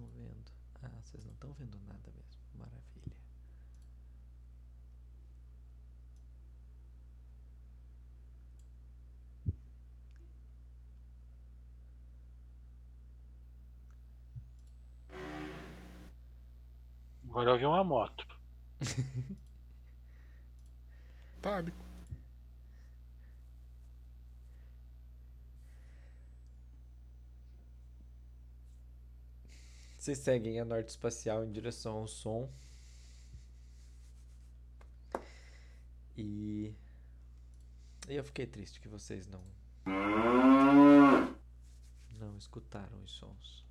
[0.03, 0.51] estão vendo.
[0.81, 2.41] Ah, vocês não estão vendo nada mesmo.
[2.55, 3.15] Maravilha.
[17.29, 18.27] Agora eu vi uma moto.
[21.41, 21.92] Tábico.
[30.03, 32.51] Vocês seguem a norte espacial em direção ao som.
[36.17, 36.73] E.
[38.09, 39.41] E eu fiquei triste que vocês não.
[42.19, 43.65] Não escutaram os sons.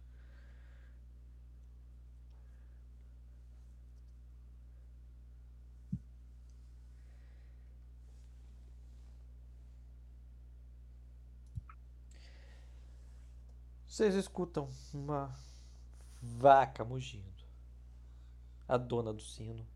[13.86, 15.30] Vocês escutam uma
[16.22, 17.44] vaca mugindo.
[18.68, 19.66] A dona do sino.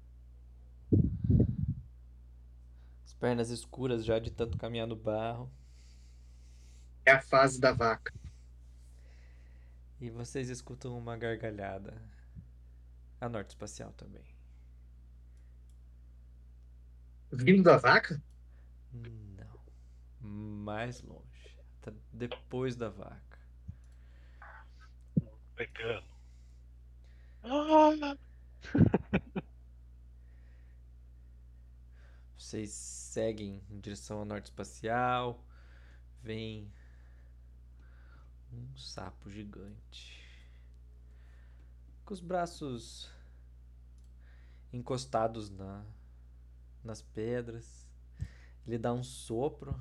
[3.05, 5.51] As pernas escuras já de tanto caminhar no barro.
[7.05, 8.14] É a fase da vaca.
[10.01, 12.01] E vocês escutam uma gargalhada.
[13.20, 14.24] A norte espacial também.
[17.32, 18.23] Vindo da vaca?
[18.93, 19.60] Não.
[20.20, 21.56] Mais longe.
[21.81, 23.39] Tá depois da vaca.
[25.55, 26.15] Pegando.
[32.36, 35.44] Vocês seguem em direção ao norte espacial.
[36.23, 36.73] Vem
[38.52, 40.24] um sapo gigante.
[42.05, 43.10] Com os braços
[44.73, 45.85] encostados na,
[46.82, 47.86] nas pedras.
[48.66, 49.81] Ele dá um sopro.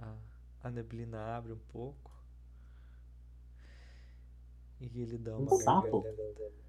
[0.00, 0.16] A,
[0.64, 2.12] a neblina abre um pouco.
[4.80, 6.02] E ele dá Um uma sapo?
[6.02, 6.65] gargalhada.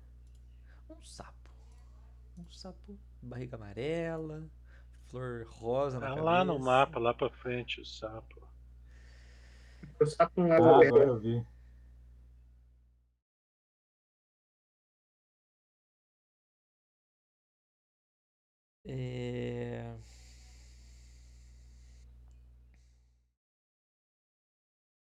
[0.90, 1.50] Um sapo.
[2.38, 4.50] Um sapo, barriga amarela,
[5.10, 6.26] flor rosa na Tá cabeça.
[6.26, 8.48] lá no mapa, lá pra frente, o sapo.
[10.00, 11.46] O sapo não Ah, leva agora eu vi.
[18.86, 19.98] É...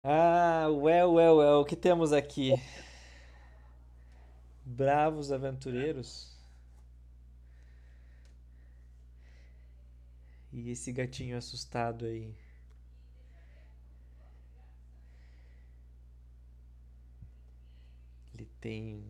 [0.04, 2.54] Ah, well, well, well, o que temos aqui?
[4.72, 6.32] Bravos aventureiros.
[10.54, 12.34] E esse gatinho assustado aí.
[18.34, 19.04] Ele tem.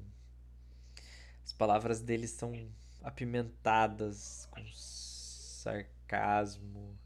[1.43, 2.67] As palavras dele são
[3.03, 6.97] apimentadas com sarcasmo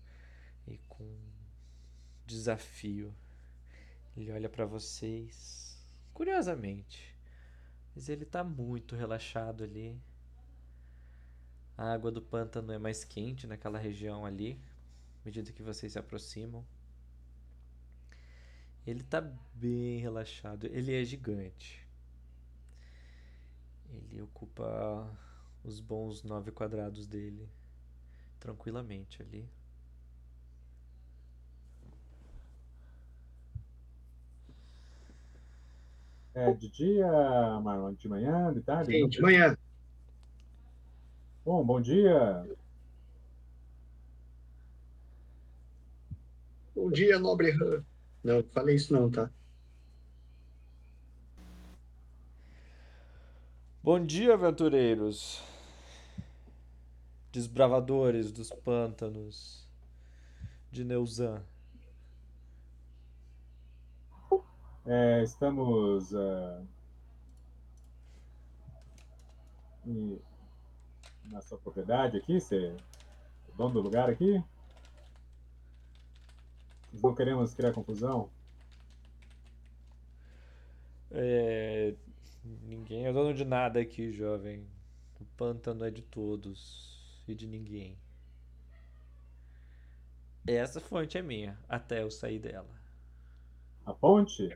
[0.65, 1.13] e com
[2.25, 3.13] desafio.
[4.15, 7.14] Ele olha pra vocês, curiosamente,
[7.95, 9.97] mas ele tá muito relaxado ali.
[11.77, 14.59] A água do pântano é mais quente naquela região ali,
[15.21, 16.65] à medida que vocês se aproximam.
[18.85, 19.21] Ele tá
[19.53, 20.67] bem relaxado.
[20.67, 21.85] Ele é gigante.
[23.89, 25.09] Ele ocupa
[25.63, 27.49] os bons nove quadrados dele
[28.39, 29.49] tranquilamente ali.
[36.35, 37.07] É de dia,
[37.61, 37.93] Marlon?
[37.93, 38.91] De manhã, de tarde?
[38.91, 39.57] Sim, de manhã.
[41.45, 42.45] Bom, bom dia.
[46.75, 47.85] Bom dia, nobre Han.
[48.21, 49.31] Não, falei isso não, tá?
[53.81, 55.41] Bom dia, aventureiros,
[57.31, 59.65] desbravadores dos pântanos
[60.69, 61.41] de Neuzan.
[64.85, 66.13] É, estamos
[69.85, 70.19] em-
[71.25, 72.67] na sua propriedade aqui, você
[73.49, 74.43] é dono do lugar aqui?
[77.01, 78.29] Não queremos criar confusão.
[81.11, 81.93] É,
[82.43, 84.67] ninguém é dono de nada aqui, jovem.
[85.19, 87.97] O pântano é de todos e de ninguém.
[90.47, 92.84] Essa fonte é minha, até eu sair dela.
[93.85, 94.49] A ponte?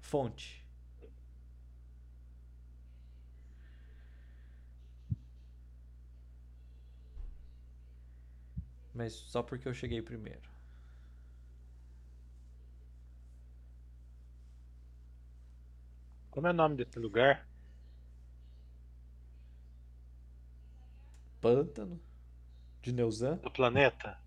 [0.00, 0.62] Fonte.
[8.94, 10.48] Mas só porque eu cheguei primeiro.
[16.30, 17.46] Como é o nome desse lugar?
[21.40, 22.00] Pântano
[22.82, 24.18] de Neuzan, Do planeta?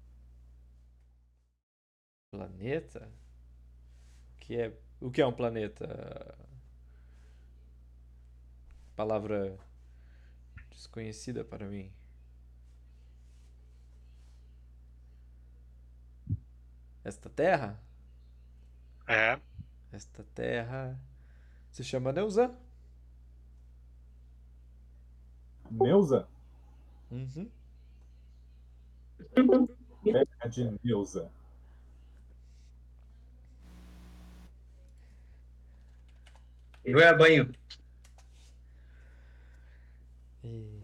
[2.31, 3.09] Planeta.
[4.35, 6.37] O que é, o que é um planeta?
[8.95, 9.57] Palavra
[10.71, 11.91] desconhecida para mim.
[17.03, 17.79] Esta terra?
[19.07, 19.39] É.
[19.91, 20.99] Esta terra
[21.71, 22.53] se chama Neuzan.
[25.71, 26.27] Neuza?
[27.11, 27.49] Uhum.
[30.43, 31.31] É de Neuza.
[36.87, 37.53] Não é banho.
[40.43, 40.77] E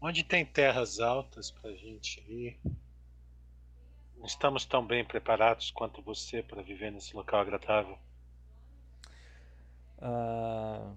[0.00, 2.60] Onde tem terras altas pra gente ir?
[4.16, 7.98] Não estamos tão bem preparados quanto você para viver nesse local agradável.
[9.98, 10.94] Ah,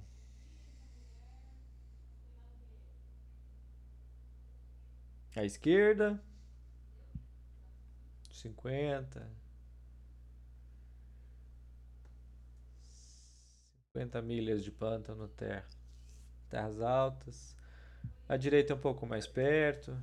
[5.36, 6.22] à esquerda,
[8.32, 9.39] 50.
[14.00, 15.68] 50 milhas de pântano terra.
[16.50, 17.56] Terras altas.
[18.30, 19.96] À direita é um pouco mais perto.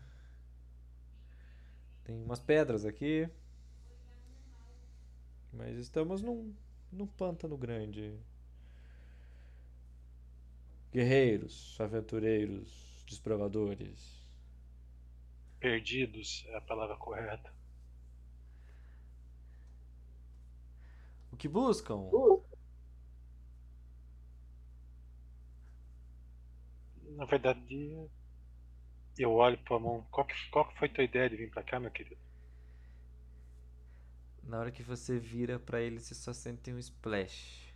[2.05, 3.29] Tem umas pedras aqui.
[5.51, 6.55] Mas estamos num,
[6.93, 8.15] num pântano grande.
[10.93, 14.27] Guerreiros, aventureiros, desprovadores.
[15.59, 17.51] Perdidos é a palavra correta.
[21.33, 21.97] O que buscam?
[27.11, 28.09] Na verdade,
[29.19, 30.07] eu olho pra mão.
[30.11, 32.21] Qual que, qual que foi tua ideia de vir pra cá, meu querido?
[34.43, 37.73] Na hora que você vira pra ele, você só sente um splash.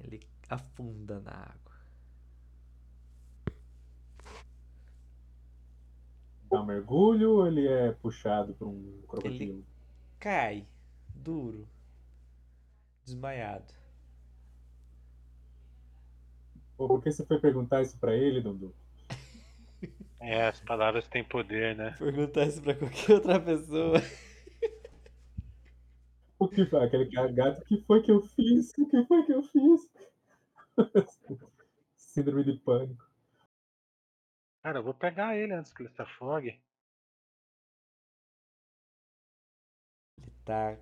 [0.00, 1.72] Ele afunda na água.
[6.50, 9.64] Dá um mergulho ou ele é puxado por um crocodilo?
[10.20, 10.66] Cai,
[11.14, 11.66] duro,
[13.04, 13.72] desmaiado.
[16.76, 18.74] Pô, por que você foi perguntar isso pra ele, Dundu?
[20.20, 21.96] É, as palavras têm poder, né?
[21.98, 23.98] Perguntar isso pra qualquer outra pessoa.
[26.38, 26.84] O que foi?
[26.84, 28.70] Aquele gato, o que foi que eu fiz?
[28.76, 29.88] O que foi que eu fiz?
[31.96, 33.04] Síndrome de pânico.
[34.62, 36.60] Cara, eu vou pegar ele antes que ele se afogue.
[40.18, 40.76] Ele tá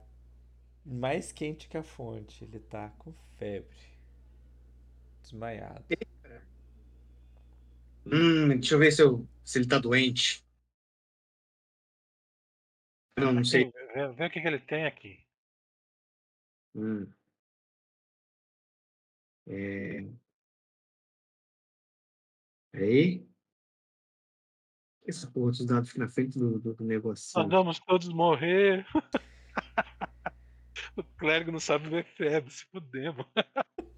[0.85, 2.45] mais quente que a fonte.
[2.45, 3.90] Ele tá com febre.
[5.31, 5.85] Desmaiado.
[8.05, 10.45] Hum, deixa eu ver se, eu, se ele tá doente.
[13.17, 13.71] Não, não sei.
[13.95, 15.25] Vê, vê o que, que ele tem aqui.
[16.75, 17.07] Hum.
[19.47, 20.05] É...
[22.73, 23.29] Peraí.
[25.07, 27.45] Essa porra dos dados fica na frente do, do, do negocinho.
[27.45, 28.85] Nós vamos todos morrer.
[30.97, 33.27] o clérigo não sabe ver febre, se fudemos.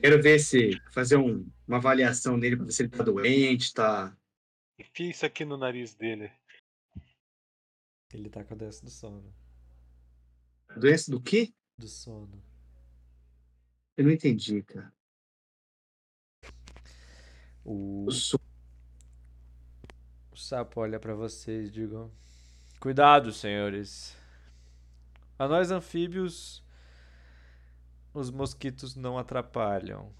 [0.00, 0.80] Quero ver se.
[0.92, 4.16] Fazer um- uma avaliação nele pra ver se ele tá doente, tá.
[4.78, 6.30] Enfia isso aqui no nariz dele.
[8.12, 9.34] Ele tá com a doença do sono.
[10.76, 11.52] Doença do quê?
[11.78, 12.42] Do sono.
[13.96, 14.92] Eu não entendi, cara.
[17.64, 18.40] O, O so-
[20.32, 22.10] o sapo olha pra vocês e digo:
[22.80, 24.16] Cuidado, senhores.
[25.38, 26.64] A nós anfíbios,
[28.18, 30.12] os mosquitos não atrapalham.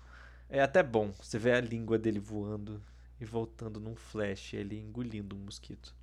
[0.48, 1.12] É até bom.
[1.12, 2.82] Você vê a língua dele voando
[3.20, 5.94] e voltando num flash, ele engolindo um mosquito.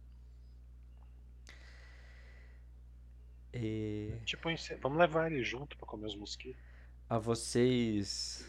[3.54, 4.50] E Tipo,
[4.82, 6.62] vamos levar ele junto pra comer os mosquitos.
[7.10, 8.46] a vocês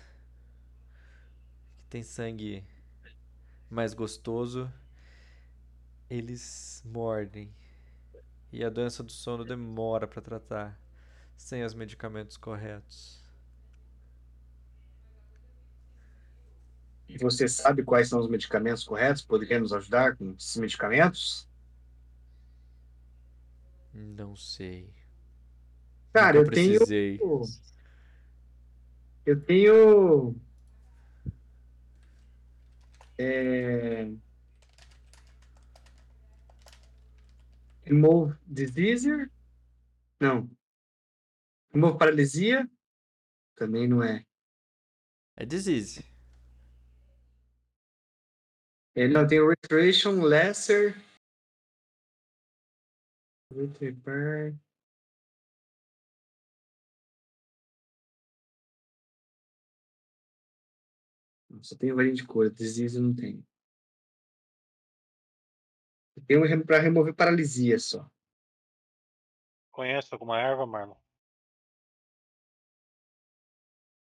[1.79, 2.65] que tem sangue
[3.71, 4.73] mais gostoso,
[6.11, 7.55] eles mordem.
[8.53, 10.81] E a doença do sono demora para tratar
[11.37, 13.26] sem os medicamentos corretos.
[17.09, 19.23] E você sabe quais são os medicamentos corretos?
[19.23, 21.49] Poderia nos ajudar com esses medicamentos?
[23.93, 24.93] Não sei.
[26.13, 27.43] Cara, Nunca eu tenho.
[29.25, 30.37] Eu tenho.
[33.19, 34.11] É...
[37.83, 39.31] Remove Diseaser?
[40.21, 40.51] Não.
[41.73, 42.69] Remove Paralisia?
[43.55, 44.25] Também não é.
[45.37, 46.05] É disease.
[48.99, 50.95] É, não, tem o Restoration Lesser.
[53.79, 54.59] Repair.
[61.61, 63.47] Só tem varinha de cor, disease não tem.
[66.27, 68.11] Tem um para remover paralisia só.
[69.71, 70.97] Conhece alguma erva, Marlon?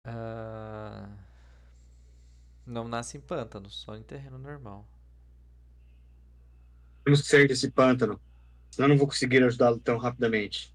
[0.05, 1.24] Ah,
[2.65, 4.87] Não nasce em pântano, só em terreno normal.
[7.03, 8.19] Temos que sair desse pântano.
[8.71, 10.73] Senão eu não vou conseguir ajudá-lo tão rapidamente.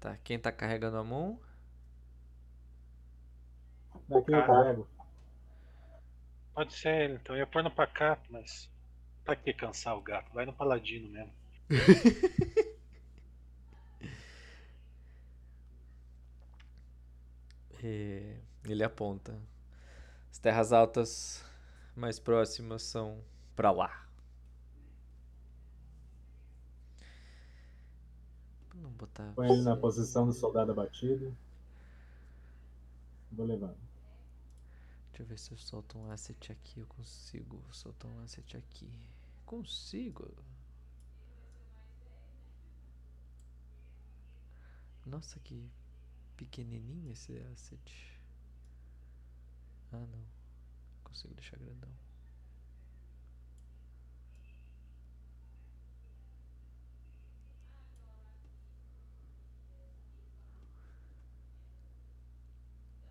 [0.00, 1.38] Tá, quem tá carregando a mão?
[4.08, 4.88] Daqui eu carrego.
[6.54, 8.70] Pode ser ele, então eu ia pôr no pacato, mas.
[9.24, 10.32] Pra que cansar o gato?
[10.32, 11.32] Vai no paladino mesmo.
[17.82, 19.38] E ele aponta.
[20.36, 21.42] As terras altas
[21.96, 23.24] mais próximas são
[23.56, 24.06] pra lá.
[28.74, 29.32] Não botar.
[29.32, 31.34] Põe ele na posição do soldado abatido.
[33.32, 33.74] Vou levar.
[35.08, 36.80] Deixa eu ver se eu solto um asset aqui.
[36.80, 38.92] Eu consigo soltar um asset aqui.
[39.46, 40.30] Consigo.
[45.06, 45.66] Nossa, que
[46.36, 48.15] pequenininho esse asset?
[49.96, 50.26] Ah, não.
[51.04, 51.90] Consigo deixar grandão.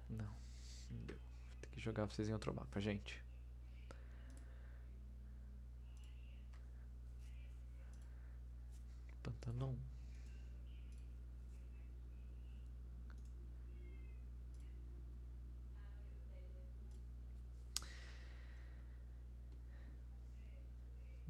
[0.10, 0.36] Não,
[0.92, 1.18] não deu.
[1.18, 3.20] Vou ter que jogar vocês em outro mapa, gente.
[9.24, 9.76] Pantanão.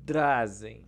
[0.06, 0.86] Drazen.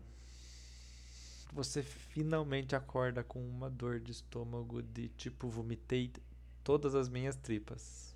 [1.52, 6.14] Você finalmente acorda com uma dor de estômago de tipo vomitei
[6.64, 8.16] todas as minhas tripas.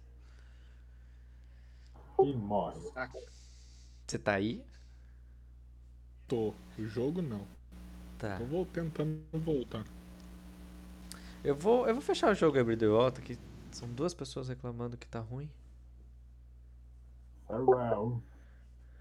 [2.19, 2.79] E morre.
[4.05, 4.63] Você tá aí?
[6.27, 6.53] Tô.
[6.77, 7.47] O jogo não.
[8.19, 8.37] Tá.
[8.37, 9.83] Tô vou tentando voltar.
[11.43, 13.39] Eu vou, eu vou fechar o jogo e abrir de volta, que
[13.71, 15.49] são duas pessoas reclamando que tá ruim.
[17.47, 18.21] Farewell.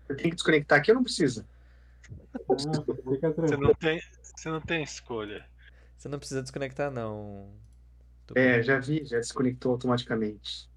[0.09, 1.45] Eu tenho que desconectar aqui ou não precisa?
[3.09, 4.01] Fica Você não tem,
[4.37, 5.47] você não tem escolha.
[5.97, 7.53] Você não precisa desconectar, não.
[8.27, 10.69] Tô É, com- já vi, já desconectou automaticamente.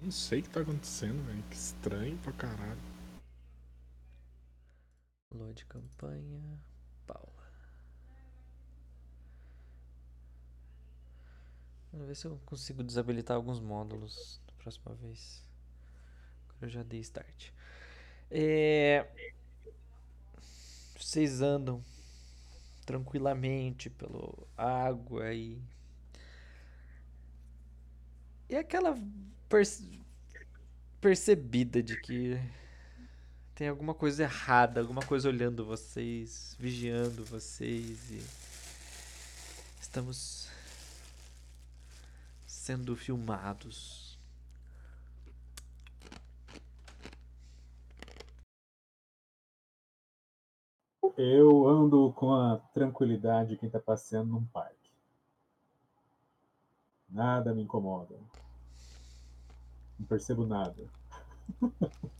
[0.00, 1.42] Não sei o que tá acontecendo, velho.
[1.44, 2.80] Que estranho pra caralho.
[5.34, 6.40] Lua de campanha.
[7.06, 7.42] Paula.
[11.92, 15.42] Vamos ver se eu consigo desabilitar alguns módulos da próxima vez.
[16.48, 17.50] Agora eu já dei start.
[18.30, 19.06] É...
[21.02, 21.84] Vocês andam
[22.86, 25.60] tranquilamente pela água e.
[28.48, 28.96] E aquela
[29.48, 30.00] perce-
[31.00, 32.38] percebida de que
[33.54, 38.22] tem alguma coisa errada, alguma coisa olhando vocês, vigiando vocês e
[39.80, 40.48] estamos
[42.46, 44.01] sendo filmados.
[51.16, 54.90] Eu ando com a tranquilidade de quem tá passeando num parque.
[57.08, 58.14] Nada me incomoda.
[59.98, 60.84] Não percebo nada.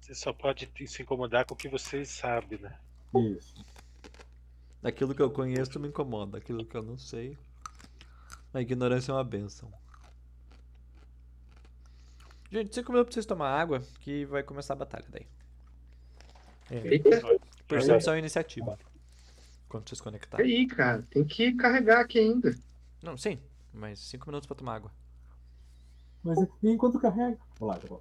[0.00, 2.78] Você só pode se incomodar com o que você sabe, né?
[3.12, 3.56] Isso.
[4.80, 7.36] Aquilo que eu conheço me incomoda, aquilo que eu não sei.
[8.54, 9.68] A ignorância é uma benção.
[12.52, 15.26] Gente, cinco minutos pra vocês tomar água, que vai começar a batalha daí.
[16.70, 17.22] É, Eita,
[17.68, 18.78] percepção e iniciativa.
[19.68, 20.46] Quando vocês conectarem.
[20.46, 22.54] aí, cara, tem que carregar aqui ainda.
[23.02, 23.38] Não, sim,
[23.72, 24.92] mas cinco minutos pra tomar água.
[26.22, 27.38] Mas e enquanto carrega?
[27.58, 28.00] Vou lá, tá bom.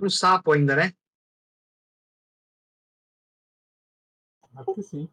[0.00, 0.92] Um sapo ainda, né?
[4.54, 5.08] Acho que sim.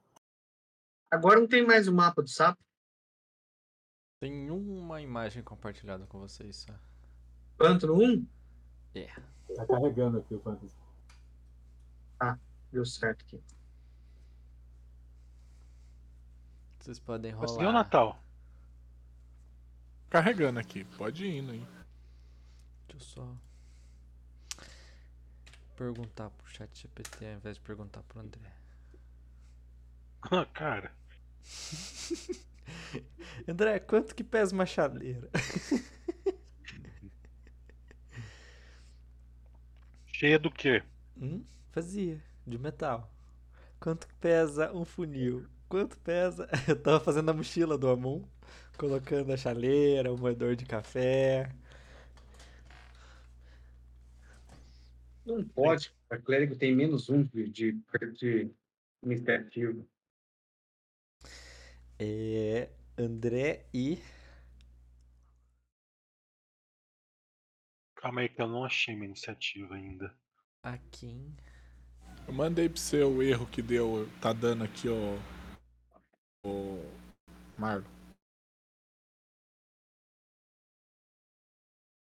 [1.10, 2.62] Agora não tem mais o mapa do sapo.
[4.20, 6.74] Tem uma imagem compartilhada com vocês só.
[7.58, 8.28] Pântano 1?
[9.56, 10.76] Tá carregando aqui o fantasy.
[12.76, 13.42] Deu certo aqui.
[16.78, 17.72] Vocês podem Conseguiu, rolar.
[17.72, 18.22] Natal?
[20.10, 20.84] Carregando aqui.
[20.84, 21.66] Pode ir indo aí.
[22.90, 23.38] Deixa eu só
[25.78, 28.52] perguntar pro chat GPT ao invés de perguntar pro André.
[30.54, 30.94] Cara,
[33.48, 35.30] André, quanto que pesa uma chaleira?
[40.08, 40.84] cheia do quê?
[41.16, 41.46] Hum?
[41.72, 43.12] Fazia, de metal.
[43.80, 45.48] Quanto pesa um funil?
[45.68, 46.48] Quanto pesa?
[46.68, 48.24] Eu tava fazendo a mochila do Amon,
[48.78, 51.50] colocando a chaleira, o moedor de café.
[55.26, 55.94] Não pode.
[56.10, 57.72] A clérigo tem menos um de, de,
[58.14, 58.52] de
[59.04, 59.86] iniciativa.
[61.98, 63.98] É André e.
[67.96, 70.16] Calma aí que eu não achei minha iniciativa ainda.
[70.62, 71.36] Akin.
[72.28, 74.08] Eu mandei pra você o erro que deu.
[74.22, 75.18] Tá dando aqui, ó.
[76.48, 76.82] O.
[77.58, 77.86] Marlon.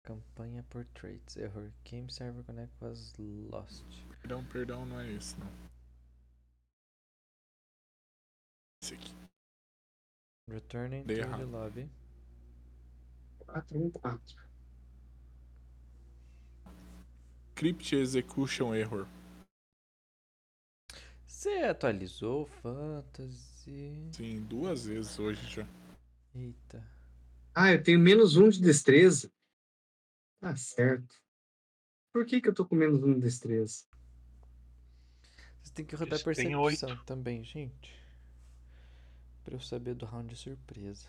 [0.03, 1.35] Campanha Portraits.
[1.37, 1.71] Error.
[1.83, 3.83] Game Server Connect was lost.
[4.21, 5.51] Perdão, perdão, não é esse não.
[8.81, 9.13] Esse aqui.
[10.49, 11.51] Returning Dei to the errado.
[11.51, 11.89] lobby.
[13.45, 14.35] 414.
[17.55, 19.07] Crypt Execution Error.
[21.37, 24.09] Você atualizou o Fantasy?
[24.11, 25.67] Sim, duas vezes hoje já.
[26.33, 26.83] Eita.
[27.53, 29.31] Ah, eu tenho menos um de destreza.
[30.39, 31.15] Tá certo.
[32.11, 33.85] Por que, que eu tô com menos um de destreza?
[35.61, 37.95] Vocês têm que rodar percepção também, gente.
[39.43, 41.07] Pra eu saber do round de surpresa.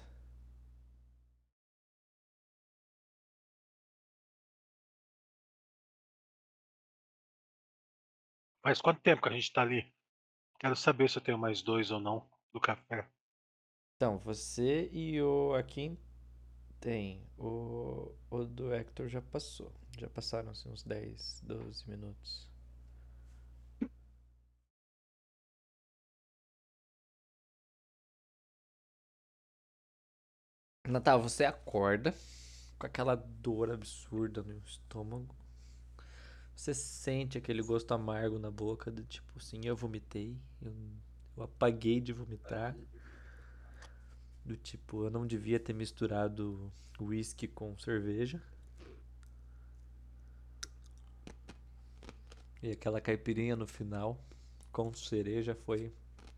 [8.62, 9.90] Faz quanto tempo que a gente tá ali?
[10.59, 13.09] Quero saber se eu tenho mais dois ou não do café.
[13.97, 15.97] Então, você e o Akin
[16.80, 17.24] tem.
[17.36, 19.72] O, o do Hector já passou.
[19.98, 22.48] Já passaram assim, uns 10, 12 minutos.
[30.89, 32.14] Natal, você acorda
[32.78, 35.36] com aquela dor absurda no estômago.
[36.59, 40.74] Você sente aquele gosto amargo na boca, do tipo assim, eu vomitei, eu,
[41.36, 42.76] eu apaguei de vomitar.
[44.44, 48.43] Do tipo, eu não devia ter misturado whisky com cerveja.
[52.60, 54.20] E aquela caipirinha no final
[54.72, 55.93] com cereja foi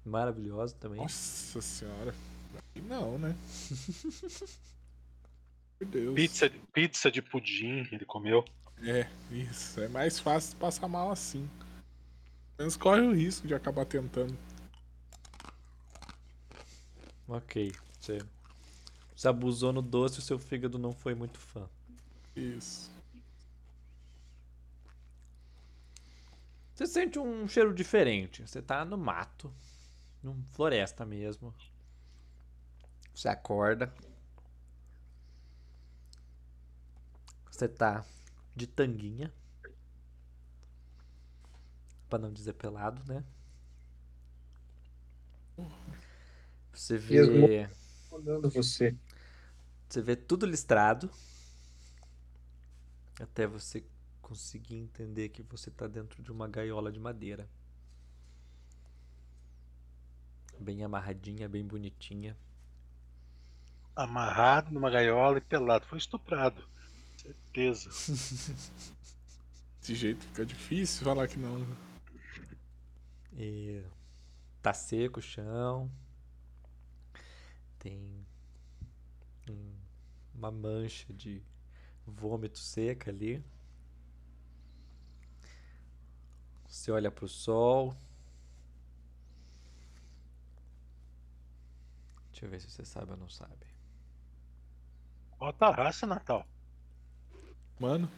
[0.05, 1.01] maravilhosa também.
[1.01, 2.15] Nossa senhora.
[2.77, 3.35] Não, né?
[5.81, 6.15] Meu Deus.
[6.15, 8.45] Pizza, pizza de pudim ele comeu.
[8.83, 9.81] É, isso.
[9.81, 11.49] É mais fácil passar mal assim.
[12.59, 14.37] Menos corre o risco de acabar tentando.
[17.29, 18.19] Ok, você,
[19.15, 21.69] você abusou no doce e o seu fígado não foi muito fã.
[22.35, 22.91] Isso.
[26.75, 28.47] Você sente um cheiro diferente.
[28.47, 29.53] Você tá no mato,
[30.23, 31.55] numa floresta mesmo.
[33.15, 33.93] Você acorda.
[37.51, 38.05] Você tá
[38.61, 39.33] de tanguinha.
[42.11, 43.25] Pra não dizer pelado, né?
[46.73, 47.69] Você vê,
[48.53, 48.97] você.
[49.89, 51.11] você vê tudo listrado.
[53.21, 53.85] Até você
[54.21, 57.49] conseguir entender que você tá dentro de uma gaiola de madeira.
[60.59, 62.37] Bem amarradinha, bem bonitinha.
[63.97, 65.87] Amarrado numa gaiola e pelado.
[65.87, 66.63] Foi estuprado.
[67.21, 67.91] Certeza.
[69.79, 71.67] Desse jeito fica difícil falar que não.
[73.35, 73.83] E
[74.63, 75.91] tá seco o chão.
[77.79, 78.27] Tem
[79.49, 79.75] um-
[80.35, 81.43] uma mancha de
[82.07, 83.45] vômito seca ali.
[86.67, 87.95] Você olha pro sol.
[92.33, 93.67] Deixa eu ver se você sabe ou não sabe.
[95.39, 96.47] Bota a raça, Natal.
[97.81, 98.11] Mano.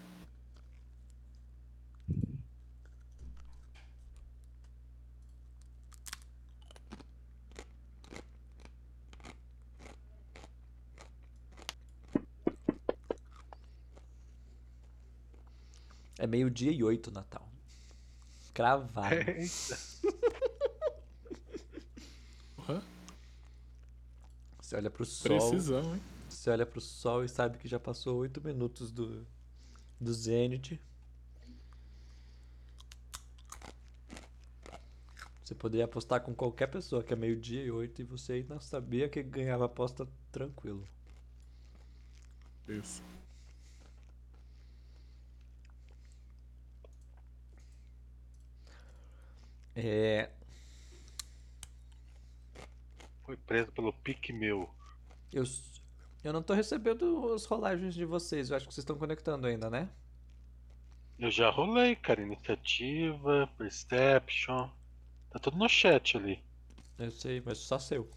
[16.19, 17.49] É meio-dia e oito, Natal.
[18.53, 19.15] Cravado.
[24.61, 25.39] Você olha pro sol.
[25.39, 26.03] Precisão, hein?
[26.29, 29.27] Você olha pro sol e sabe que já passou oito minutos do,
[30.03, 30.79] do Zenith.
[35.45, 39.09] Você poderia apostar com qualquer pessoa que é meio-dia e oito e você ainda sabia
[39.09, 40.87] que ganhava aposta tranquilo.
[42.69, 43.03] Isso.
[49.75, 50.31] É,
[53.25, 54.69] Foi preso pelo pique meu.
[55.33, 55.45] eu,
[56.23, 58.51] eu não tô recebendo as rolagens de vocês.
[58.51, 59.89] Eu acho que vocês estão conectando ainda, né?
[61.19, 62.23] Eu já rolei, cara.
[62.23, 64.69] Iniciativa, Perception.
[65.31, 66.43] Tá tudo no chat ali.
[66.99, 68.09] Eu sei, mas só seu.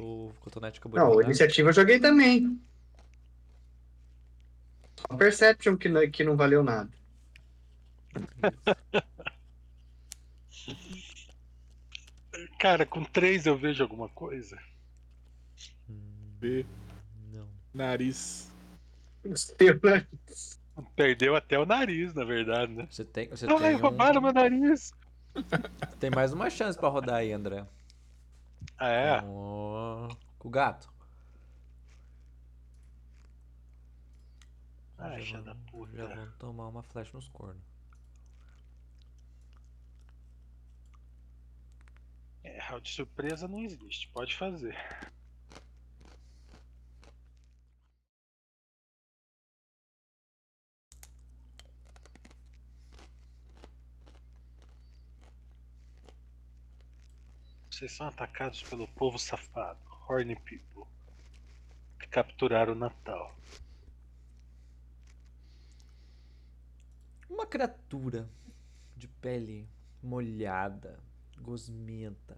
[0.00, 1.26] O Cotonete acabou de Não, mandar.
[1.26, 2.60] iniciativa eu joguei também.
[4.96, 6.90] Só Perception que não, que não valeu nada.
[12.58, 14.58] Cara, com três eu vejo alguma coisa.
[15.88, 16.64] Não.
[17.74, 18.52] Nariz.
[19.34, 19.78] Seu?
[20.96, 22.86] Perdeu até o nariz, na verdade, né?
[22.90, 24.92] Você tem, você Ai, tem, um- roubaram meu nariz.
[25.98, 27.66] tem mais uma chance pra rodar aí, André.
[28.78, 29.22] Ah, é?
[29.24, 30.90] Ó, Com o gato.
[34.98, 35.96] Ai, já, filha da vão, puta.
[35.96, 37.62] já vão tomar uma flecha nos cornos.
[42.42, 44.08] É, round de surpresa não existe.
[44.08, 44.76] Pode fazer.
[57.80, 60.84] Vocês são atacados pelo povo safado, Horny People,
[61.98, 63.34] que capturaram o Natal.
[67.26, 68.28] Uma criatura
[68.94, 69.66] de pele
[70.02, 71.00] molhada,
[71.38, 72.36] gosmenta.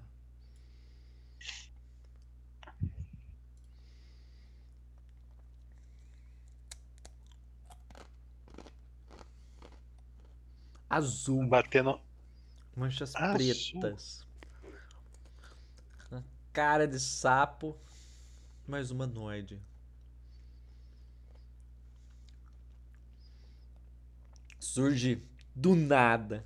[10.89, 12.01] Azul, Batendo.
[12.77, 13.35] manchas Azul.
[13.35, 14.32] pretas.
[16.53, 17.79] Cara de sapo,
[18.67, 19.61] mas humanoide.
[24.59, 25.23] Surge
[25.55, 26.45] do nada.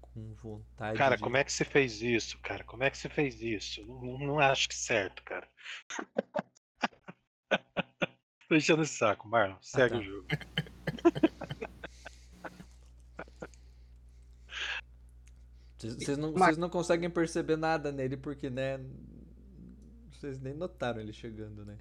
[0.00, 1.22] Com vontade Cara, de...
[1.22, 2.64] como é que você fez isso, cara?
[2.64, 3.84] Como é que você fez isso?
[3.86, 5.48] Não, não- acho que certo, cara.
[8.48, 9.56] Tô enchendo esse saco, Marlon.
[9.60, 10.00] Segue tá.
[10.00, 10.26] o jogo.
[15.80, 18.78] Vocês não, Mas- vocês não conseguem perceber nada nele porque, né?
[20.12, 21.78] Vocês nem notaram ele chegando, né?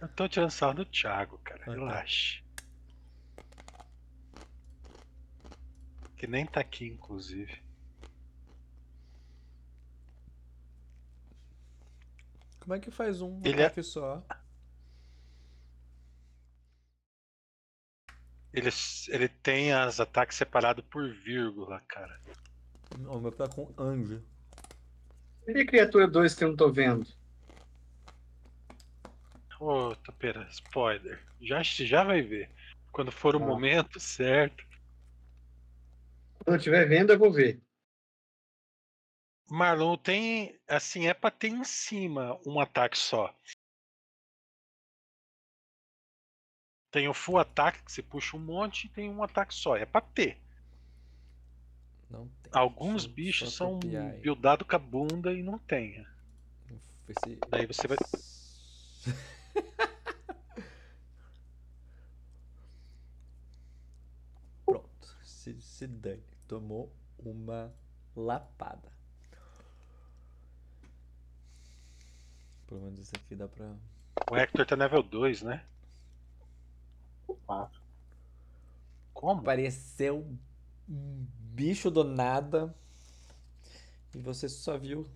[0.00, 1.64] Eu tô tirando sarro do Thiago, cara.
[1.64, 1.72] tá.
[1.72, 2.42] Relaxa.
[6.16, 7.60] Que nem tá aqui, inclusive.
[12.60, 14.22] Como é que faz um Ele é- ataque só?
[18.52, 18.70] Ele,
[19.08, 22.20] ele tem as ataques separados por vírgula, cara.
[22.96, 24.22] O meu tá com anjo.
[25.46, 27.06] Cadê a criatura 2 que eu não tô vendo?
[29.60, 31.24] Ô, Topeira, spoiler.
[31.40, 32.50] Já, já vai ver.
[32.92, 33.46] Quando for o Ah.
[33.46, 34.64] momento certo.
[36.44, 37.60] Quando eu estiver vendo, eu vou ver.
[39.50, 40.58] Marlon tem.
[40.68, 43.34] Assim, é pra ter em cima um ataque só.
[46.90, 49.76] Tem o full ataque, que você puxa um monte, e tem um ataque só.
[49.76, 50.40] É pra ter.
[52.10, 52.52] Não tem.
[52.52, 53.78] Alguns Deixa bichos só são
[54.22, 56.06] buildados com a bunda e não tem.
[57.08, 57.96] Esse- Daí você vai.
[64.64, 65.16] Pronto.
[65.24, 66.22] Se, se dane.
[66.46, 67.72] Tomou uma
[68.16, 68.88] lapada.
[72.66, 73.74] Pelo menos esse aqui dá pra.
[74.30, 75.64] O Hector tá level 2, né?
[77.46, 77.80] Quatro.
[79.14, 79.40] Como?
[79.40, 80.26] Apareceu
[80.88, 82.74] um bicho do nada.
[84.14, 85.06] E você só viu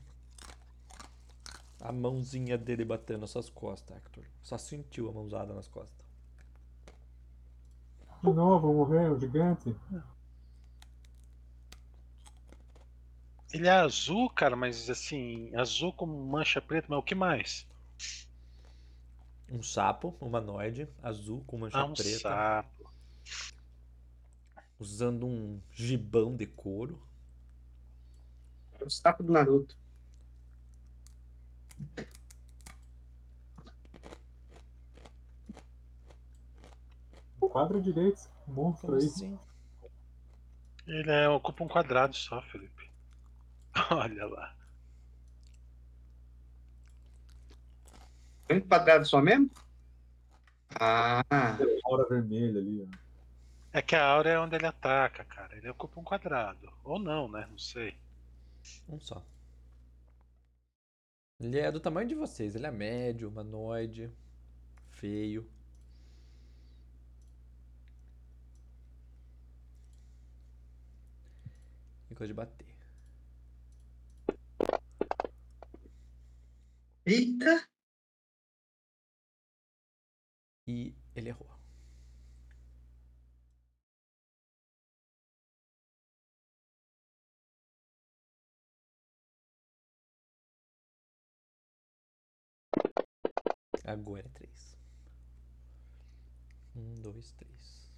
[1.80, 4.24] a mãozinha dele batendo nas suas costas, Hector.
[4.42, 6.06] Só sentiu a mãozada nas costas.
[8.22, 9.74] De novo, vou morrer, o gigante.
[13.52, 17.66] Ele é azul, cara, mas assim, azul com mancha preta, mas o que mais?
[19.50, 22.90] Um sapo humanoide, azul com mancha Ah, um preta, sapo.
[24.82, 27.00] Usando um gibão de couro.
[28.84, 29.76] O sapo do Naruto.
[37.40, 38.28] Quadro direito.
[38.46, 39.06] Monstro aí.
[39.06, 39.38] assim?
[40.86, 42.90] Ele é, ocupa um quadrado só, Felipe.
[43.90, 44.56] Olha lá.
[48.50, 49.50] Um quadrado só mesmo?
[50.80, 51.22] Ah,
[51.84, 53.01] Aura vermelha ali, ó.
[53.72, 55.56] É que a aura é onde ele ataca, cara.
[55.56, 56.72] Ele ocupa um quadrado.
[56.84, 57.46] Ou não, né?
[57.50, 57.96] Não sei.
[58.88, 59.24] Um só.
[61.40, 62.54] Ele é do tamanho de vocês.
[62.54, 64.10] Ele é médio, humanoide,
[64.90, 65.50] feio.
[72.10, 72.72] E coisa de bater.
[77.06, 77.68] eita.
[80.66, 81.51] E ele errou.
[93.84, 94.76] Agora é três.
[96.76, 97.90] Um, dois, três.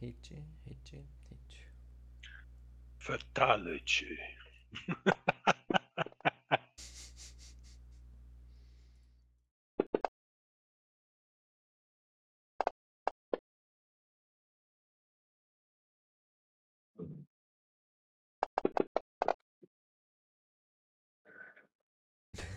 [0.00, 0.32] Hit,
[0.64, 0.90] hit,
[1.30, 1.58] hit.
[2.98, 4.18] Fatality.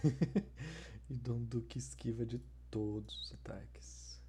[1.12, 2.40] e Dom Duque esquiva de
[2.70, 4.20] todos os ataques.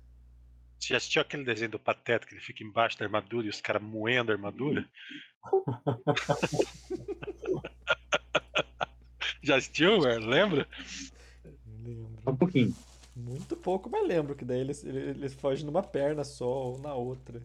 [0.79, 3.61] Você já assistiu aquele desenho do Pateta que ele fica embaixo da armadura e os
[3.61, 4.85] caras moendo a armadura?
[9.41, 10.27] já assistiu, velho?
[10.27, 10.67] Lembra?
[11.85, 12.19] Lembro.
[12.27, 12.75] Um pouquinho.
[13.15, 17.41] Muito pouco, mas lembro que daí eles, eles fogem numa perna só ou na outra.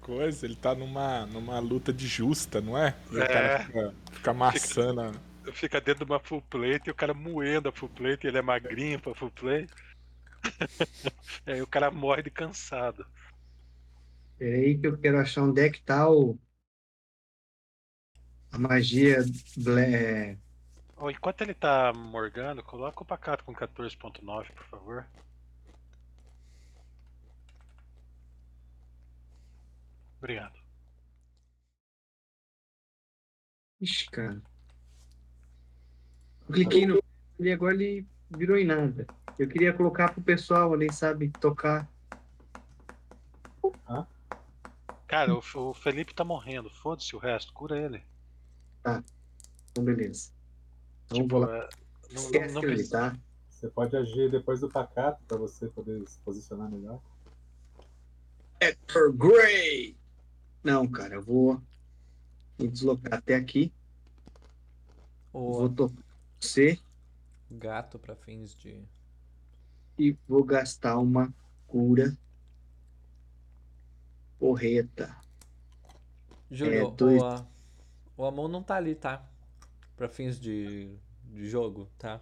[0.00, 2.96] Coisa, ele tá numa, numa luta de justa, não é?
[3.12, 3.28] E o É.
[3.28, 5.20] cara fica, fica amassando.
[5.52, 8.42] Fica dentro de uma full plate e o cara moendo a full plate ele é
[8.42, 9.72] magrinho pra full plate.
[11.46, 13.06] Aí o cara morre de cansado.
[14.38, 16.38] Peraí que eu quero achar onde é que tá o...
[18.52, 19.18] A magia...
[19.56, 20.38] ble-
[20.96, 25.06] Ó, enquanto ele tá morgando, coloca o pacato com 14.9, por favor.
[30.18, 30.60] Obrigado.
[33.80, 34.40] Ixi, cara.
[36.50, 37.00] Eu cliquei no...
[37.38, 39.06] E agora ele virou em nada.
[39.38, 41.88] Eu queria colocar pro pessoal ali, sabe, tocar.
[45.06, 46.68] Cara, o, o Felipe tá morrendo.
[46.70, 48.02] Foda-se o resto, cura ele.
[48.80, 50.30] Então, beleza.
[51.06, 51.56] Então, Tipo, vou lá.
[51.56, 51.68] é, não,
[52.10, 52.98] não, Esquece não ele, precisa.
[53.12, 53.16] tá?
[53.48, 57.00] Você pode agir depois do pacato pra você poder se posicionar melhor.
[58.60, 59.96] Hector Grey!
[60.64, 61.60] Não, cara, eu vou
[62.58, 63.72] me deslocar até aqui.
[65.32, 66.09] Vou O tocar
[66.40, 66.80] você
[67.50, 68.82] gato pra fins de.
[69.98, 71.32] e vou gastar uma
[71.66, 72.16] cura
[74.38, 75.14] porreta.
[76.50, 77.22] Júlio, É, dois-
[78.16, 79.24] o, o Amon não tá ali, tá?
[79.96, 82.20] Pra fins de, de jogo, tá?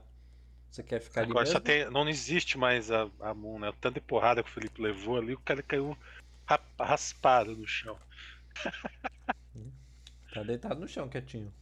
[0.71, 1.61] Você quer ficar ali Agora mesmo?
[1.61, 3.73] tem, não existe mais a, a Moon, né?
[3.93, 5.97] De porrada que o Felipe levou ali, o cara caiu
[6.47, 7.99] ra- raspado no chão.
[10.33, 11.53] Tá deitado no chão, quietinho.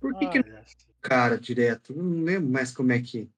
[0.00, 0.64] Por que que Olha,
[1.00, 1.94] cara direto?
[1.94, 3.30] Não lembro mais como é que.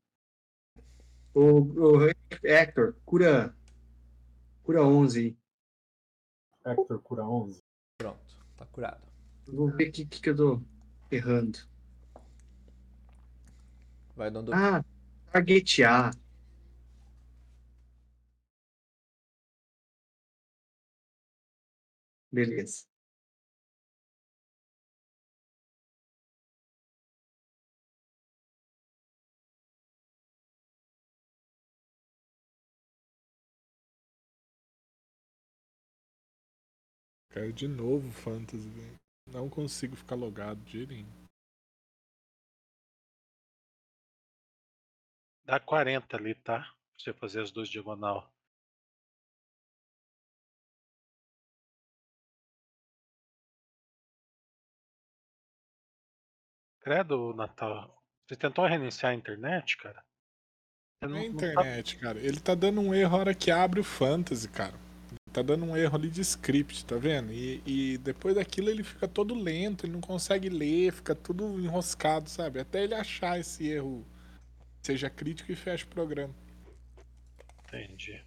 [1.32, 2.09] O, o
[2.43, 3.55] Hector, cura.
[4.62, 5.37] Cura 11 aí.
[6.73, 7.61] Hector cura 11.
[7.99, 9.07] Pronto, tá curado.
[9.47, 10.62] Vou ver o que, que, que eu tô
[11.11, 11.59] errando.
[14.15, 14.53] Vai dando.
[14.53, 14.85] Ah,
[15.32, 16.12] targetear.
[22.31, 22.90] Beleza.
[37.31, 38.97] Quero de novo Fantasy, velho.
[39.27, 41.20] Não consigo ficar logado de jeito nenhum.
[45.44, 46.61] dá 40 ali, tá?
[46.61, 48.32] Pra você fazer as duas diagonal.
[56.81, 58.02] Credo, Natal.
[58.27, 60.02] Você tentou reiniciar a internet, cara?
[61.02, 62.19] Não é não- não tá- internet, cara.
[62.19, 64.78] Ele tá dando um erro a hora que abre o Fantasy, cara.
[65.32, 67.32] Tá dando um erro ali de script, tá vendo?
[67.32, 72.28] E, e depois daquilo ele fica todo lento, ele não consegue ler, fica tudo enroscado,
[72.28, 72.59] sabe?
[72.59, 74.05] Até ele achar esse erro
[74.82, 76.35] seja crítico e fecha o programa.
[77.65, 78.20] Entendi.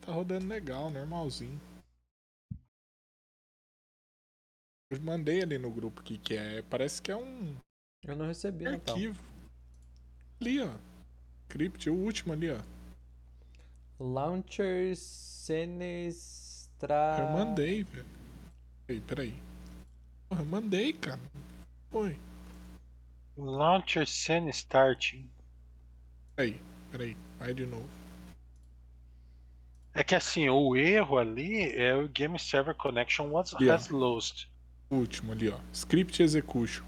[0.00, 1.60] Tá rodando legal, normalzinho.
[4.90, 6.62] Eu mandei ali no grupo que, que é.
[6.62, 7.54] Parece que é um
[8.02, 9.29] Eu não recebi, arquivo.
[10.40, 10.70] Ali, ó.
[11.48, 12.58] Script, o último ali, ó.
[13.98, 17.16] Launcher Senestra.
[17.18, 18.06] Eu mandei, velho.
[18.86, 19.34] Peraí, peraí.
[20.28, 21.20] Porra, eu mandei, cara.
[21.90, 22.18] Foi.
[23.36, 25.28] Launcher Scene Starting.
[26.36, 26.60] Peraí,
[26.90, 27.16] peraí.
[27.38, 27.88] Vai de novo.
[29.92, 33.74] É que assim, o erro ali é o Game Server Connection was Yeah.
[33.74, 34.46] has lost.
[34.88, 35.58] O último ali, ó.
[35.72, 36.84] Script Execution.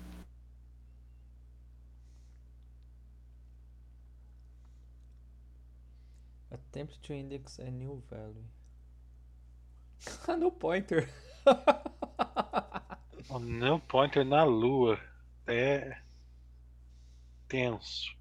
[6.73, 8.49] Attempt to index a new value.
[10.27, 11.07] Ah, no pointer.
[13.29, 14.99] O new pointer na lua.
[15.47, 16.03] É
[17.47, 18.17] tenso.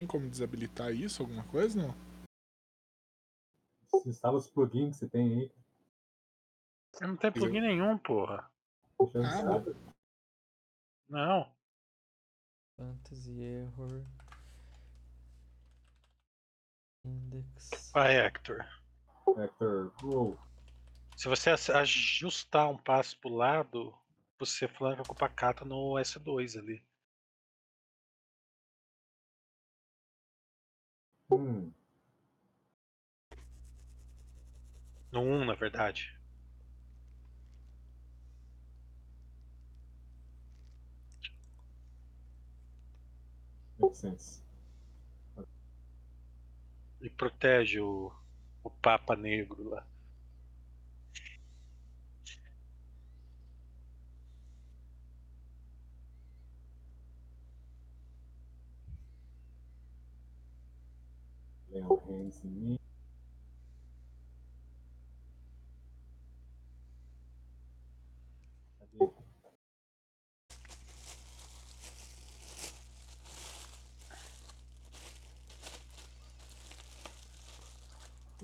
[0.00, 1.22] Tem como desabilitar isso?
[1.22, 1.80] Alguma coisa?
[1.80, 1.94] Não?
[3.88, 5.52] Você instala os plugins que você tem aí.
[7.00, 8.50] Não tem plugin nenhum, porra.
[9.00, 9.64] Ah, instalar.
[11.08, 11.59] Não.
[12.80, 14.02] Fantasy error.
[17.04, 17.90] Index.
[17.92, 18.64] Vai, Hector.
[19.36, 20.38] Hector, uou.
[21.14, 23.94] Se você ajustar um passo pro lado,
[24.38, 26.82] você flanca com o Pacata no S2 ali.
[31.30, 31.70] Hum,
[35.12, 36.18] No 1, na verdade.
[47.00, 48.12] E protege o,
[48.62, 49.86] o Papa Negro lá.
[61.70, 62.89] Lay on hands em mim.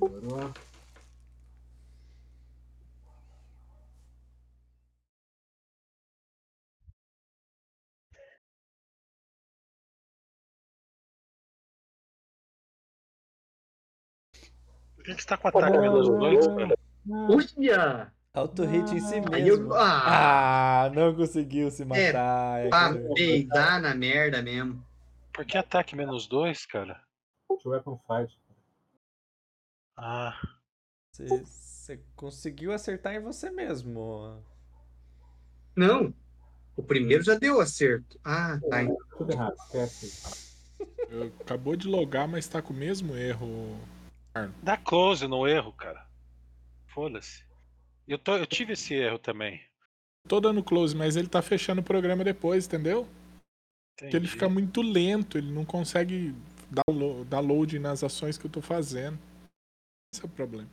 [0.09, 0.53] Demorou.
[14.97, 16.79] Por que, que você tá com ataque menos 2, cara?
[17.09, 18.13] Uia!
[18.35, 19.75] Auto hit em si Aí eu- mesmo.
[19.75, 20.85] ah.
[20.85, 22.61] Ah, não conseguiu se matar.
[22.61, 23.15] é Hector.
[23.15, 24.85] peidar na merda mesmo.
[25.33, 27.01] Por que ataque menos 2, cara?
[27.49, 28.39] Deixa o Weapon Fight.
[29.97, 30.39] Ah,
[31.13, 34.43] Você, conseguiu acertar em você mesmo.
[35.75, 36.13] Não.
[36.77, 38.21] O primeiro já deu acerto.
[38.23, 38.85] Ah, tá.
[39.17, 39.57] Tudo errado.
[41.09, 43.79] Eu- acabou de logar, mas tá com o mesmo erro.
[44.63, 46.07] dá close no erro, cara.
[46.89, 47.43] Foda-se.
[48.07, 49.63] Eu, tô- eu tive esse erro também.
[50.29, 53.09] Tô dando close, mas ele tá fechando o programa depois, entendeu?
[53.97, 54.29] Porque ele Entendi.
[54.29, 56.35] fica muito lento, ele não consegue
[57.29, 59.19] dar load nas ações que eu tô fazendo.
[60.17, 60.71] Esse é o problema.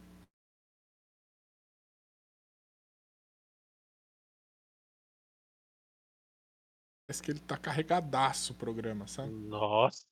[7.06, 9.34] Parece que ele tá carregadaço o programa, sabe?
[9.34, 10.06] Nossa.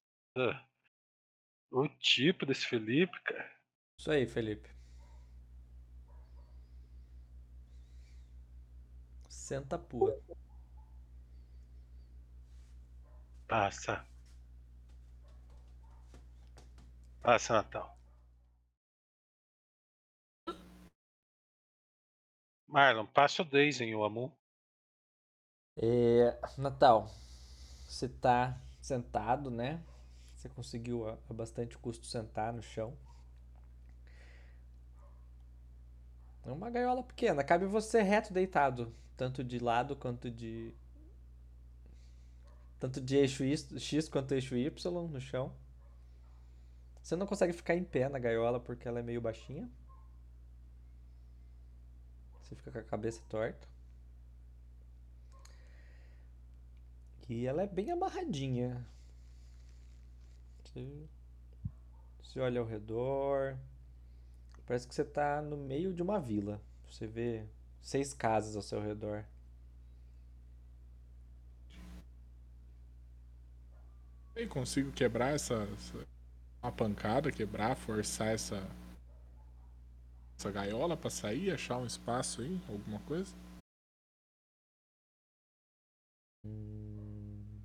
[1.71, 3.49] O tipo desse Felipe, cara.
[3.97, 4.69] Isso aí, Felipe.
[9.29, 10.21] Senta pua.
[13.47, 14.05] Passa.
[17.21, 18.00] Passa, Natal.
[22.71, 24.31] Marlon, passa o Daisy em Amu.
[25.75, 27.11] É, Natal,
[27.85, 29.83] você tá sentado, né?
[30.33, 32.97] Você conseguiu a, a bastante custo sentar no chão.
[36.45, 40.73] É uma gaiola pequena, cabe você reto deitado, tanto de lado quanto de
[42.79, 43.43] tanto de eixo
[43.77, 45.53] X quanto eixo Y no chão.
[47.03, 49.69] Você não consegue ficar em pé na gaiola porque ela é meio baixinha.
[52.51, 53.65] Você fica com a cabeça torta.
[57.29, 58.85] E ela é bem amarradinha.
[60.63, 61.07] Você,
[62.21, 63.57] você olha ao redor.
[64.65, 66.61] Parece que você tá no meio de uma vila.
[66.89, 67.45] Você vê
[67.81, 69.23] seis casas ao seu redor.
[74.35, 76.05] E consigo quebrar essa, essa-
[76.61, 78.61] uma pancada, quebrar, forçar essa
[80.41, 83.35] essa gaiola pra sair, achar um espaço aí, alguma coisa?
[86.43, 87.61] Hum.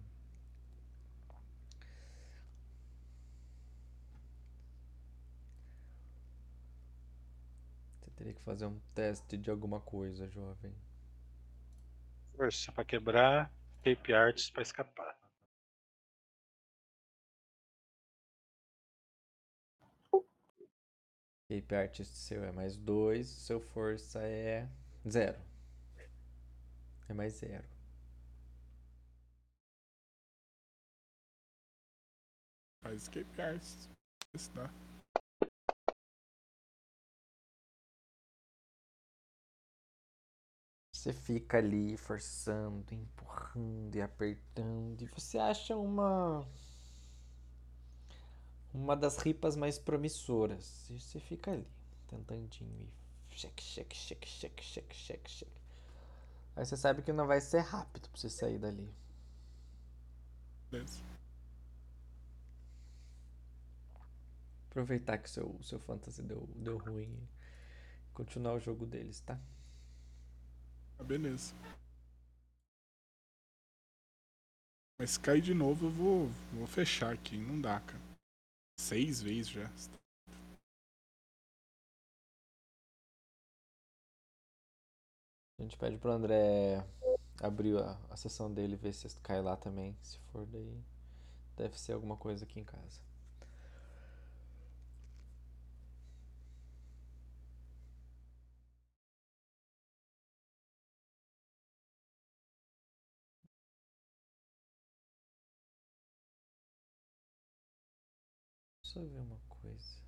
[8.17, 10.75] Teria que fazer um teste de alguma coisa, jovem.
[12.35, 13.51] Força pra quebrar,
[13.85, 15.26] Cape Arts pra escapar.
[21.49, 24.69] Cape Artist seu é mais 2, seu força é
[25.09, 25.41] zero.
[27.09, 27.65] É mais zero.
[32.83, 33.89] Faz escape arts.
[34.35, 34.69] Isso dá.
[40.93, 46.45] Você fica ali forçando, empurrando e apertando, e você acha uma
[48.77, 50.89] uma das ripas mais promissoras.
[50.91, 51.67] E você fica ali,
[52.09, 52.89] tentandinho
[53.31, 55.63] e cheque, cheque, cheque, cheque, cheque, cheque, cheque.
[56.55, 58.95] Aí você sabe que não vai ser rápido pra você sair dali.
[60.71, 61.01] Beleza.
[64.71, 67.09] Aproveitar que seu seu fantasy deu deu ruim
[68.11, 69.41] e continuar o jogo deles, tá?
[70.99, 71.55] Ah, beleza.
[74.99, 77.37] Mas se cair de novo, eu vou, vou fechar aqui.
[77.37, 78.06] Não dá, cara.
[78.79, 79.71] Seis vezes já.
[85.59, 86.85] A gente pede pro André
[87.43, 89.97] abrir a, a sessão dele ver se cai lá também.
[90.03, 90.83] Se for daí,
[91.57, 93.06] deve ser alguma coisa aqui em casa.
[108.97, 109.99] Só ver uma coisa.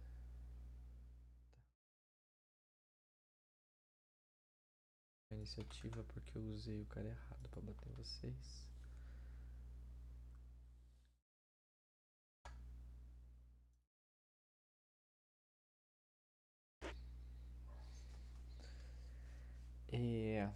[5.31, 8.67] A iniciativa porque eu usei o cara errado pra bater vocês.
[19.93, 20.49] É.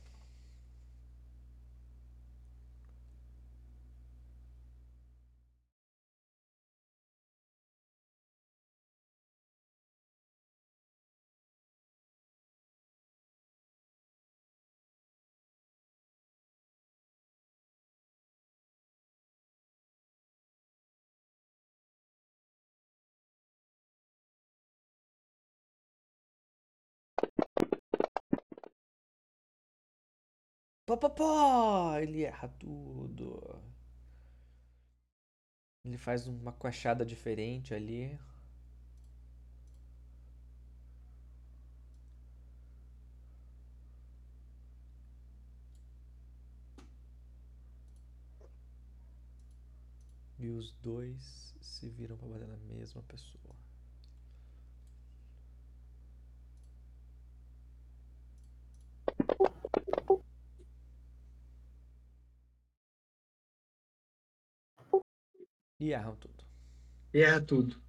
[30.96, 31.96] Pó!
[31.98, 33.40] Ele erra tudo.
[35.84, 38.18] Ele faz uma coachada diferente ali.
[50.38, 53.61] E os dois se viram pra bater na mesma pessoa.
[65.82, 66.44] E erram tudo.
[67.12, 67.82] E erra tudo.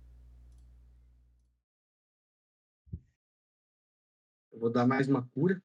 [4.52, 5.61] Eu vou dar mais uma cura.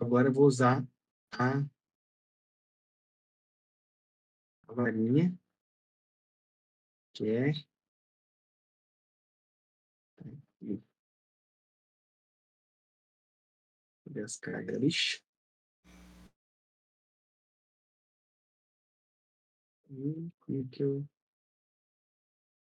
[0.00, 0.86] Agora eu vou usar
[1.32, 1.58] a,
[4.68, 5.36] a varinha,
[7.12, 7.52] que é.
[14.04, 14.80] Cadê as cargas?
[14.80, 15.31] Ixi.
[19.92, 21.06] Hum, Como é que eu.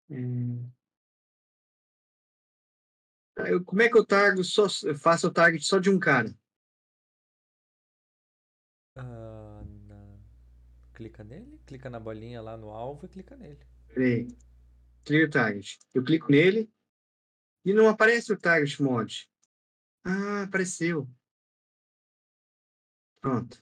[0.09, 0.81] É...
[3.37, 5.97] Ah, eu- como é que eu targo só, eu faço o target só de um
[5.99, 6.35] cara?
[8.95, 10.19] Ah, na-
[10.93, 13.65] Clica nele, clica na bolinha lá no alvo e clica nele.
[13.87, 14.27] Peraí.
[15.05, 15.79] Clear target.
[15.93, 16.69] Eu clico nele
[17.65, 19.29] e não aparece o target mod.
[20.03, 21.09] Ah, apareceu.
[23.21, 23.57] Pronto.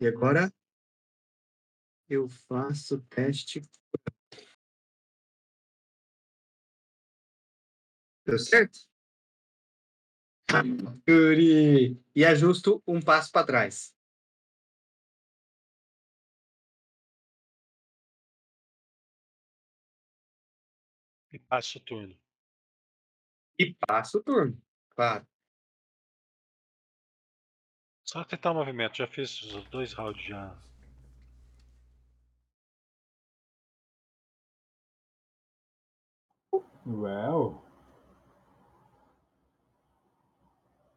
[0.00, 0.52] E agora
[2.12, 3.62] eu faço teste.
[8.24, 8.78] Deu certo?
[11.08, 11.98] Yuri.
[12.14, 13.96] E ajusto um passo para trás.
[21.32, 22.20] E passa o turno.
[23.58, 24.62] E passo o turno.
[24.90, 25.26] Claro.
[28.04, 30.71] Só tentar o movimento, já fiz os dois rounds já.
[36.84, 37.62] Well,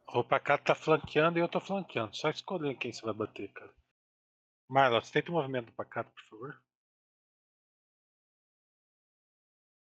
[0.08, 2.16] O Pacato tá flanqueando e eu tô flanqueando.
[2.16, 3.74] Só escolher quem você vai bater, cara.
[4.68, 6.62] Marlon, você tenta o movimento do Pacato, por favor.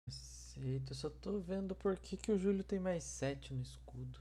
[0.06, 3.62] Você Eita, eu só tô vendo por que, que o Júlio tem mais 7 no
[3.62, 4.18] escudo.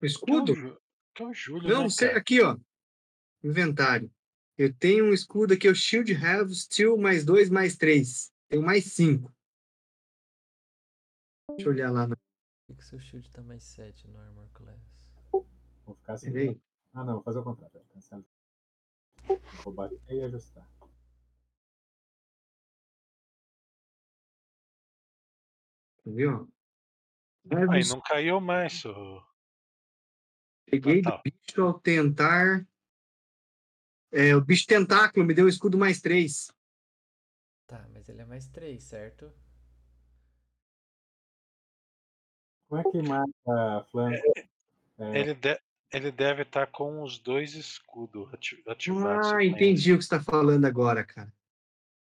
[0.00, 0.54] O escudo?
[0.54, 0.80] Que é o, Jú-
[1.14, 2.18] que é o Júlio, Não, né, cara?
[2.18, 2.56] aqui, ó.
[3.42, 4.10] Inventário.
[4.56, 8.30] Eu tenho um escudo aqui, o Shield Have Steel mais 2, mais 3.
[8.48, 9.34] Tenho mais 5.
[11.56, 12.06] Deixa eu olhar lá.
[12.06, 12.16] Na...
[12.16, 12.22] Por
[12.66, 14.80] que, que seu shield tá mais 7 no Armor Class?
[15.84, 16.32] Vou ficar assim.
[16.32, 16.60] Peraí.
[16.92, 17.80] Ah, não, vou fazer o contrário.
[17.92, 18.24] Cancela.
[19.64, 20.68] Vou bater e ajustar.
[26.04, 26.50] Viu?
[27.50, 29.22] Aí não caiu mais, ô.
[30.66, 31.22] Peguei do Natal.
[31.24, 32.66] bicho ao tentar.
[34.12, 36.52] É, o bicho tentáculo me deu escudo mais 3.
[37.66, 39.32] Tá, mas ele é mais 3, certo?
[42.70, 44.32] Como é que marca flanco?
[44.96, 45.60] É, Ele, de-
[45.92, 49.32] ele deve estar com os dois escudos ati- ativados.
[49.32, 51.32] Ah, entendi o que você está falando agora, cara.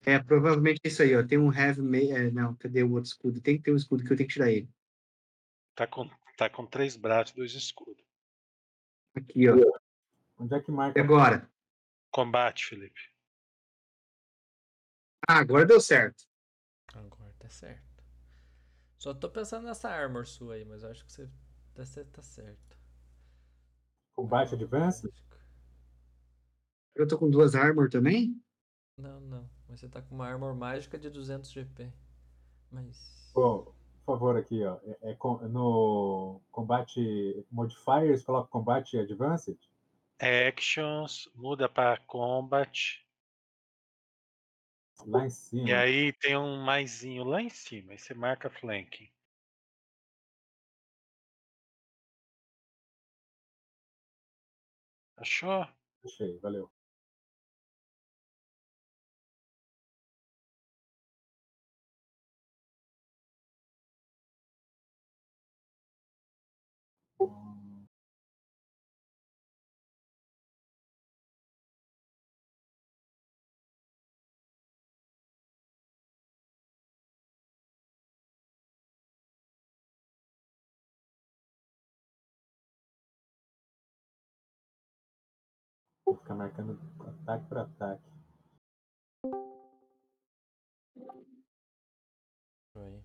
[0.06, 1.22] É, provavelmente é isso aí, ó.
[1.22, 1.82] Tem um heavy.
[1.82, 2.10] Me...
[2.10, 3.42] É, não, cadê o outro escudo?
[3.42, 4.68] Tem que ter um escudo que eu tenho que tirar ele.
[5.74, 6.08] Tá com,
[6.38, 8.02] tá com três braços e dois escudos.
[9.14, 9.54] Aqui, ó.
[10.38, 10.98] onde é que E marca?
[11.00, 11.50] agora?
[12.10, 13.00] Combate, Felipe.
[15.28, 16.24] Ah, agora deu certo.
[16.94, 17.93] Agora tá certo.
[18.98, 21.28] Só tô pensando nessa armor sua aí, mas eu acho que você
[21.74, 22.76] tá, você tá certo.
[24.16, 25.08] Combate Advance?
[26.96, 28.36] Eu tô com duas armor também?
[28.96, 29.48] Não, não.
[29.68, 31.92] Mas você tá com uma armor mágica de 200 GP.
[32.70, 33.32] Mas.
[33.32, 34.78] Pô, por favor, aqui, ó.
[35.02, 39.58] É, é com- no combate modifiers, coloca combate advanced.
[40.20, 43.03] Actions, muda para combat.
[45.06, 45.68] Lá em cima.
[45.68, 47.92] E aí tem um maisinho lá em cima.
[47.92, 49.08] Aí você marca flanking.
[55.16, 55.66] Achou?
[56.04, 56.73] Achei, valeu.
[86.14, 86.78] Vou ficar marcando
[87.08, 88.04] ataque por ataque.
[92.76, 93.02] Aí.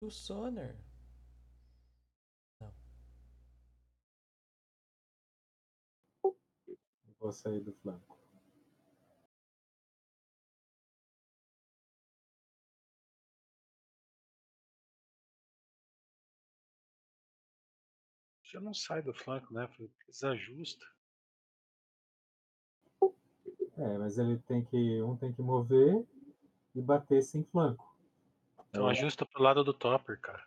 [0.00, 0.76] O Sonar.
[7.18, 8.16] Vou sair do flanco.
[18.44, 19.68] Já não sai do flanco, né?
[20.06, 20.91] Desajusta.
[23.76, 25.02] É, mas ele tem que.
[25.02, 26.04] Um tem que mover
[26.74, 27.96] e bater sem flanco.
[28.68, 28.92] Então É.
[28.92, 30.44] ajusta pro lado do topper, cara.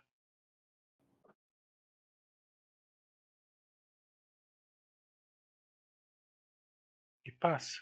[7.24, 7.80] E passa.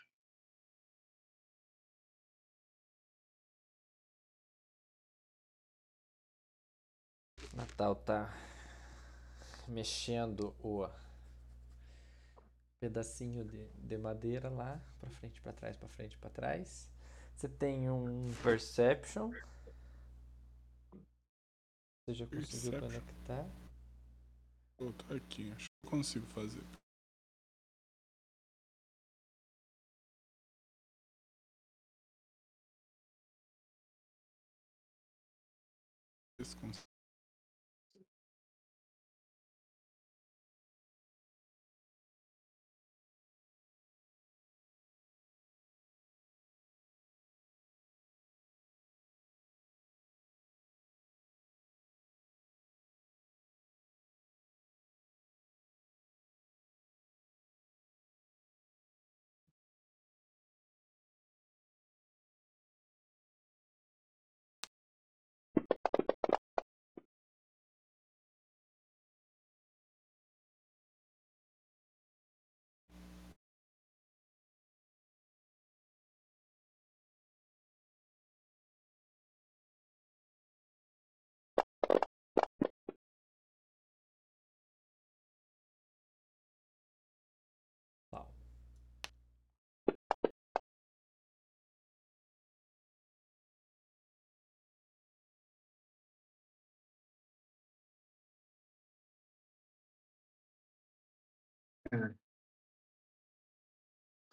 [7.55, 8.35] Natal tá
[9.69, 10.89] mexendo o
[12.85, 16.93] pedacinho de, de madeira lá, pra frente, pra trás, pra frente, pra trás.
[17.35, 19.31] Você tem um Perception.
[22.07, 22.81] Você já conseguiu Perception.
[22.81, 23.49] conectar.
[24.79, 26.63] Vou botar aqui, acho que consigo fazer.
[36.39, 36.94] Esse cons-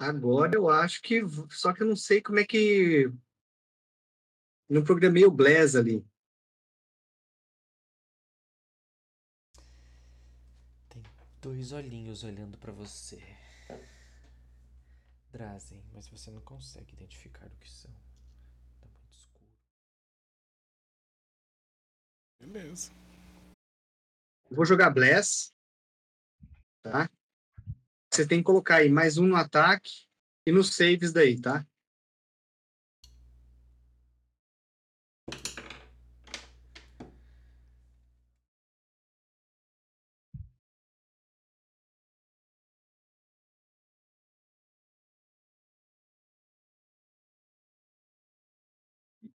[0.01, 1.21] Agora eu acho que.
[1.49, 3.11] Só que eu não sei como é que.
[4.67, 6.03] Não programei o Blaz ali.
[10.89, 11.03] Tem
[11.41, 13.21] dois olhinhos olhando pra você.
[15.31, 17.91] Drazen, mas você não consegue identificar o que são.
[18.81, 19.47] Tá muito escuro.
[22.39, 22.91] Beleza.
[24.49, 25.53] Vou jogar Bless.
[26.81, 27.09] Tá?
[28.13, 29.89] Você tem que colocar aí mais um no ataque
[30.45, 31.65] e nos saves daí, tá?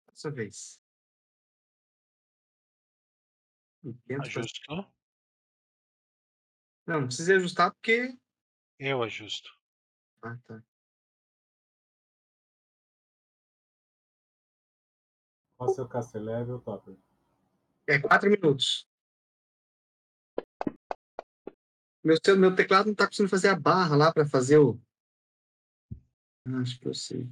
[0.06, 0.78] Dessa vez.
[4.20, 4.92] Ajustou?
[6.86, 8.14] Não, não precisa ajustar porque.
[8.78, 9.50] Eu ajusto.
[10.22, 10.62] Ah, tá.
[15.56, 16.96] Qual seu caster level, Topper?
[17.88, 18.86] É quatro minutos.
[22.04, 24.80] Meu, meu teclado não tá conseguindo fazer a barra lá para fazer o.
[26.46, 27.28] Ah, Acho que eu sei.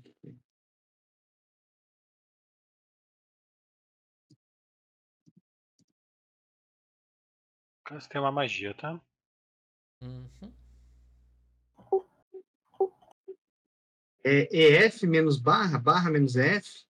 [7.91, 9.01] Você tem uma magia, tá?
[10.03, 10.64] Uhum.
[14.25, 16.87] É EF menos barra, barra menos EF.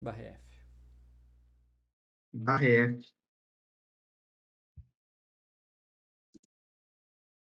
[0.00, 0.40] Barra F.
[2.32, 3.14] Barra EF.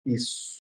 [0.06, 0.67] Isso.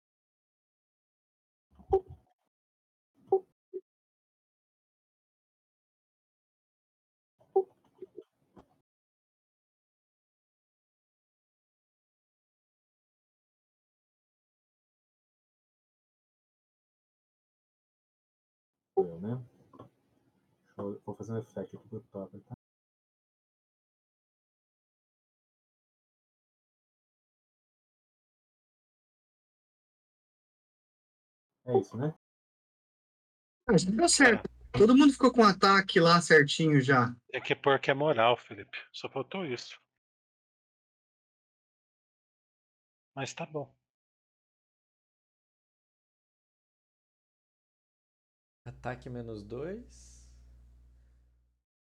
[19.01, 19.41] Sou eu, né?
[20.77, 22.53] Eu- Vou fazer um effect aqui pro Topper, tá?
[31.65, 32.13] É isso, né?
[33.67, 34.49] Ah, já deu certo.
[34.71, 37.13] Todo mundo ficou com o ataque lá certinho já.
[37.33, 38.77] É que porque é moral, Felipe.
[38.91, 39.79] Só faltou isso.
[43.15, 43.73] Mas tá bom.
[48.65, 50.29] Ataque menos dois.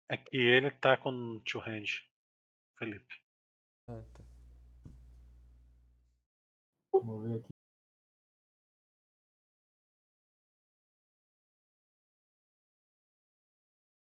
[0.10, 2.02] É que ele tá com two hand,
[2.78, 3.22] Felipe.
[3.88, 4.24] Ah, tá.
[6.92, 7.50] Vamos ver aqui.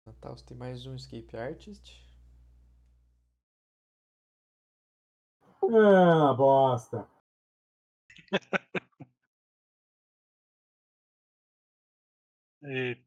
[0.07, 2.05] Natal, você tem mais um Escape Artist.
[5.63, 7.09] Ah, bosta.
[12.67, 12.99] E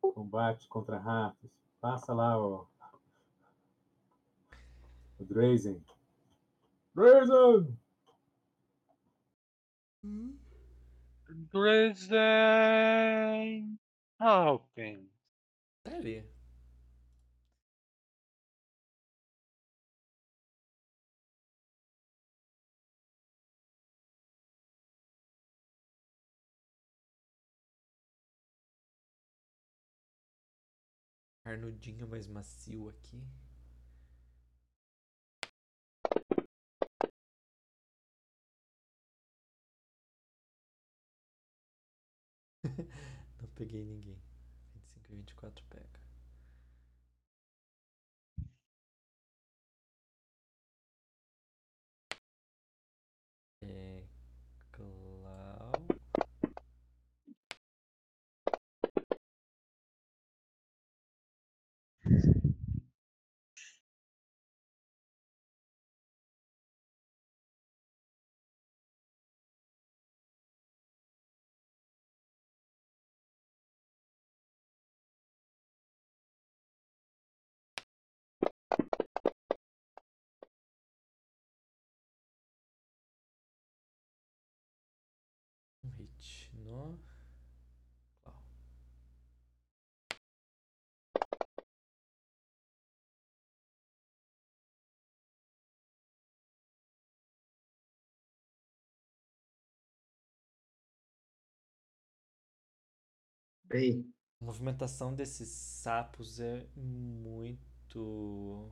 [0.00, 1.50] Combate contra ratos.
[1.80, 2.66] Passa lá o.
[5.18, 5.82] O Drazen.
[6.94, 7.78] Drazen!
[11.52, 12.08] Dresden
[14.20, 15.08] Open.
[15.86, 16.35] Sério?
[31.46, 33.22] Carnudinho mais macio aqui.
[43.40, 44.20] Não peguei ninguém.
[44.74, 45.95] 25 e 24 pega.
[86.66, 86.98] No.
[103.70, 104.04] Aí.
[104.40, 108.70] A movimentação desses sapos é muito.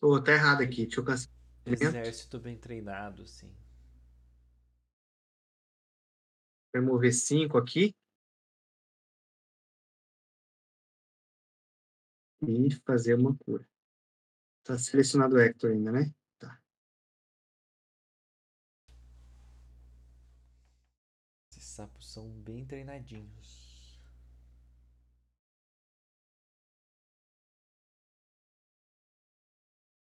[0.00, 0.82] Pô, tá errado aqui.
[0.86, 1.37] Deixa eu cancelar.
[1.72, 3.54] Exército bem treinado, assim.
[6.72, 7.94] Vou remover 5 aqui.
[12.40, 13.68] E fazer uma cura.
[14.62, 16.14] Tá selecionado o Hector ainda, né?
[16.38, 16.62] Tá.
[21.50, 24.00] Esses sapos são bem treinadinhos.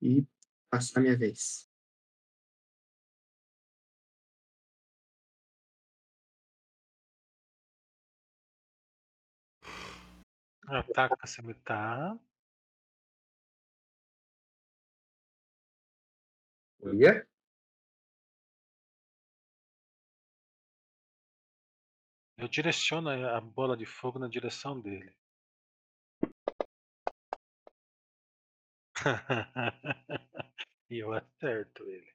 [0.03, 0.27] E
[0.75, 1.71] passar minha vez.
[10.67, 12.19] Ataca a cimitarra.
[16.83, 17.27] Olha.
[22.37, 25.15] Eu direciono a bola de fogo na direção dele.
[30.95, 32.15] e eu acerto ele.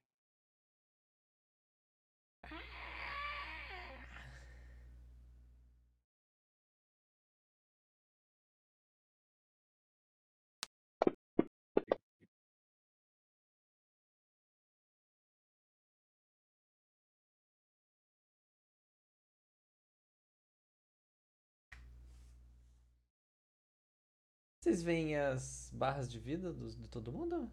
[24.62, 27.50] Vocês veem as barras de vida de todo mundo?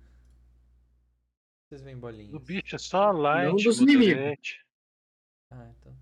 [1.68, 2.34] Vocês veem bolinhas?
[2.34, 4.60] O bicho é só light, Não dos inimigos.
[5.52, 5.94] Ah, então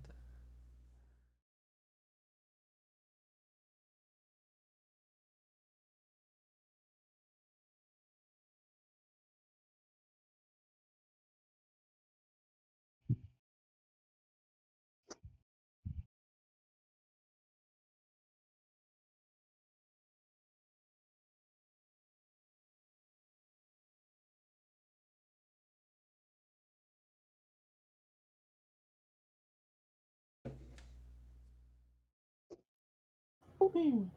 [33.76, 34.16] tá.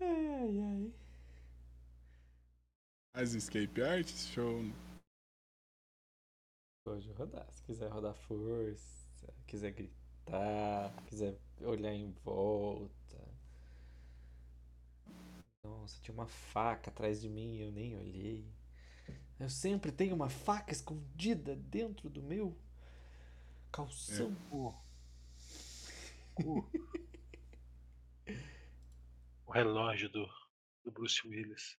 [0.00, 0.92] Ai, ai.
[3.14, 4.60] As escape arts, show.
[6.84, 7.50] Pode rodar.
[7.52, 12.94] Se quiser rodar força, quiser gritar, quiser olhar em volta.
[15.64, 18.46] Nossa, tinha uma faca atrás de mim e eu nem olhei.
[19.40, 22.56] Eu sempre tenho uma faca escondida dentro do meu
[23.72, 24.36] calção.
[24.50, 24.74] O,
[26.36, 26.64] o,
[29.46, 30.28] o relógio do,
[30.84, 31.78] do Bruce Willis.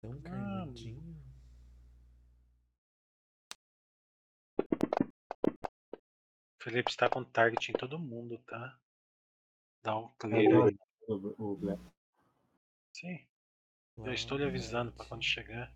[0.00, 1.11] Tão carnudinho.
[6.62, 8.78] Felipe está com target em todo mundo, tá?
[9.82, 10.76] Dá um É clear aí.
[11.08, 11.82] o, o Black.
[12.92, 13.26] Sim,
[13.98, 15.74] eu estou lhe avisando para quando chegar.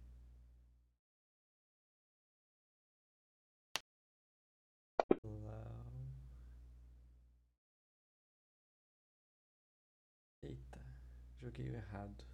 [10.43, 10.81] Eita,
[11.41, 12.25] joguei errado.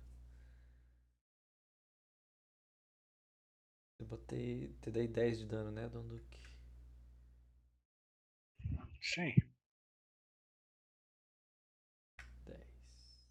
[3.98, 4.68] Eu botei.
[4.82, 6.31] Te dei 10 de dano, né, Don Duque?
[9.02, 9.34] Sim.
[12.46, 13.28] 10.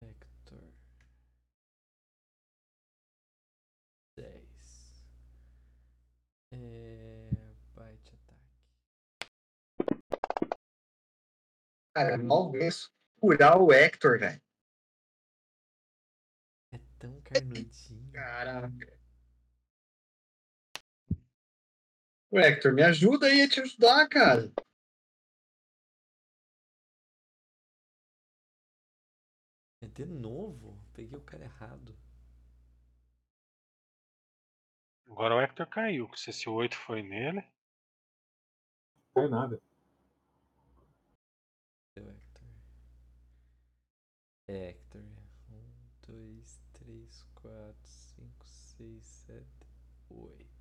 [0.00, 0.72] Hector.
[4.16, 5.04] 10.
[6.52, 7.30] É.
[7.74, 9.32] Bite ataque.
[11.94, 12.52] Cara, mal
[13.20, 14.40] curar o Hector, velho.
[16.72, 18.12] É tão carnudinho.
[18.12, 18.97] Caraca.
[22.30, 24.52] O Hector, me ajuda aí a te ajudar, cara.
[29.80, 30.78] É de novo?
[30.92, 31.96] Peguei o cara errado.
[35.06, 36.10] Agora o Hector caiu.
[36.14, 37.42] Se esse 8 foi nele.
[39.14, 39.62] Não é nada.
[41.96, 42.48] Hector.
[44.46, 45.02] Hector.
[45.50, 49.44] 1, 2, 3, 4, 5, 6, 7,
[50.10, 50.58] 8.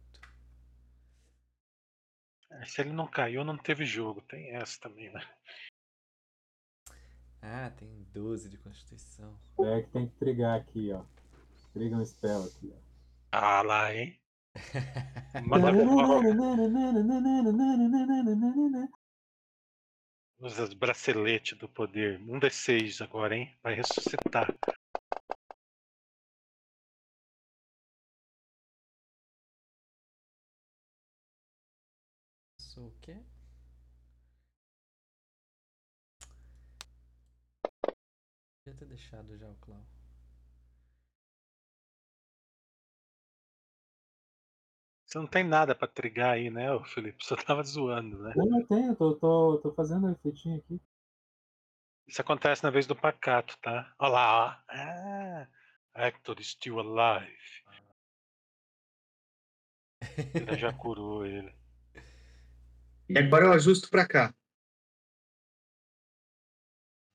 [2.35, 4.22] É, Se ele não caiu, não teve jogo.
[4.22, 5.22] Tem essa também, né?
[7.41, 9.38] Ah, tem 12 de constituição.
[9.60, 11.03] É que tem que trigar aqui, ó.
[11.74, 12.80] Triga um spell aqui, ó.
[13.32, 14.19] Ah lá, hein?
[15.45, 15.72] Manda
[20.40, 22.19] Usa os braceletes do poder.
[22.22, 23.56] Um D6 agora, hein?
[23.61, 24.56] Vai ressuscitar.
[38.66, 39.85] Devia ter deixado já o Clau.
[45.05, 47.25] Você não tem nada pra trigar aí, né, Felipe?
[47.25, 48.33] Só tava zoando, né?
[48.35, 50.81] Eu não tenho, tô, tô, tô fazendo um efeitinho aqui.
[52.05, 53.93] Isso acontece na vez do pacato, tá?
[53.99, 54.73] Olha lá, ó.
[54.73, 55.47] Ah,
[55.95, 57.37] Hector is still alive.
[60.33, 61.53] Ele já curou ele.
[63.09, 64.33] E agora eu ajusto pra cá.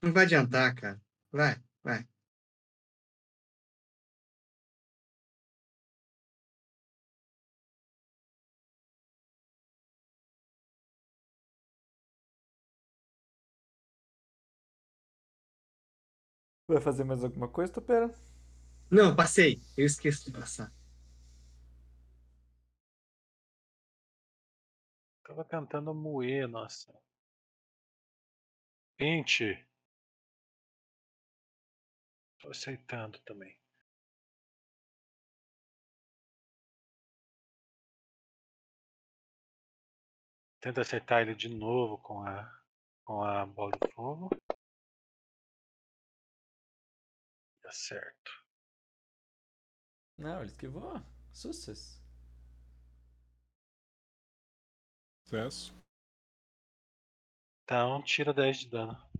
[0.02, 1.00] Não vai adiantar, cara.
[1.32, 2.06] Vai, vai.
[16.66, 18.12] Vai fazer mais alguma coisa, Topera?
[18.90, 19.60] Não, passei.
[19.76, 20.72] Eu esqueço de passar.
[25.24, 26.94] Tava tentando moer, nossa.
[28.98, 29.64] 20.
[32.42, 33.56] Tô aceitando também.
[40.60, 42.62] Tenta acertar ele de novo com a,
[43.04, 44.28] com a bola de fogo.
[47.62, 48.32] Dá certo.
[50.18, 51.00] Não, ele esquivou.
[51.32, 52.02] Success.
[55.22, 55.72] Sucesso.
[57.64, 59.11] Então, tira 10 de dano.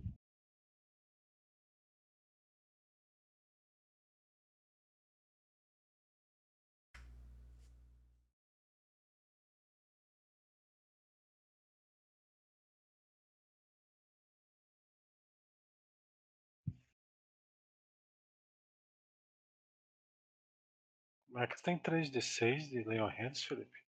[21.33, 23.79] Marcos tem 3d6 de Leon Hands, Felipe?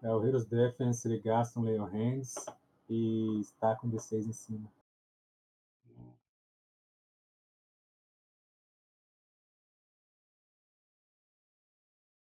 [0.00, 2.46] É o Heroes Defense, ele gasta um Leon Hands
[2.88, 4.72] e está com D6 em cima.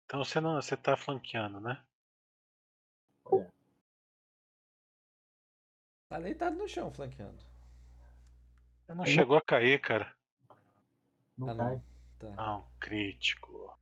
[0.04, 1.82] Então você não, você tá flanqueando, né?
[6.08, 7.44] Tá deitado no chão, flanqueando.
[8.86, 10.14] Não chegou a cair, cara.
[11.36, 11.74] Não Ah, cai.
[11.74, 11.84] não.
[12.16, 12.30] Tá.
[12.36, 13.76] Não, crítico.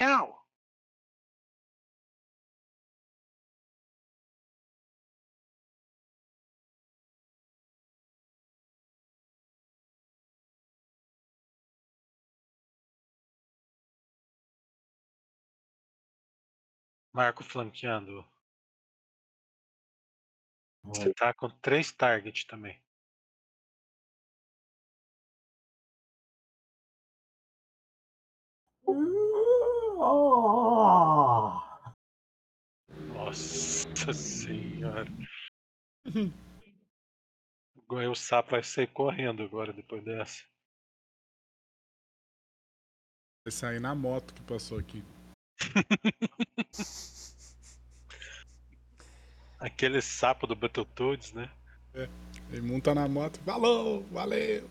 [0.00, 0.36] Não.
[17.12, 18.24] Marco flanqueando.
[20.84, 22.80] Você tá com três targets também.
[30.08, 31.60] Oh!
[33.12, 35.10] Nossa senhora.
[37.82, 40.44] Agora o sapo vai sair correndo agora depois dessa.
[43.44, 45.02] Vai sair na moto que passou aqui.
[49.58, 51.50] Aquele sapo do Battletoads, né?
[52.50, 53.40] Ele monta na moto.
[53.40, 54.70] Falou, valeu.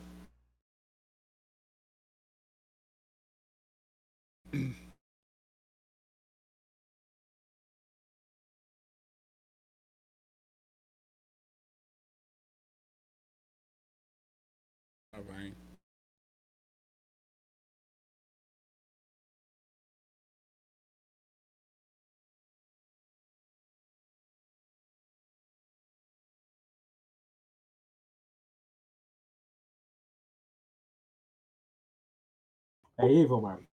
[32.98, 33.68] É Evil, Marco.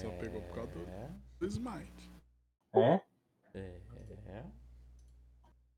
[0.00, 0.86] Só pegou por causa do,
[1.38, 2.10] do Smite.
[2.74, 3.00] É?
[3.54, 3.80] É.
[4.26, 4.44] É.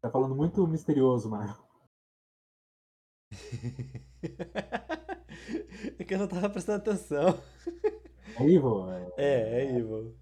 [0.00, 1.62] Tá falando muito misterioso, Marco.
[5.98, 7.42] é que eu não tava prestando atenção.
[8.38, 8.90] É Evil?
[8.90, 9.12] É.
[9.16, 10.16] É, é evil.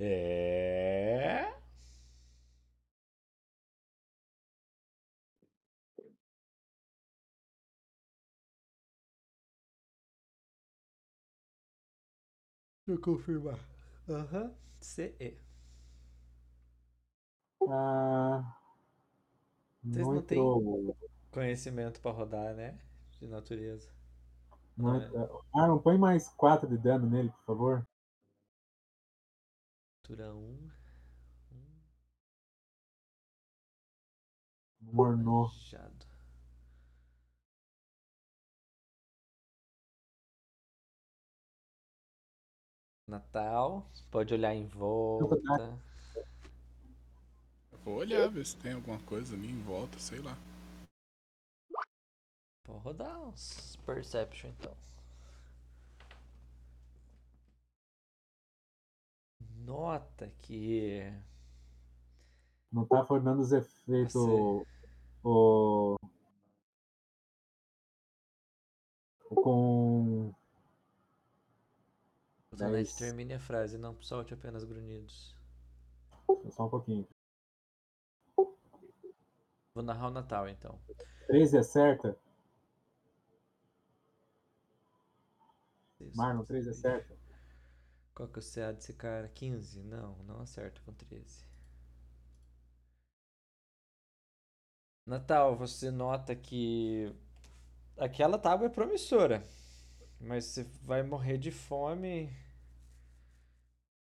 [0.00, 1.57] É.
[12.92, 13.58] eu confirmar.
[14.08, 14.52] Aham.
[14.80, 15.38] CE.
[17.68, 18.58] Ah,
[19.82, 20.94] Vocês não têm-.
[21.30, 22.78] Conhecimento pra rodar, né?
[23.20, 23.88] De natureza.
[24.78, 25.10] Não é.
[25.54, 27.86] Ah, não põe mais 4 de dano nele, por favor.
[30.02, 30.70] Altura 1.
[34.92, 35.48] Mornou.
[35.70, 35.97] Jado.
[43.08, 43.86] Natal.
[44.10, 45.78] Pode olhar em volta.
[47.84, 50.36] Vou olhar, ver se tem alguma coisa ali em volta, sei lá.
[52.66, 54.76] Vou rodar uns Perception então.
[59.64, 61.00] Nota que.
[62.70, 64.12] Não tá formando os efeitos.
[64.12, 64.66] Você-
[65.24, 65.96] O.
[69.30, 70.34] o Com.
[72.58, 72.94] Dez.
[72.96, 75.36] termine a frase, não solte apenas grunhidos.
[76.50, 77.08] Só um pouquinho.
[79.74, 80.78] Vou narrar o Natal então.
[81.28, 82.18] 13 acerta?
[86.00, 86.16] Isso.
[86.16, 87.16] Marlon, 13 acerta?
[88.14, 89.28] Qual que é o CA desse cara?
[89.28, 89.82] 15?
[89.84, 91.46] Não, não acerta com 13.
[95.06, 97.14] Natal, você nota que
[97.96, 99.46] aquela tábua é promissora,
[100.20, 102.30] mas você vai morrer de fome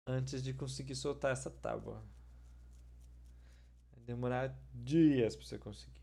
[0.06, 2.02] antes de conseguir soltar essa tábua.
[3.92, 6.02] Vai demorar dias para você conseguir.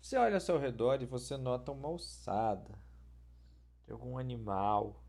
[0.00, 2.78] Você olha ao seu redor e você nota uma ossada
[3.84, 5.02] de algum animal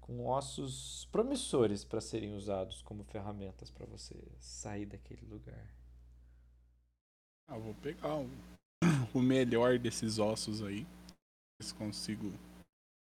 [0.00, 5.66] com ossos promissores para serem usados como ferramentas para você sair daquele lugar.
[7.48, 8.30] Ah, vou pegar o,
[9.14, 10.86] o melhor desses ossos aí.
[11.62, 12.32] Se consigo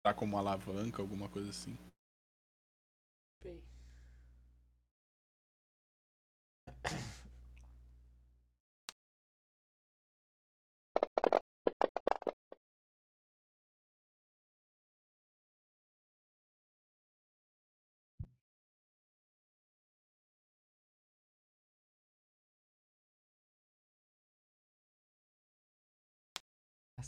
[0.04, 1.76] usar como alavanca, alguma coisa assim.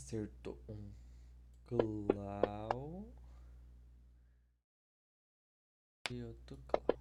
[0.05, 0.91] Acertou um
[1.65, 3.11] clau
[6.11, 6.94] e outro clau.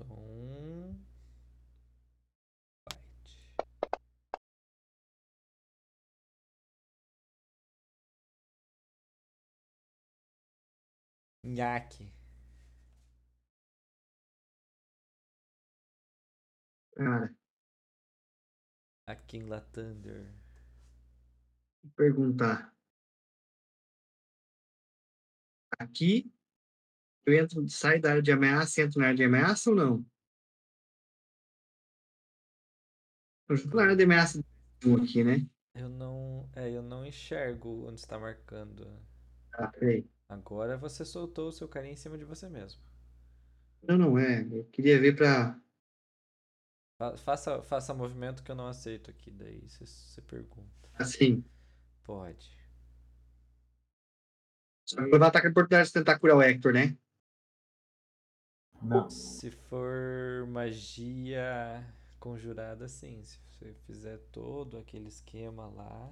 [0.00, 1.04] Um.
[2.86, 3.52] Bite.
[11.44, 12.12] Nhaque.
[16.96, 17.32] Cara,
[19.08, 20.32] Aqui em La Thunder.
[21.82, 22.72] vou perguntar.
[25.78, 26.32] Aqui,
[27.28, 30.06] eu entro, saio da área de ameaça e entro na área de ameaça ou não?
[33.48, 34.40] Eu estou na área de ameaça
[35.02, 35.46] aqui, né?
[35.74, 36.48] Eu não.
[36.54, 38.86] É, eu não enxergo onde está marcando.
[39.52, 40.04] Ah, peraí.
[40.28, 42.80] Agora você soltou o seu carinha em cima de você mesmo.
[43.82, 44.46] Não, não é.
[44.50, 45.58] Eu queria ver pra.
[46.98, 50.88] Fa- Faça, faça movimento que eu não aceito aqui, daí você, você pergunta.
[50.94, 51.44] Assim.
[52.04, 52.58] Pode.
[54.84, 56.96] Só que levar ataque de oportunidade de tentar curar o Hector, né?
[58.82, 59.10] Não.
[59.10, 61.84] Se for magia
[62.18, 63.22] conjurada, sim.
[63.24, 66.10] Se você fizer todo aquele esquema lá.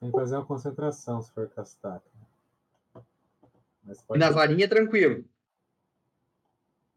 [0.00, 2.02] Tem que fazer uma concentração se for castar.
[3.82, 5.24] Mas E pode na varinha, tranquilo.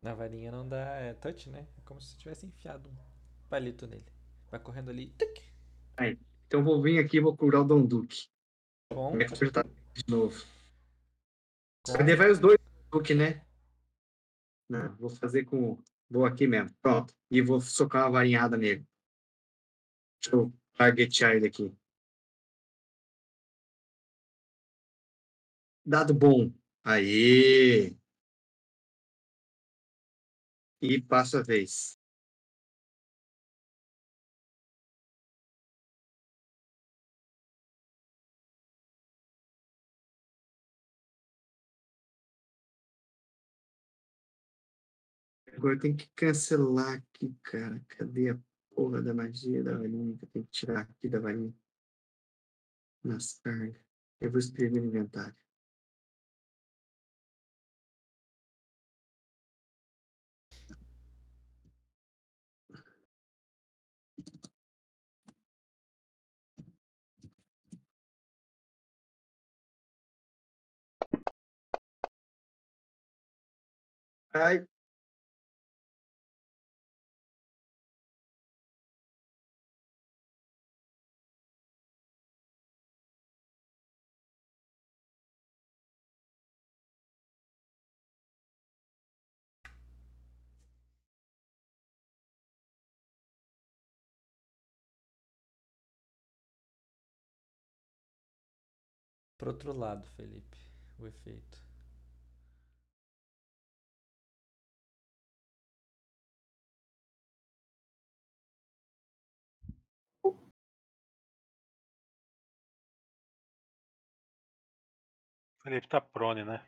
[0.01, 1.67] Na varinha não dá é, touch, né?
[1.77, 2.95] É como se você tivesse enfiado um
[3.49, 4.05] palito nele.
[4.49, 5.13] Vai correndo ali.
[5.17, 5.41] tuc,
[6.47, 8.27] Então vou vir aqui e vou curar o Dom Duque.
[8.89, 10.45] Com, O Hector tá de novo.
[11.85, 12.57] Cadê vai os dois
[13.15, 13.45] né?
[14.69, 15.81] Não, vou fazer com.
[16.09, 16.73] Vou aqui mesmo.
[16.81, 17.13] Pronto.
[17.29, 18.87] E vou socar uma varinhada nele.
[20.21, 21.75] Deixa eu targetear ele aqui.
[25.85, 26.53] Dado bom.
[26.83, 27.97] Aí.
[30.81, 31.99] E passa a vez.
[45.63, 47.81] Agora tem que cancelar aqui, cara.
[47.87, 48.39] Cadê a
[48.75, 50.17] porra da magia da varinha?
[50.17, 51.53] que eu tenho que tirar aqui da varinha.
[53.01, 53.81] Nas cargas.
[54.19, 55.33] Eu vou escrever no inventário.
[74.33, 74.72] Ai.
[99.43, 100.57] Pro outro lado, Felipe.
[100.97, 101.61] O efeito.
[115.61, 116.65] Felipe tá prone, né?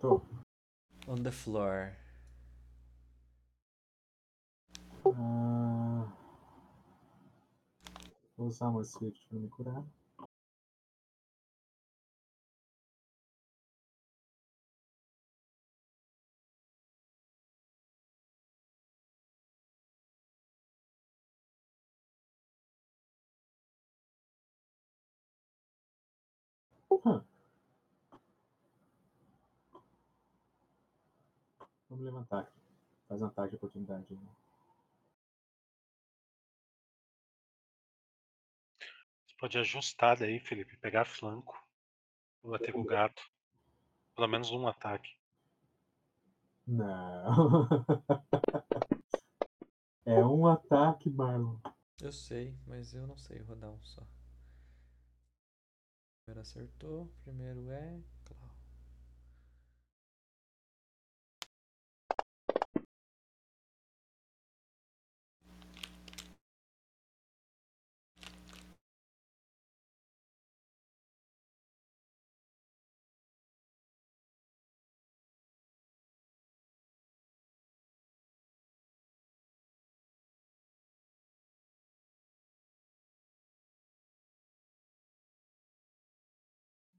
[0.00, 0.20] Tô.
[1.06, 1.96] On the floor.
[5.06, 6.12] Ah,
[8.36, 10.03] vou usar uma Swift pra me curar.
[27.04, 27.22] Hum.
[31.88, 32.60] Vamos levantar aqui.
[33.08, 34.06] Faz um ataque de oportunidade.
[34.10, 34.18] aí.
[39.26, 40.76] Você pode ajustar daí, Felipe.
[40.78, 41.62] Pegar flanco.
[42.42, 43.22] Bater com o gato.
[44.14, 45.16] Pelo menos um ataque.
[46.66, 47.68] Não.
[50.06, 51.58] é um ataque, Marlon.
[52.00, 54.06] Eu sei, mas eu não sei rodar um só.
[56.26, 58.00] Primeiro acertou, primeiro é.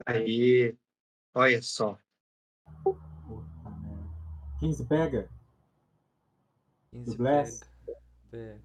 [0.05, 0.77] Aí,
[1.33, 1.97] olha só.
[2.83, 4.09] Puta merda.
[4.59, 5.29] 15 pega?
[6.91, 7.65] 15 Blast?
[8.29, 8.61] pega.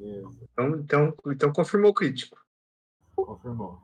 [0.00, 2.38] Então, então, então confirmou o crítico.
[3.16, 3.80] Confirmou.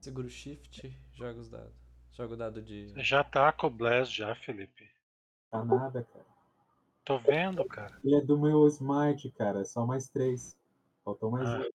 [0.00, 1.74] Segura o shift, joga os dados.
[2.12, 2.92] Joga o dado de.
[3.02, 4.88] Já tá com o Blast já, Felipe.
[5.50, 6.26] Tá nada, cara.
[7.04, 7.98] Tô vendo, cara.
[8.04, 9.60] Ele é do meu Smite, cara.
[9.60, 10.56] é Só mais 3.
[11.04, 11.58] Faltou mais Ah.
[11.60, 11.70] um.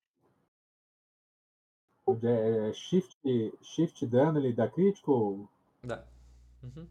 [2.09, 3.17] O de- é, shift,
[3.61, 5.47] shift dano, ele dá crítico?
[5.83, 6.03] Dá.
[6.63, 6.87] Uhum.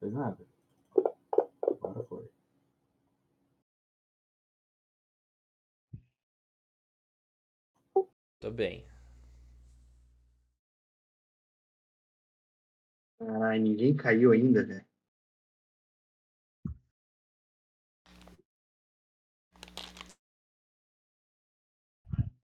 [0.00, 0.44] Fez nada.
[1.62, 2.28] Agora foi.
[8.40, 8.86] Tô bem.
[13.20, 14.84] Ai, ninguém caiu ainda, velho.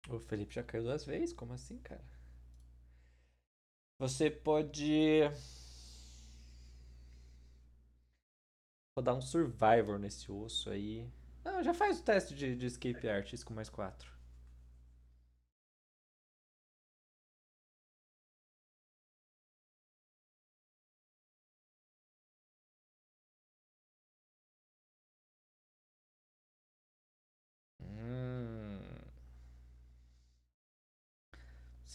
[0.09, 1.31] O Felipe já caiu duas vezes?
[1.31, 2.03] Como assim, cara?
[3.99, 5.21] Você pode.
[8.97, 11.09] Rodar um Survivor nesse osso aí.
[11.45, 14.14] Não, já faz o teste de, de Escape Artist com mais 4.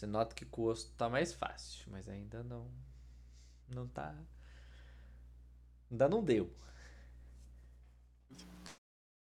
[0.01, 2.67] Você nota que com o osso tá mais fácil, mas ainda não.
[3.67, 4.15] Não tá.
[5.91, 6.51] Ainda não deu.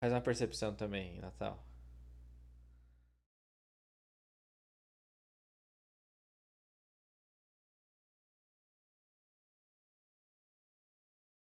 [0.02, 1.66] Faz uma percepção também, Natal.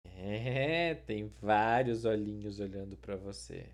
[0.06, 3.70] É, tem vários olhinhos olhando pra você.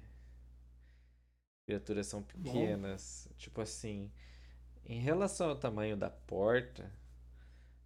[1.68, 4.12] Criaturas são pequenas, tipo assim,
[4.86, 6.92] em relação ao tamanho da porta,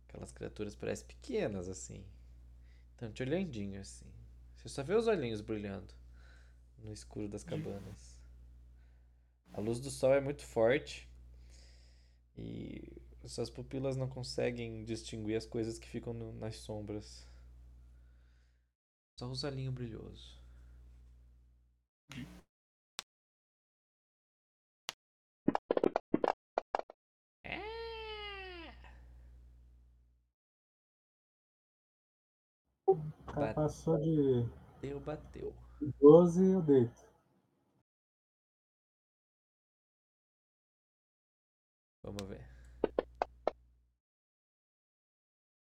[0.07, 2.03] aquelas criaturas parecem pequenas assim.
[2.91, 4.05] Estão te olhandinho assim.
[4.57, 5.93] Você só vê os olhinhos brilhando
[6.79, 8.19] no escuro das cabanas.
[9.53, 11.07] A luz do sol é muito forte
[12.37, 17.27] e suas pupilas não conseguem distinguir as coisas que ficam no- nas sombras.
[19.17, 20.39] Só os olhinhos brilhosos.
[33.33, 34.45] Cara Bateu, passou de
[35.05, 35.53] bateu.
[36.01, 37.09] 12 eu deito.
[42.03, 42.45] Vamos ver.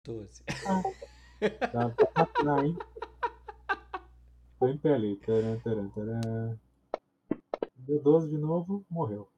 [0.05, 0.45] 12.
[1.73, 2.79] Dá pra matar, hein?
[4.59, 5.17] Tô em pé ali.
[5.17, 6.59] Taran, taran, taran.
[7.77, 9.29] Deu 12 de novo, morreu.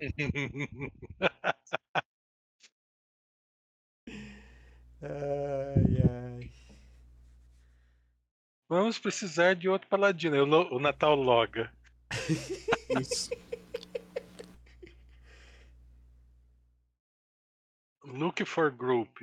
[5.06, 6.50] Ai, ai.
[8.68, 10.42] Vamos precisar de outro paladino.
[10.42, 11.72] O, Natal loga.
[13.00, 13.30] Isso.
[18.04, 19.16] Look for group.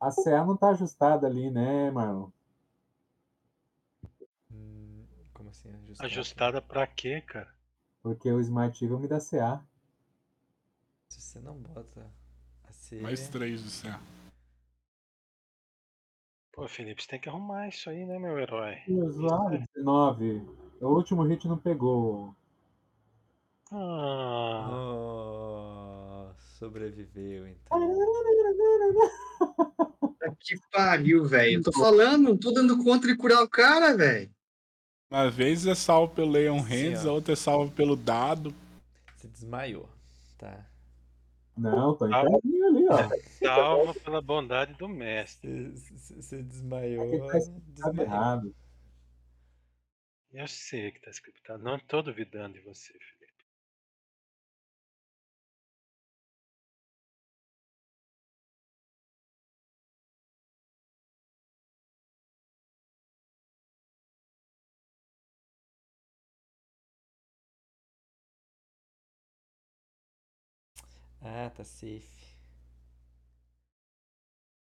[0.00, 2.30] A CA não tá ajustada ali, né, Marlon?
[4.50, 6.06] Hum, como assim ajustar?
[6.06, 7.54] Ajustada pra quê, cara?
[8.02, 9.64] Porque o Smart Eagle me dá CA.
[11.08, 12.10] Se você não bota
[12.92, 13.00] C.
[13.00, 13.98] Mais três do céu.
[16.52, 18.76] Pô, Felipe, você tem que arrumar isso aí, né, meu herói?
[18.86, 20.46] Usuário 19.
[20.80, 22.34] O último hit não pegou.
[23.70, 27.78] Ah, Oh, sobreviveu então.
[30.40, 31.58] Que pariu, velho.
[31.58, 34.30] Eu tô falando, não tô dando conta de curar o cara, velho.
[35.10, 38.54] Uma vez é salvo pelo Leon Sim, Hands, a outra é salvo pelo dado.
[39.16, 39.88] Você desmaiou.
[40.36, 40.66] Tá.
[41.56, 42.22] Não, tô em Ah.
[42.24, 43.08] perninho ali, ó.
[43.46, 45.70] salva pela bondade do mestre.
[45.72, 47.04] Você, desmaiou.
[47.24, 48.02] Aqui tá escrito Tá desmaiou.
[48.12, 48.56] errado.
[50.32, 51.62] Eu sei que tá scriptado.
[51.62, 53.11] Não tô duvidando de você, Felipe.
[71.22, 72.36] Ah, tá safe.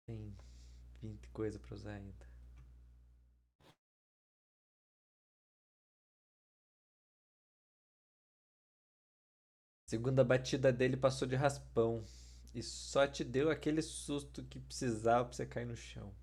[0.04, 0.34] Tem
[1.00, 2.26] 20 coisa pra usar ainda.
[9.86, 12.04] Segunda batida dele passou de raspão.
[12.54, 16.14] E só te deu aquele susto que precisava pra você cair no chão.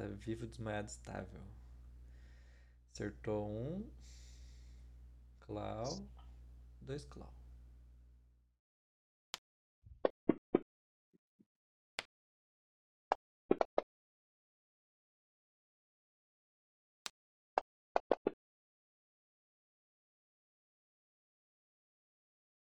[0.00, 1.42] Tá vivo, desmaiado, estável.
[2.90, 3.90] Acertou um.
[5.40, 6.08] Clau.
[6.80, 7.34] Dois Clau.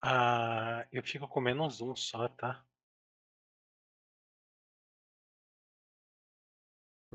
[0.01, 2.67] Ah, eu fico com menos um só, tá?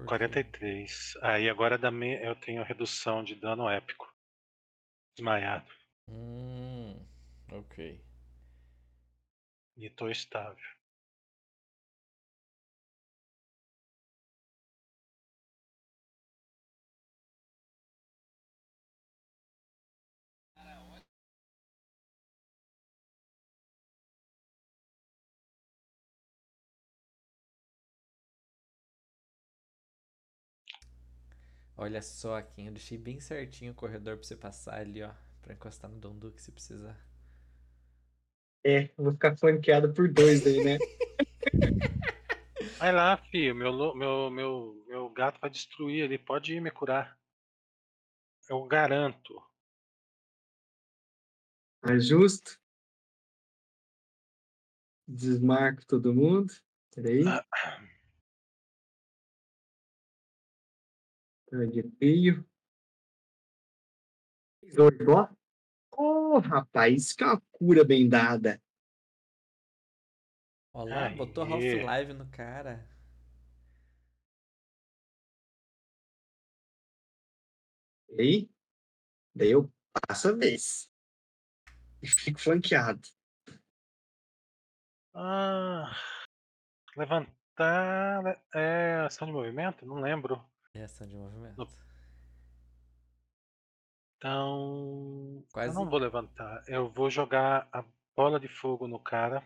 [0.03, 0.45] Por quê?
[0.45, 1.17] 43.
[1.23, 2.15] Aí agora da me...
[2.25, 4.13] eu tenho redução de dano épico.
[5.17, 5.71] Desmaiado.
[6.09, 7.07] Hum,
[7.51, 8.01] ok.
[9.77, 10.72] E tô estável.
[31.76, 35.10] Olha só aqui, eu deixei bem certinho o corredor pra você passar ali, ó.
[35.41, 36.97] Pra encostar no Donduque se precisar.
[38.65, 40.78] É, eu vou ficar flanqueado por dois daí, né?
[42.78, 43.55] Vai lá, filho.
[43.55, 46.18] Meu, meu, meu, meu gato vai destruir ele.
[46.18, 47.18] Pode ir me curar.
[48.49, 49.42] Eu garanto.
[51.83, 52.60] Ajusto.
[55.07, 56.52] Desmarco todo mundo.
[56.94, 57.23] Peraí.
[61.53, 62.45] Arrepio.
[64.75, 65.29] Dois, ó.
[65.95, 68.61] Ô, rapaz, isso que é uma cura bem dada.
[70.75, 71.15] Olha lá, Aê.
[71.17, 72.89] botou Half-Life no cara.
[78.19, 78.51] Aí,
[79.35, 80.91] daí eu passo a vez.
[82.03, 83.07] E fico flanqueado.
[85.15, 85.95] Ah,
[86.97, 89.85] levantar é ação de movimento?
[89.85, 90.43] Não lembro.
[90.75, 91.68] É ação de movimento.
[94.17, 95.68] Então, Quase.
[95.68, 96.65] eu não vou levantar.
[96.68, 97.84] Eu vou jogar a
[98.17, 99.44] bola de fogo no cara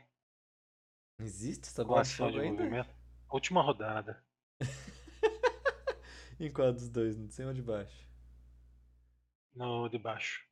[1.18, 2.62] Existe essa bola de fogo ainda?
[2.62, 2.94] movimento.
[3.30, 4.22] Última rodada.
[6.38, 7.16] Em qual dos dois?
[7.16, 8.06] No de cima ou de baixo?
[9.54, 10.46] No de baixo.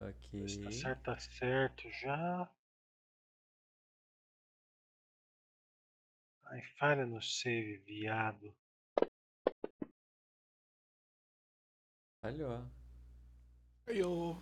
[0.00, 0.48] Ok.
[0.48, 2.50] Se tá certo, tá certo já.
[6.46, 8.52] Ai, falha no save, viado.
[12.24, 12.56] Falhou.
[13.86, 14.34] Aí eu.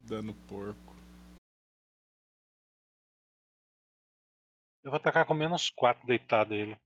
[0.00, 0.94] Dano porco.
[4.84, 6.78] Eu vou atacar com menos 4 deitado ele.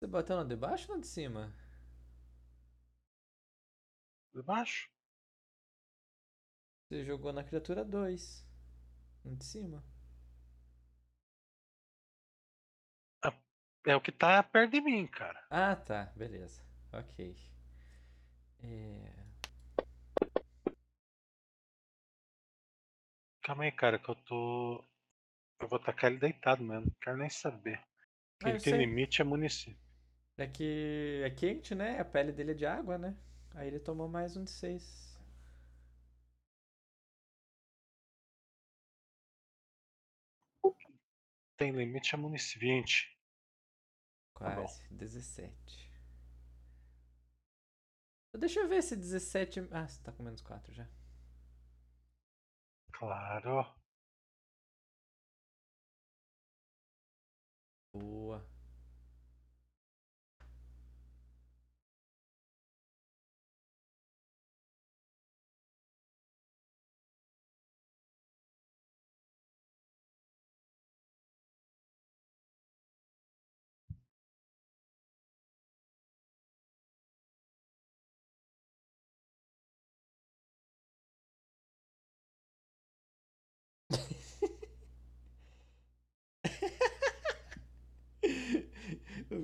[0.00, 1.54] Você bateu no de baixo ou no de cima?
[4.34, 4.90] De baixo?
[6.88, 8.44] Você jogou na criatura 2.
[9.24, 9.97] No de cima.
[13.88, 15.42] É o que tá perto de mim, cara.
[15.48, 16.12] Ah, tá.
[16.14, 16.60] Beleza.
[16.92, 17.34] Ok.
[18.62, 19.18] É...
[23.42, 24.84] Calma aí, cara, que eu tô.
[25.58, 26.84] Eu vou tacar ele deitado mesmo.
[26.84, 27.80] Não quero nem saber.
[28.44, 29.80] Ah, Quem eu tem limite é município.
[30.36, 31.98] É que é quente, né?
[31.98, 33.16] A pele dele é de água, né?
[33.54, 35.18] Aí ele tomou mais um de seis.
[41.56, 42.68] Tem limite é município.
[42.68, 43.17] 20.
[44.38, 44.54] Tá.
[44.54, 44.88] Quase.
[44.90, 45.88] 17.
[48.38, 49.68] Deixa eu ver se 17.
[49.72, 50.86] Ah, você tá com menos 4 já.
[52.92, 53.64] Claro.
[57.92, 58.57] Boa.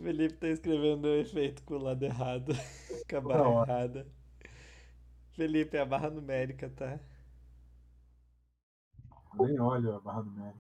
[0.04, 2.52] Felipe tá escrevendo o efeito com o lado errado.
[3.08, 3.72] Com a barra hora.
[3.72, 4.06] errada.
[5.32, 7.00] Felipe, é a barra numérica, tá?
[9.34, 10.63] Nem olho a barra numérica.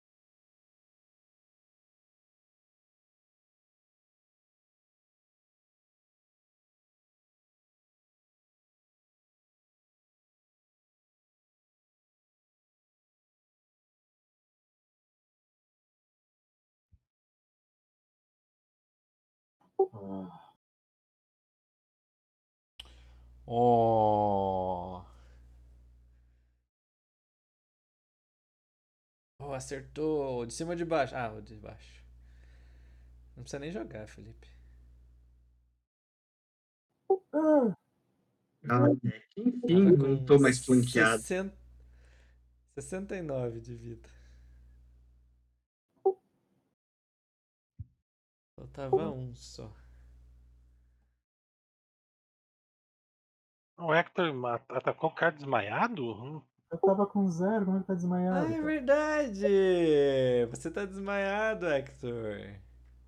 [23.48, 25.05] Oh.
[29.40, 30.44] Oh, acertou.
[30.46, 31.14] De cima ou de baixo?
[31.16, 32.02] Ah, o de baixo.
[33.36, 34.48] Não precisa nem jogar, Felipe.
[37.32, 37.76] ah,
[38.68, 39.22] Ah, é.
[39.36, 41.22] Enfim, não tô mais flanqueado.
[41.22, 41.56] 60
[42.78, 44.08] 69 de vida.
[48.76, 49.72] Faltava um só.
[53.78, 54.34] O Hector
[54.68, 56.02] atacou o cara desmaiado?
[56.12, 58.46] Hum, eu tava com zero, como é que tá desmaiado?
[58.46, 59.46] Ah, é verdade!
[60.50, 62.60] Você tá desmaiado, Hector.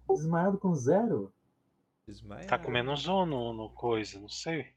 [0.08, 1.34] Desmaiado com zero?
[2.06, 2.48] Desmaiado.
[2.48, 4.72] Tá com menos um no, no coisa, não sei.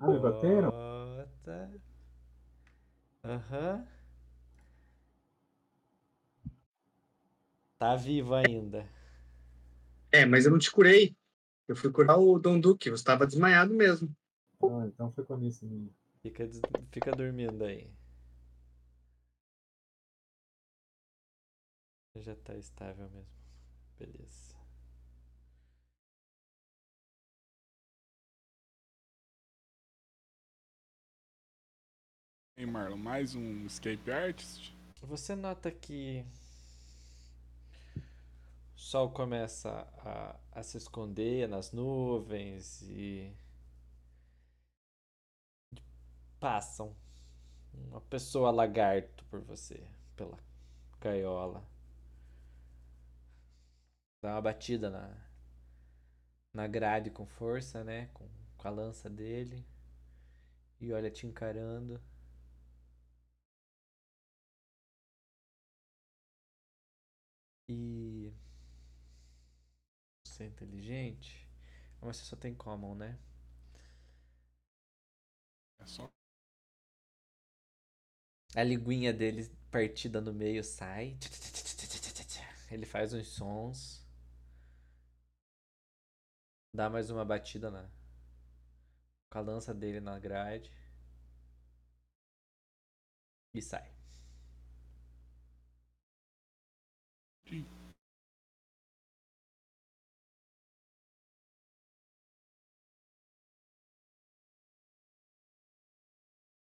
[0.00, 0.72] Ah, me bateram?
[3.22, 3.86] Aham.
[7.82, 8.88] Tá vivo ainda.
[10.12, 11.16] É, mas eu não te curei.
[11.66, 12.88] Eu fui curar o Dom Duque.
[12.88, 14.08] Você estava desmaiado mesmo.
[14.62, 15.90] Ah, então foi com isso minha.
[16.20, 16.48] Fica,
[16.92, 17.90] fica dormindo aí.
[22.14, 23.26] Já tá estável mesmo.
[23.98, 24.54] Beleza.
[32.56, 32.96] Hein, Marlon?
[32.96, 34.72] Mais um escape artist?
[35.02, 36.24] Você nota que
[38.82, 43.32] sol começa a, a se esconder nas nuvens e
[46.40, 46.94] passam
[47.74, 49.86] uma pessoa lagarto por você,
[50.16, 50.36] pela
[51.00, 51.64] gaiola.
[54.20, 55.16] Dá uma batida na,
[56.54, 58.08] na grade com força, né?
[58.14, 59.64] Com, com a lança dele.
[60.78, 61.98] E olha te encarando.
[67.68, 68.32] E.
[70.42, 71.48] É inteligente?
[72.00, 73.16] Mas você só tem common, né?
[75.78, 76.10] É só.
[78.56, 81.18] A linguinha dele partida no meio sai.
[82.70, 84.02] Ele faz uns sons.
[86.74, 87.88] Dá mais uma batida na.
[89.30, 90.70] Com a lança dele na grade.
[93.54, 93.91] E sai.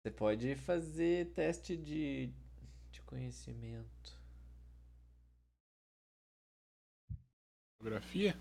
[0.06, 2.32] Você pode fazer teste de,
[2.92, 4.16] de conhecimento.
[7.76, 8.36] Fotografia?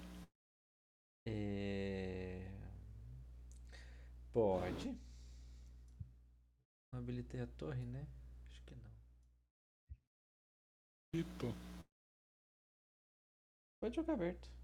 [1.25, 2.47] É...
[4.31, 4.95] Pode.
[6.93, 8.07] Não habilitei a torre, né?
[8.51, 8.91] Acho que não.
[11.15, 11.47] Ito.
[13.81, 14.54] Pode jogar aberto.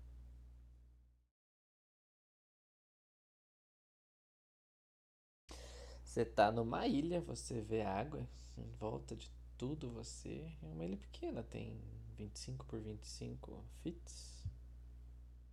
[6.12, 10.52] Você tá numa ilha, você vê água em volta de tudo, você.
[10.62, 11.80] É uma ilha pequena, tem
[12.18, 14.46] 25 por 25 fits.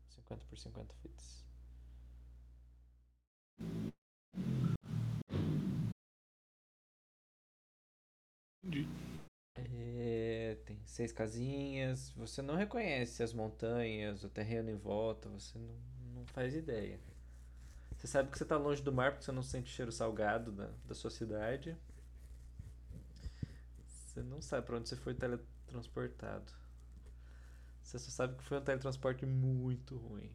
[0.08, 1.46] 50 por 50 fits.
[9.54, 12.10] É, tem seis casinhas.
[12.16, 15.28] Você não reconhece as montanhas, o terreno em volta.
[15.28, 15.76] Você não,
[16.16, 16.98] não faz ideia.
[17.98, 20.52] Você sabe que você está longe do mar porque você não sente o cheiro salgado
[20.52, 21.76] da, da sua cidade.
[23.84, 26.52] Você não sabe para onde você foi teletransportado.
[27.82, 30.30] Você só sabe que foi um teletransporte muito ruim.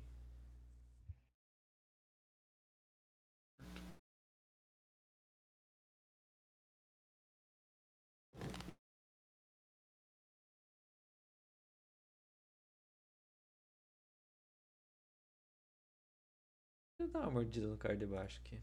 [17.14, 18.60] Dar uma mordida no cara de baixo aqui.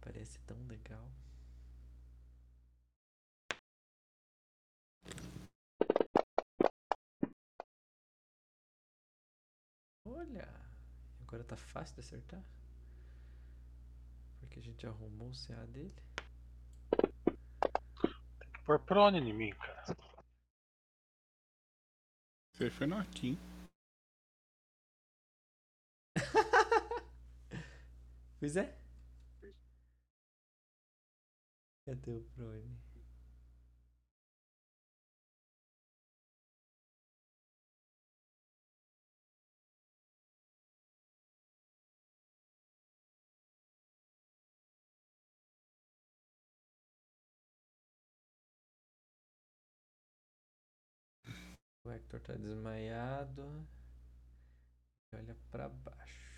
[0.00, 1.08] Parece tão legal.
[10.04, 10.48] Olha,
[11.20, 12.42] agora tá fácil de acertar.
[14.40, 15.94] Porque a gente arrumou o CA dele.
[18.64, 19.96] Por prone em mim, cara.
[22.52, 22.96] Você foi no
[28.42, 28.74] Pois é.
[31.84, 32.76] Cadê o Prone?
[51.84, 53.68] O Hector tá desmaiado.
[55.12, 56.31] E olha pra baixo.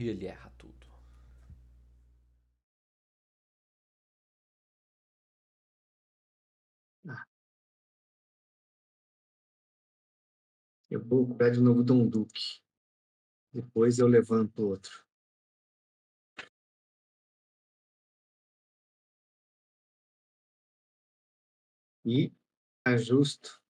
[0.00, 0.86] E ele erra tudo.
[10.88, 12.62] Eu vou curar de novo Dom Duque.
[13.52, 15.04] Depois eu levanto outro.
[22.06, 22.32] E
[22.86, 23.62] ajusto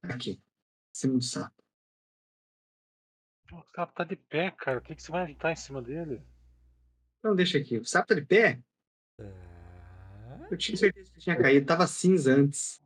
[0.00, 0.40] aqui, em
[0.94, 1.57] cima do.
[3.52, 4.78] O sapo tá de pé, cara.
[4.78, 6.22] O que, que você vai ajudar em cima dele?
[7.18, 7.78] Então deixa aqui.
[7.78, 8.60] O sapo tá de pé?
[9.16, 9.24] Tá.
[10.50, 11.66] Eu tinha certeza que tinha caído.
[11.66, 12.82] Tava cinza antes.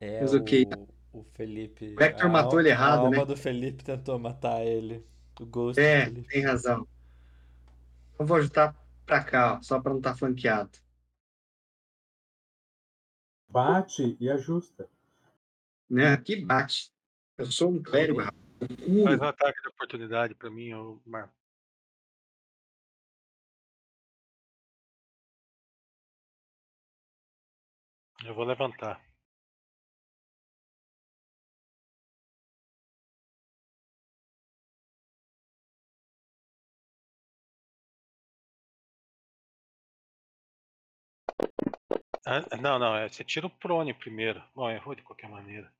[0.00, 0.66] É Mas ok.
[1.12, 1.94] o, o Felipe.
[1.98, 3.24] O Hector a matou ele errado, A alma né?
[3.24, 5.04] do Felipe tentou matar ele.
[5.40, 6.86] O Ghost É, tem razão.
[8.18, 8.74] Eu vou ajustar
[9.06, 10.78] pra cá, ó, só pra não estar flanqueado.
[13.48, 14.88] Bate e ajusta.
[15.88, 16.12] Né?
[16.12, 16.90] Aqui bate.
[17.36, 18.51] Eu sou um clérigo, rapaz.
[19.04, 21.34] Faz um ataque de oportunidade pra mim, ô Marco.
[28.24, 29.00] Eu vou levantar.
[42.24, 44.42] Ah, não, não, é, você tira o prone primeiro.
[44.54, 45.72] Bom, errou de qualquer maneira.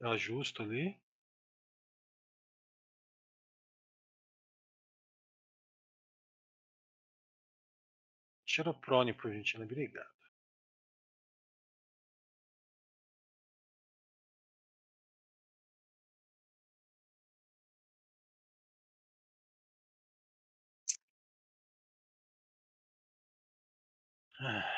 [0.00, 0.96] Ajusto ali.
[8.46, 9.64] Tira o prone, por gentileza.
[9.64, 10.16] Obrigado.
[24.40, 24.75] Ah,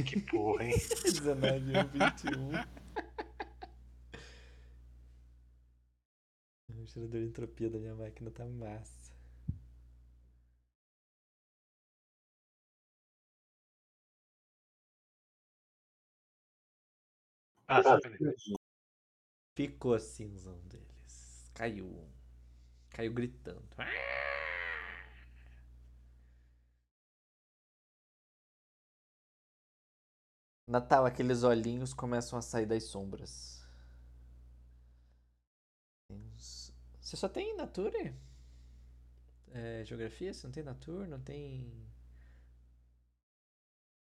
[0.00, 0.72] Mas que porra, hein?
[1.04, 2.50] 19 ou 21.
[6.70, 9.12] O gerador de entropia da minha máquina tá massa.
[17.68, 18.00] Ah, Ah.
[19.54, 21.44] Ficou a cinzão deles.
[21.54, 22.08] Caiu.
[22.90, 23.68] Caiu gritando.
[30.70, 33.60] Natal, aqueles olhinhos começam a sair das sombras.
[37.00, 38.14] Você só tem Nature?
[39.48, 40.32] É, geografia?
[40.32, 41.08] Você não tem Nature?
[41.08, 41.88] Não tem.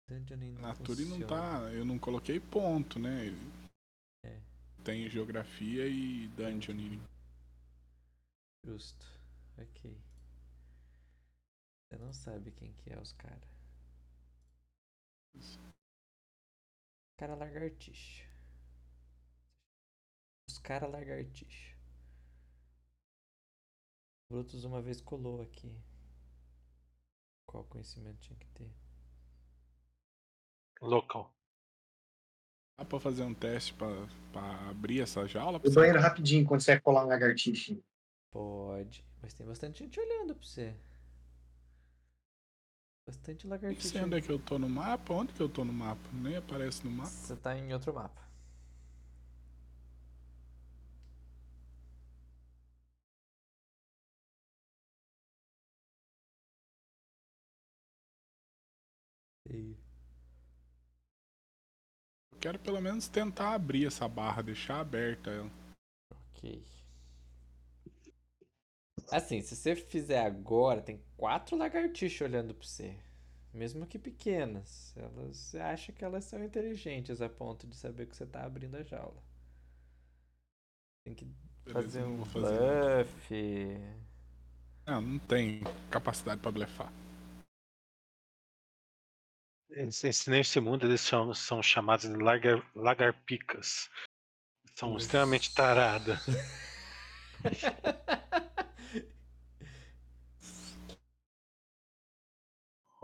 [0.08, 1.26] Dungeoning não Nature não funciona.
[1.26, 1.72] tá.
[1.72, 3.26] Eu não coloquei ponto, né?
[4.24, 4.40] É.
[4.82, 6.98] Tem geografia e dungeoning.
[8.64, 9.06] Justo.
[9.58, 10.00] Ok.
[11.92, 13.54] Você não sabe quem que é os caras.
[17.16, 18.28] Cara lagartixa.
[20.48, 21.74] Os cara lagartixa.
[24.30, 25.80] Brutus uma vez colou aqui.
[27.46, 28.74] Qual conhecimento tinha que ter?
[30.80, 31.32] Local.
[32.76, 33.86] Dá pra fazer um teste pra,
[34.32, 35.60] pra abrir essa jaula?
[35.64, 37.78] O banheiro rapidinho quando você colar um lagartixa.
[38.32, 39.06] Pode.
[39.22, 40.76] Mas tem bastante gente olhando pra você.
[43.06, 44.04] Bastante Não sei lagartixa.
[44.04, 45.12] onde é que eu tô no mapa.
[45.12, 46.08] Onde que eu tô no mapa?
[46.12, 47.10] Nem aparece no mapa.
[47.10, 48.22] Você tá em outro mapa.
[59.50, 59.76] E
[62.32, 65.50] Eu quero pelo menos tentar abrir essa barra, deixar aberta ela.
[66.36, 66.62] Ok.
[69.10, 72.96] Assim, se você fizer agora, tem quatro lagartixas olhando pra você.
[73.52, 74.92] Mesmo que pequenas.
[74.96, 78.76] Elas você acha que elas são inteligentes a ponto de saber que você tá abrindo
[78.76, 79.22] a jaula.
[81.04, 81.24] Tem que
[81.64, 82.58] Beleza, fazer não um fazer.
[82.58, 83.34] bluff.
[84.86, 85.60] Não, não tem
[85.90, 86.92] capacidade pra blefar.
[89.70, 93.88] Esse- esse- nesse mundo eles são, são chamados de lagar, lagarpicas.
[94.74, 95.04] São Nossa.
[95.04, 96.20] extremamente taradas.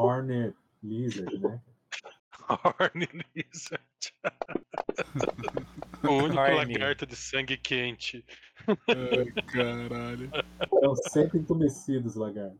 [0.01, 1.61] Hornet Lizard, né?
[2.49, 3.85] Horny Lizard.
[6.03, 6.73] o único Horny.
[6.75, 8.25] lagarto de sangue quente.
[8.89, 10.31] Ai, caralho.
[10.63, 12.59] Estão sempre entumecidos, lagarto.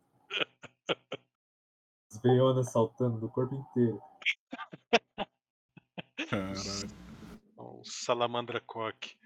[2.11, 4.01] As veionas saltando do corpo inteiro.
[6.29, 7.01] Caralho.
[7.59, 9.17] Um salamandra coque.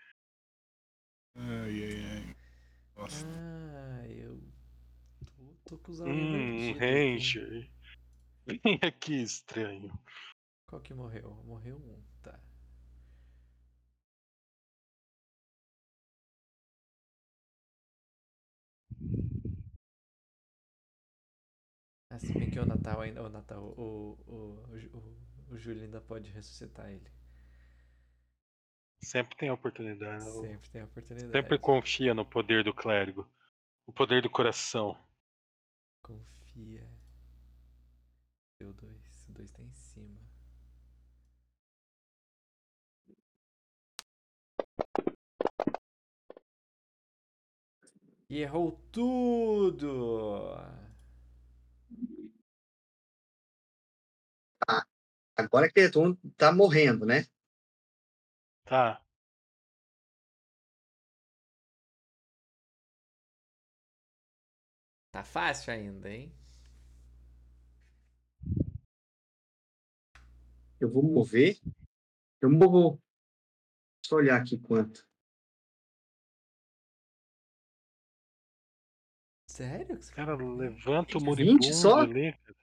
[1.36, 2.36] Ai, ai, ai.
[2.96, 3.26] Nossa.
[3.26, 4.40] Ah, eu
[5.26, 6.72] tô, tô com os Hum.
[6.78, 7.68] Ranger.
[8.62, 9.90] Vem aqui, estranho.
[10.66, 11.34] Qual que morreu?
[11.44, 12.38] Morreu um, tá.
[22.10, 23.22] Ah, se bem que o Natal ainda.
[23.22, 23.62] O Natal.
[23.62, 24.36] O, o,
[24.92, 27.10] o, o, Júlio ainda pode ressuscitar ele.
[29.00, 30.22] Sempre tem oportunidade.
[30.22, 31.32] Sempre tem oportunidade.
[31.32, 33.26] Sempre confia no poder do clérigo.
[33.86, 34.96] O poder do coração.
[36.02, 36.93] Confia.
[38.64, 39.26] Deu dois.
[39.28, 40.18] O dois tá em cima.
[48.30, 50.56] E errou tudo!
[55.36, 57.26] Agora que todo mundo tá morrendo, né?
[58.64, 59.04] Tá.
[65.12, 66.34] Tá fácil ainda, hein?
[70.80, 71.58] Eu vou mover.
[72.40, 73.00] Eu vou.
[74.04, 75.06] Só olhar aqui quanto.
[79.48, 79.98] Sério?
[80.14, 82.00] Cara, levanta o 20 moribundo só?
[82.00, 82.32] ali.
[82.32, 82.56] cara.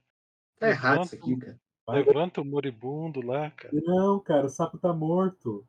[0.60, 1.60] Tá errado isso Levanta- aqui, cara.
[1.90, 3.74] Levanta o moribundo lá, cara.
[3.74, 5.66] Não, cara, o sapo tá morto.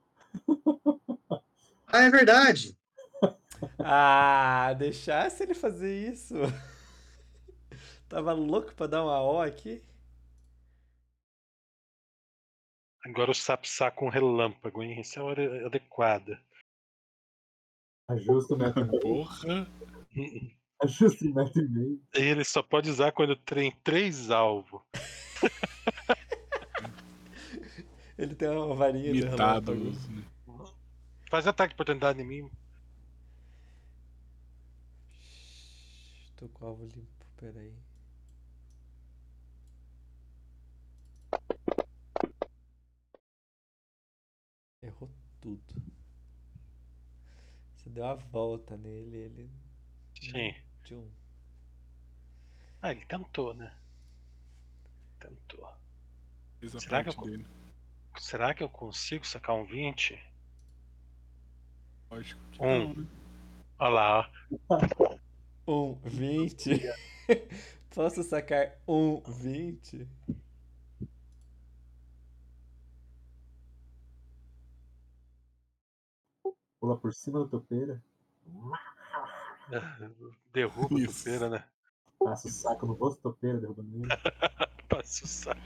[1.86, 2.76] Ah, é verdade.
[3.78, 6.34] Ah, deixasse ele fazer isso.
[8.08, 9.82] Tava louco pra dar uma O aqui?
[13.04, 15.00] Agora o sapo saca um relâmpago, hein?
[15.00, 16.40] Essa é a hora adequada.
[18.08, 19.00] Ajusta o metro e meio.
[19.00, 19.68] Porra.
[20.82, 22.02] Ajusta o metro e meio.
[22.14, 24.80] Ele só pode usar quando tem três alvos.
[28.16, 29.72] Ele tem uma varinha de Imitado.
[29.72, 30.12] relâmpago.
[30.12, 30.24] né?
[31.28, 32.50] Faz ataque de oportunidade em mim.
[36.36, 37.72] Tô com o alvo limpo, peraí.
[44.82, 45.08] Errou
[45.40, 45.62] tudo.
[47.76, 49.50] Você deu a volta nele, ele.
[50.20, 50.54] Sim.
[50.84, 51.08] Tchum.
[52.80, 53.72] Ah, ele tentou, né?
[55.20, 55.72] Tentou.
[56.80, 57.46] Será que eu- dele.
[58.18, 60.18] Será que eu consigo sacar um 20?
[62.10, 62.88] Lógico que Um.
[62.88, 63.08] não, né?
[63.78, 64.32] Olha lá,
[64.68, 65.18] ó.
[65.66, 66.70] Um 20.
[67.94, 70.08] Posso sacar um 20?
[76.82, 78.02] Pula por cima da topeira.
[80.52, 81.18] Derruba a Isso.
[81.22, 81.64] topeira, né?
[82.18, 84.08] Passa o saco no rosto do topeiro, derrubando ele.
[84.90, 85.60] Passa o saco.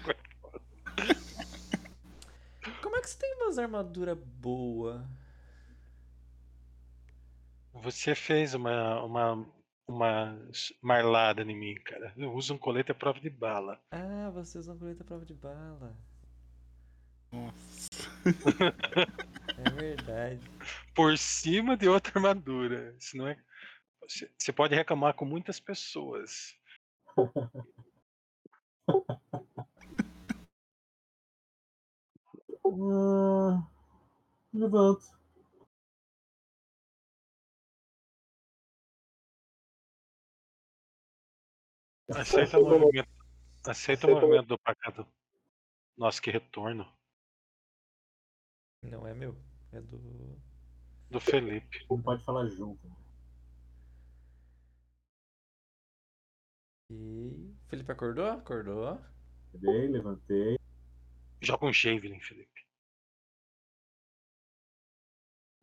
[2.83, 5.03] Como é que você tem umas armaduras boas?
[7.73, 9.47] Você fez uma, uma,
[9.89, 10.39] uma
[10.83, 12.12] marlada em mim, cara.
[12.15, 13.81] Eu uso um colete à prova de bala.
[13.91, 15.97] Ah, você usa uma coleta à prova de bala.
[17.36, 17.56] Nossa.
[19.58, 20.40] É verdade.
[20.94, 22.94] Por cima de outra armadura.
[22.98, 23.39] Senão é...
[24.06, 26.55] Você pode reclamar com muitas pessoas.
[34.52, 35.16] Levanto.
[42.10, 43.08] Aceita o movimento.
[43.66, 45.06] Aceita o movimento do pacado.
[45.97, 46.95] Nossa, que retorno.
[48.83, 49.37] Não é meu.
[49.73, 50.39] É do.
[51.11, 51.87] Do Felipe.
[51.91, 52.81] Não pode falar junto.
[56.91, 57.55] E.
[57.69, 58.27] Felipe acordou?
[58.27, 59.01] Acordou.
[59.49, 60.59] Acordei, levantei.
[61.41, 62.67] Joga um Javelin, Felipe.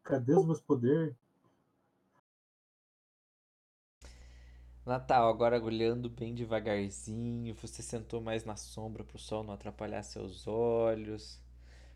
[0.04, 1.16] Cadê os meus poderes?
[4.86, 10.46] Natal, agora olhando bem devagarzinho, você sentou mais na sombra pro sol não atrapalhar seus
[10.46, 11.42] olhos.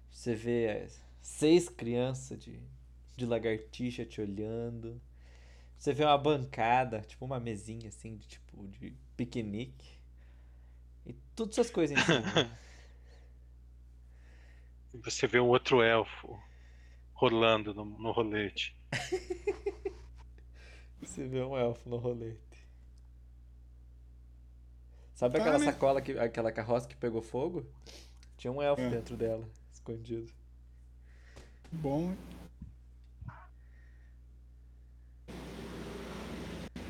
[0.09, 2.57] Você vê as seis crianças de,
[3.17, 5.01] de lagartixa te olhando.
[5.77, 9.97] Você vê uma bancada, tipo uma mesinha assim, de tipo de piquenique.
[11.05, 12.51] E todas suas coisas em cima.
[14.93, 16.37] E você vê um outro elfo
[17.13, 18.75] rolando no, no rolete.
[21.01, 22.65] Você vê um elfo no rolete.
[25.13, 27.65] Sabe Tá, aquela sacola, que, aquela carroça que pegou fogo?
[28.37, 28.87] Tinha um elfo É.
[28.87, 30.31] dentro dela, escondido.
[31.71, 32.17] Bom, hein?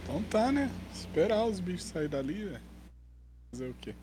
[0.04, 0.70] Então tá, né?
[0.94, 2.62] Esperar os bichos saírem dali, velho.
[3.52, 3.94] Fazer o quê?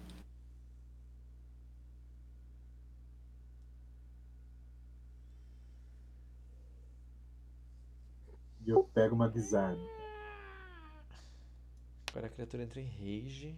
[8.67, 9.77] E eu pego uma bizarra.
[12.11, 13.55] Agora a criatura entra em rage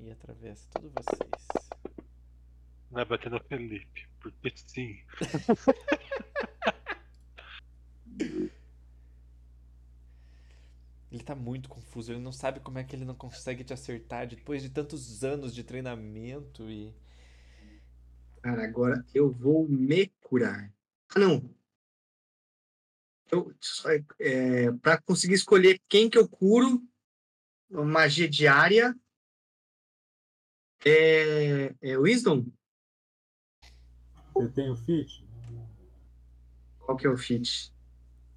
[0.00, 1.68] e atravessa todos vocês.
[2.90, 4.08] Vai bater no Felipe.
[4.20, 4.98] Porque sim.
[11.12, 14.26] Ele tá muito confuso, ele não sabe como é que ele não consegue te acertar
[14.26, 16.90] depois de tantos anos de treinamento e.
[18.40, 20.72] Cara, agora eu vou me curar.
[21.14, 21.54] Ah, não.
[23.30, 23.54] Eu,
[24.18, 26.82] é, para conseguir escolher quem que eu curo,
[27.68, 28.98] magia diária,
[30.86, 32.46] é, é Wisdom?
[34.34, 35.22] Você tem o fit?
[36.78, 37.70] Qual que é o fit?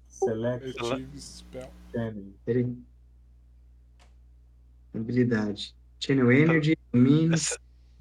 [0.08, 1.20] Select Active
[2.44, 2.76] Peraí.
[4.94, 5.74] Habilidade.
[5.98, 7.56] Channel Energy, Means,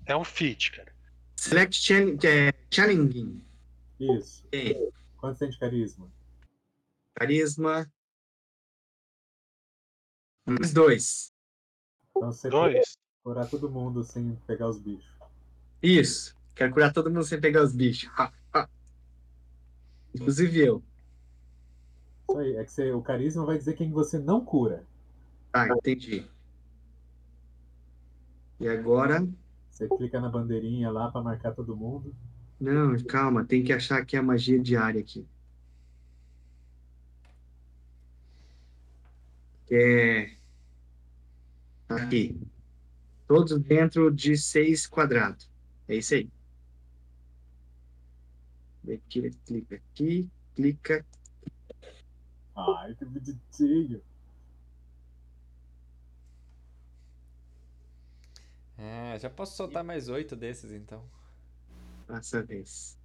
[0.05, 0.93] É um feat, cara.
[1.35, 3.41] Select chan, é, Channeling.
[3.99, 4.45] Isso.
[4.51, 4.73] É,
[5.17, 6.11] Quanto tem de carisma?
[7.13, 7.91] Carisma.
[10.45, 11.33] Mais dois.
[12.15, 12.97] Então você Dois.
[13.23, 15.09] curar todo mundo sem pegar os bichos.
[15.81, 16.35] Isso.
[16.53, 18.09] Quero curar todo mundo sem pegar os bichos.
[20.13, 20.83] Inclusive eu.
[22.29, 22.55] Isso aí.
[22.55, 24.85] É que você- o carisma vai dizer quem você não cura.
[25.51, 26.25] Tá, entendi.
[28.59, 29.27] E agora.
[29.69, 32.15] Você clica na bandeirinha lá pra marcar todo mundo.
[32.59, 35.27] Não, calma, tem que achar aqui a magia diária aqui.
[39.65, 40.35] Que é.
[41.89, 42.39] Aqui.
[43.27, 45.49] Todos dentro de seis quadrados.
[45.87, 46.29] É isso aí.
[49.09, 51.05] Clica aqui, clica.
[52.55, 54.01] Ai, que bonitinho.
[58.77, 61.03] Ah, já posso soltar mais oito desses então.
[62.07, 62.97] Passa a vez.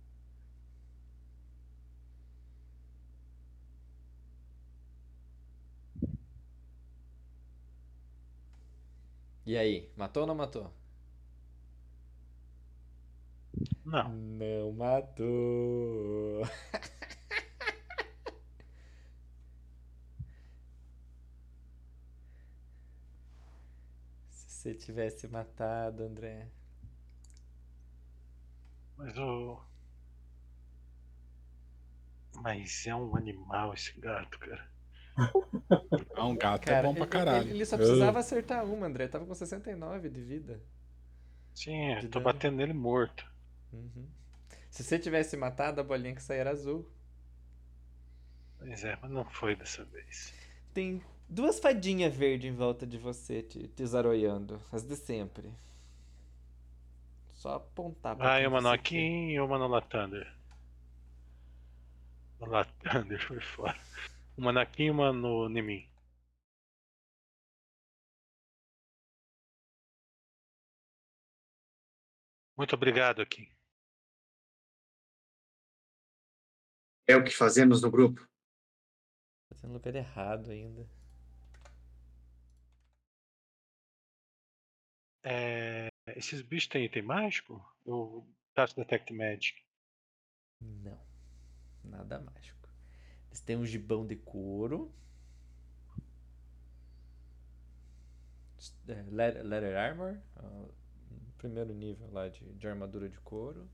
[9.45, 10.73] E aí, matou ou não matou?
[13.85, 14.09] Não.
[14.13, 16.43] Não matou.
[24.31, 26.49] Se você tivesse matado, André.
[28.97, 29.61] Mas o.
[32.43, 34.71] Mas é um animal esse gato, cara.
[36.15, 37.49] Ah, um gato Cara, é bom pra ele- caralho.
[37.49, 39.09] Ele, ele só precisava acertar uma, André.
[39.09, 40.63] Tava com 69 de vida.
[41.55, 42.25] Sim, De eu tô dano.
[42.25, 43.25] batendo nele morto.
[43.73, 44.09] Uhum.
[44.71, 46.89] Se você tivesse matado, a bolinha que saía era azul.
[48.59, 50.33] Pois é, mas não foi dessa vez.
[50.73, 54.61] Tem Duas fadinhas verdes em volta de você, te, te zaroiando.
[54.73, 55.51] As de sempre.
[57.33, 59.31] Só apontar pra Vai quem uma no você aqui quer.
[59.35, 60.27] e uma no Latander.
[62.41, 63.79] No Latander foi fora.
[64.37, 65.89] Uma na Kim e uma no Nemin.
[72.57, 73.49] Muito obrigado, Kim.
[77.09, 78.29] É o que fazemos no grupo.
[79.61, 80.89] Tá no lugar errado ainda.
[85.23, 87.63] É, esses bichos têm item mágico?
[87.87, 89.63] Eu Cast Detect Magic.
[90.61, 90.99] Não.
[91.85, 92.69] Nada mágico.
[93.29, 94.93] Eles têm um gibão de couro.
[98.89, 100.19] É, Leather, Armor.
[100.37, 100.69] ó,
[101.39, 103.69] Primeiro nível lá de, de armadura de couro.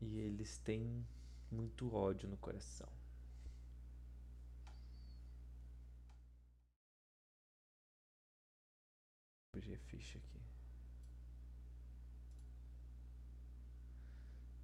[0.00, 1.06] E eles têm
[1.50, 2.88] muito ódio no coração.
[9.56, 10.40] Hoje a ficha aqui.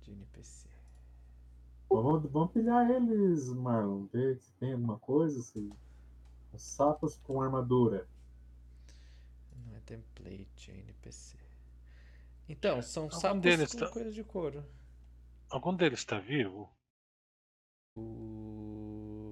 [0.09, 0.69] De NPC.
[1.91, 4.07] Vamos, vamos pilhar eles, Marlon.
[4.07, 5.43] Ver se tem alguma coisa.
[5.43, 5.71] Se...
[6.53, 8.09] Os sapos com armadura.
[9.67, 11.37] Não é template, é NPC.
[12.49, 14.65] Então, são Algum sapos deles com tá- coisa de couro.
[15.51, 16.71] Algum deles está vivo?
[17.97, 19.23] O...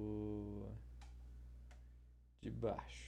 [2.41, 3.06] De baixo.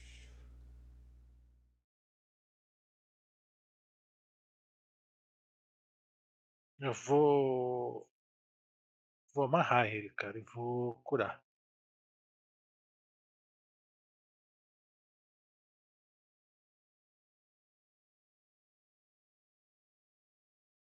[6.80, 8.08] Eu vou.
[9.34, 11.42] Vou amarrar ele, cara, e vou curar.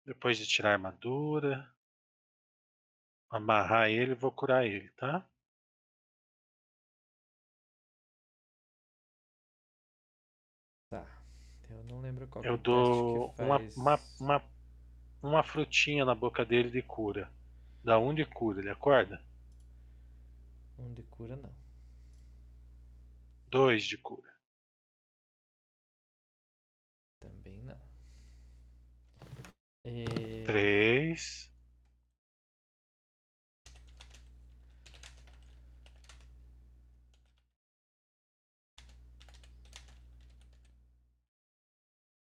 [0.04, 1.72] Depois de tirar a armadura.
[3.30, 5.26] Amarrar ele e vou curar ele, tá?
[10.90, 11.06] Tá.
[11.70, 14.53] Eu não lembro qual é Eu o dou uma, uma, uma,
[15.28, 17.30] uma frutinha na boca dele de cura.
[17.82, 19.22] Dá um de cura, ele acorda?
[20.78, 21.54] Um de cura, não.
[23.48, 24.32] Dois de cura.
[27.20, 27.80] Também não.
[29.84, 30.44] É...
[30.44, 31.50] Três.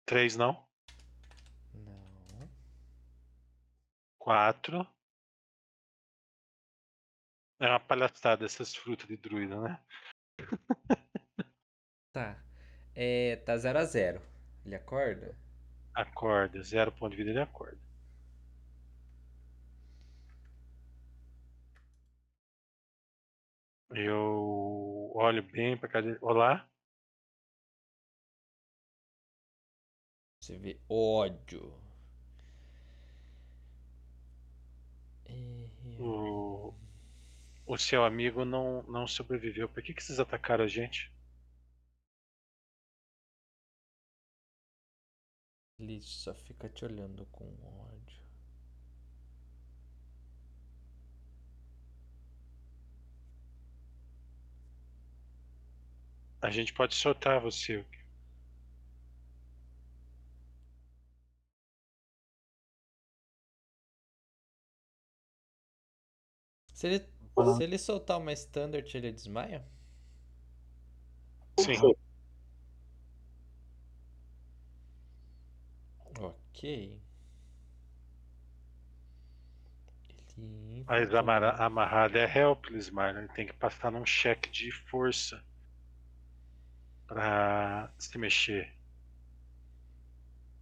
[0.07, 0.37] Três.
[0.37, 0.70] Não.
[4.21, 4.87] Quatro.
[7.59, 9.81] É uma palhaçada essas frutas de druida, né?
[12.13, 12.41] Tá.
[12.95, 14.21] É, tá 0 a 0
[14.65, 15.37] Ele acorda?
[15.95, 16.61] Acorda.
[16.65, 17.79] Zero ponto de vida, ele acorda.
[23.95, 26.19] Eu olho bem pra cada.
[26.21, 26.69] Olá?
[30.41, 31.73] Você vê ódio.
[31.73, 31.77] É,
[35.99, 36.75] O,
[37.67, 39.69] o seu amigo não, não sobreviveu.
[39.69, 41.11] Por que, que vocês atacaram a gente?
[45.81, 47.45] Ele só fica te olhando com
[47.91, 48.21] ódio.
[56.43, 57.85] A gente pode soltar você.
[66.81, 67.55] Se ele, Ah.
[67.57, 69.63] se ele soltar uma standard, ele desmaia?
[71.59, 71.75] Sim.
[76.19, 76.63] Ok.
[80.39, 83.21] Ele Mas amara- amarrado é helpless, Marlon.
[83.21, 85.45] Ele tem que passar num cheque de força
[87.07, 88.73] pra se mexer.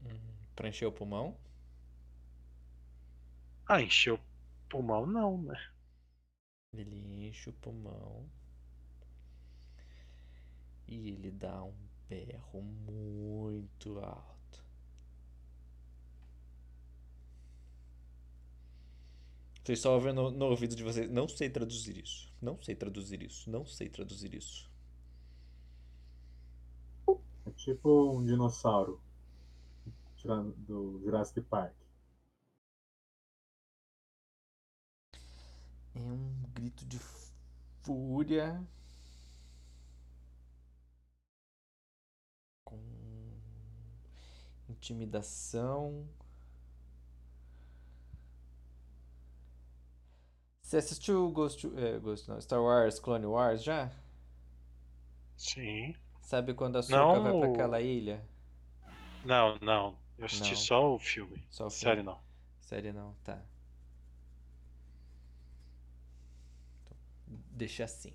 [0.04, 0.18] Hum,
[0.56, 1.38] pra encher o pulmão?
[3.68, 4.20] Ah, encheu o
[4.68, 5.70] pulmão não, né?
[6.80, 8.28] Ele enche o pulmão.
[10.86, 11.74] E ele dá um
[12.08, 14.64] berro muito alto.
[19.62, 21.10] Vocês só ouvem no, no ouvido de vocês.
[21.10, 22.32] Não sei traduzir isso.
[22.40, 23.50] Não sei traduzir isso.
[23.50, 24.70] Não sei traduzir isso.
[27.44, 29.00] É tipo um dinossauro
[30.56, 31.74] do Jurassic Park.
[35.94, 36.98] É um grito de
[37.82, 38.62] fúria.
[42.64, 42.78] Com
[44.68, 46.06] intimidação.
[50.62, 53.90] Você assistiu Ghost, é, Ghost não, Star Wars Clone Wars já?
[55.38, 55.94] Sim.
[56.20, 58.22] Sabe quando a Não vai pra o- aquela ilha?
[59.24, 59.96] Não, não.
[60.18, 60.56] Eu assisti Não.
[60.60, 61.42] só o filme.
[61.48, 62.10] Só o Série filme.
[62.10, 62.20] não.
[62.60, 63.40] Série não, tá.
[66.84, 66.96] Então,
[67.58, 68.12] deixa assim.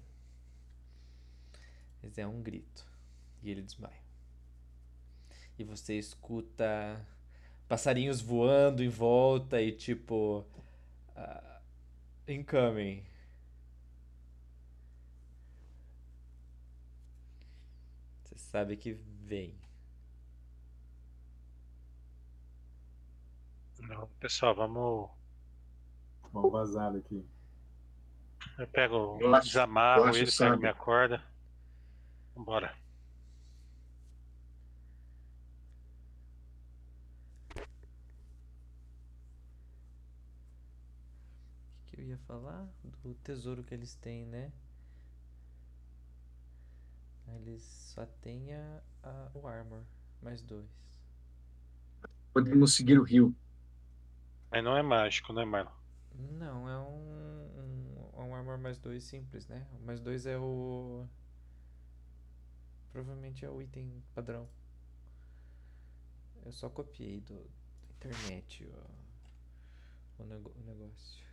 [2.01, 2.85] Mas é um grito.
[3.41, 4.01] E ele desmaia.
[5.57, 7.05] E você escuta
[7.67, 10.45] passarinhos voando em volta e tipo.
[11.15, 11.61] ah,
[12.27, 13.05] incoming.
[18.23, 19.55] Você sabe que vem.
[23.81, 25.09] Não, Pessoal, vamos.
[26.31, 27.23] Vamos vazar daqui.
[28.57, 30.59] Eu pego, Eu acho- desamarro eu acho ele, pego sábio.
[30.59, 31.23] minha corda.
[32.35, 32.75] Vambora.
[41.81, 42.67] O que, que eu ia falar?
[43.03, 44.51] Do tesouro que eles têm, né?
[47.35, 49.83] Eles só têm a, a- o armor,
[50.21, 50.65] mais dois.
[52.33, 53.35] Podemos seguir o rio.
[54.51, 55.71] Mas não é mágico, né, Marlon?
[56.15, 57.82] Não, é um, um,
[58.21, 59.67] um armor mais dois simples, né?
[59.79, 61.05] O mais dois é o.
[62.93, 64.47] Provavelmente é o item padrão.
[66.45, 68.73] Eu só copiei do, da internet o,
[70.19, 71.23] o, nego- o negócio.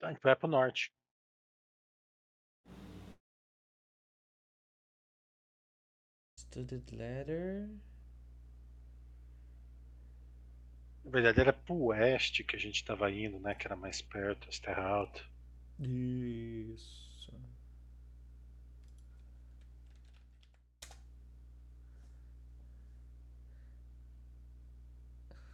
[0.00, 0.90] Tá, a gente vai pro norte.
[6.36, 7.68] Studded letter.
[11.08, 13.54] Na verdade era pro oeste que a gente tava indo, né?
[13.54, 15.22] Que era mais perto, as terra alta.
[15.80, 17.32] Isso.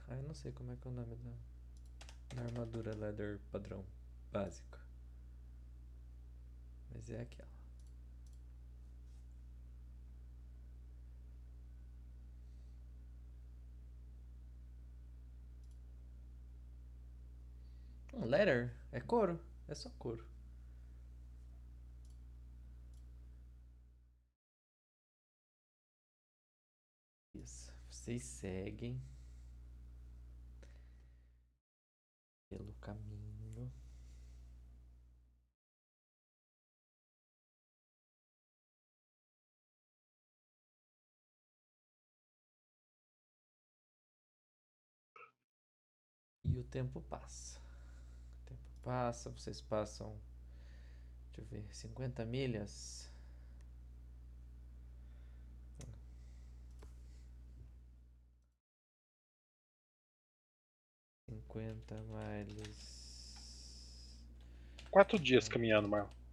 [0.08, 1.30] Ah, eu não sei como é que é o nome da,
[2.34, 3.84] da armadura leather padrão
[4.32, 4.80] básico.
[6.92, 7.53] Mas é aquela.
[18.16, 20.24] Um leather é couro, é só couro.
[27.34, 27.72] Isso.
[27.90, 29.00] Vocês seguem
[32.48, 33.72] pelo caminho.
[46.44, 47.63] E o tempo passa.
[48.84, 50.14] Passa, vocês passam.
[51.32, 53.10] Deixa eu ver, 50 milhas.
[61.28, 63.34] Cinquenta mais.
[64.90, 66.23] Quatro dias caminhando, Marlon.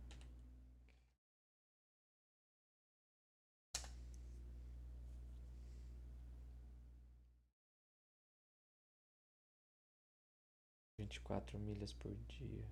[11.12, 12.64] Vinte e quatro milhas por dia.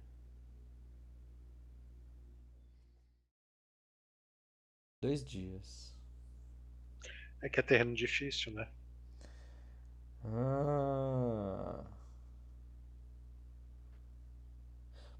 [5.02, 5.94] Dois dias.
[7.42, 8.72] É que é terreno difícil, né?
[10.24, 11.84] Ah.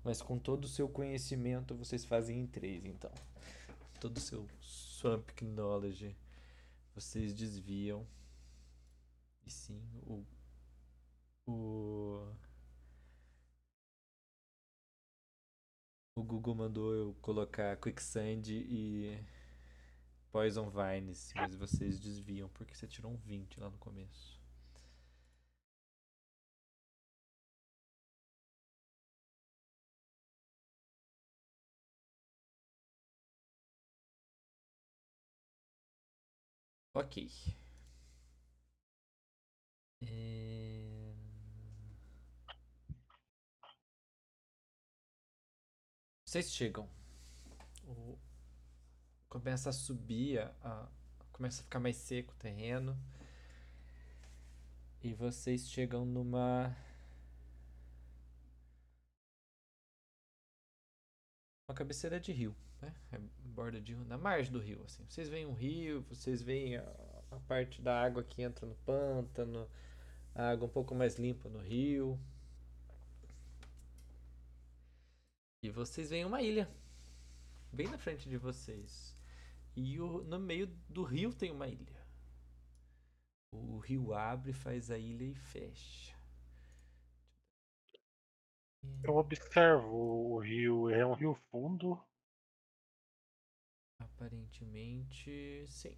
[0.02, 3.12] Mas com todo o seu conhecimento, vocês fazem em três, então.
[4.00, 6.16] Todo o seu swamp knowledge,
[6.96, 8.08] vocês desviam.
[9.46, 10.26] E sim, o.
[11.46, 12.49] O.
[16.20, 19.24] O Google mandou eu colocar Quicksand e
[20.32, 24.40] Poison Vines, mas vocês desviam porque você tirou um 20 lá no começo.
[36.94, 37.16] Ok.
[40.02, 40.69] É...
[46.30, 46.88] Vocês chegam.
[47.88, 48.16] O-
[49.28, 50.88] Começa a subir, a...
[51.32, 52.96] começa a ficar mais seco o terreno.
[55.02, 56.78] E vocês chegam numa.
[61.68, 62.94] Uma cabeceira de rio, né?
[63.12, 65.04] É borda de rio, na margem do rio, assim.
[65.10, 66.84] Vocês veem um rio, vocês veem a,
[67.32, 69.68] a parte da água que entra no pântano,
[70.36, 72.20] a água um pouco mais limpa no rio.
[75.62, 76.70] E vocês veem uma ilha,
[77.72, 79.16] bem na frente de vocês.
[79.76, 82.00] E o- no meio do rio tem uma ilha.
[83.54, 86.16] O rio abre, faz a ilha e fecha.
[89.04, 89.94] Eu observo
[90.36, 92.02] o rio, é um rio fundo.
[94.00, 95.98] Aparentemente, sim.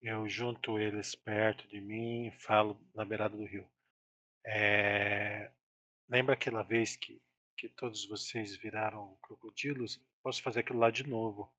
[0.00, 3.68] Eu junto eles perto de mim e falo na beirada do rio.
[4.46, 5.50] É,
[6.08, 7.20] Lembra aquela vez que,
[7.56, 10.00] que todos vocês viraram crocodilos?
[10.22, 11.52] Posso fazer aquilo lá de novo.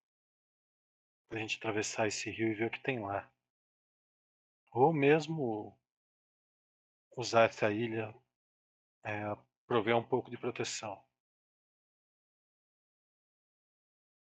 [1.28, 3.30] Pra gente atravessar esse rio e ver o que tem lá.
[4.72, 5.78] Ou mesmo
[7.18, 8.14] usar essa ilha
[9.04, 9.24] é,
[9.66, 11.04] prover um pouco de proteção.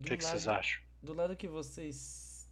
[0.01, 0.85] O que, que vocês acham?
[1.03, 2.49] Do lado que vocês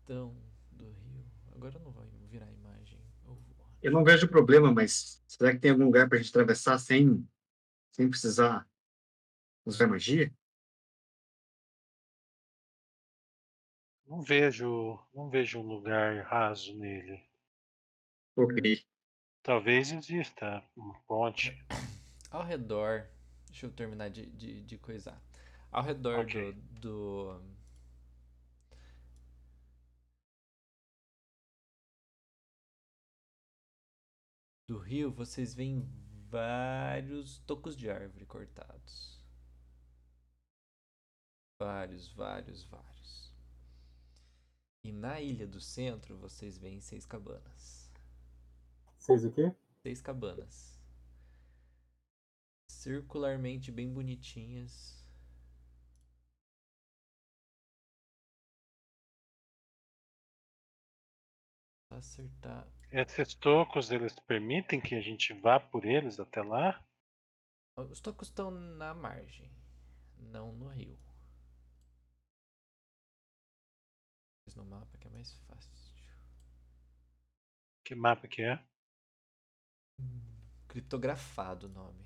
[0.00, 0.34] estão
[0.70, 1.24] do rio.
[1.52, 2.57] Agora eu não vou virar imagem.
[3.82, 7.26] Eu não vejo problema, mas será que tem algum lugar pra gente atravessar sem,
[7.92, 8.68] sem precisar
[9.64, 10.32] usar magia?
[14.06, 17.22] Não vejo, não vejo um lugar raso nele.
[18.34, 18.84] Ok.
[19.42, 21.56] Talvez exista uma ponte.
[22.30, 23.06] Ao redor.
[23.46, 25.22] Deixa eu terminar de, de, de coisar.
[25.70, 26.52] Ao redor Ok.
[26.52, 27.57] do, do.
[34.68, 35.80] Do rio, vocês veem
[36.28, 39.18] vários tocos de árvore cortados.
[41.58, 43.32] Vários, vários, vários.
[44.84, 47.90] E na ilha do centro, vocês veem seis cabanas.
[48.98, 49.56] Vocês o quê?
[49.82, 50.78] Seis cabanas.
[52.70, 55.02] Circularmente bem bonitinhas.
[61.90, 62.77] Acertar.
[62.90, 66.82] Esses tocos, eles permitem que a gente vá por eles até lá?
[67.76, 69.52] Os tocos estão na margem,
[70.16, 70.98] não no rio.
[74.56, 75.70] No mapa que é mais fácil.
[77.84, 78.58] Que mapa que é?
[80.66, 82.04] Criptografado o nome.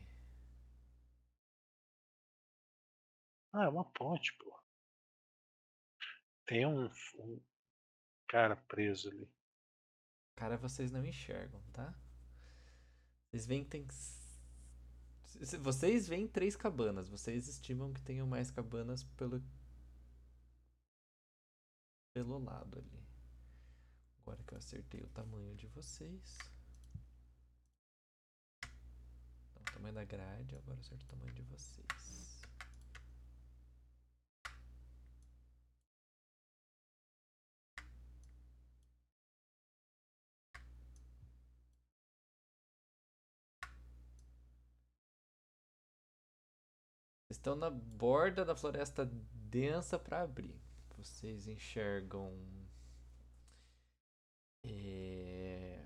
[3.52, 4.62] Ah, é uma ponte, pô.
[6.44, 7.40] Tem um, um
[8.28, 9.30] cara preso ali.
[10.36, 11.94] Cara, vocês não enxergam, tá?
[13.30, 13.86] Vocês veem que tem.
[15.62, 17.08] Vocês veem três cabanas.
[17.08, 19.42] Vocês estimam que tenham mais cabanas pelo.
[22.14, 23.02] pelo lado ali.
[24.20, 26.38] Agora que eu acertei o tamanho de vocês.
[29.50, 31.86] Então, o tamanho da grade, agora eu acerto o tamanho de vocês.
[31.96, 32.32] Vocês
[47.36, 50.60] estão na borda da floresta densa para abrir.
[50.96, 52.32] Vocês enxergam.
[54.64, 55.84] é,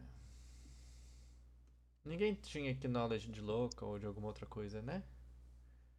[2.04, 5.02] Ninguém tinha aqui knowledge de local ou de alguma outra coisa, né?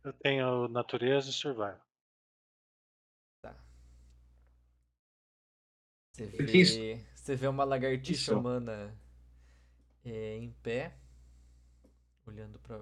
[0.03, 1.81] Eu tenho natureza e survival.
[3.41, 3.53] Tá.
[6.13, 8.39] Você vê, você vê uma lagartixa Isso.
[8.39, 8.97] humana
[10.05, 10.97] é, em pé,
[12.25, 12.81] olhando para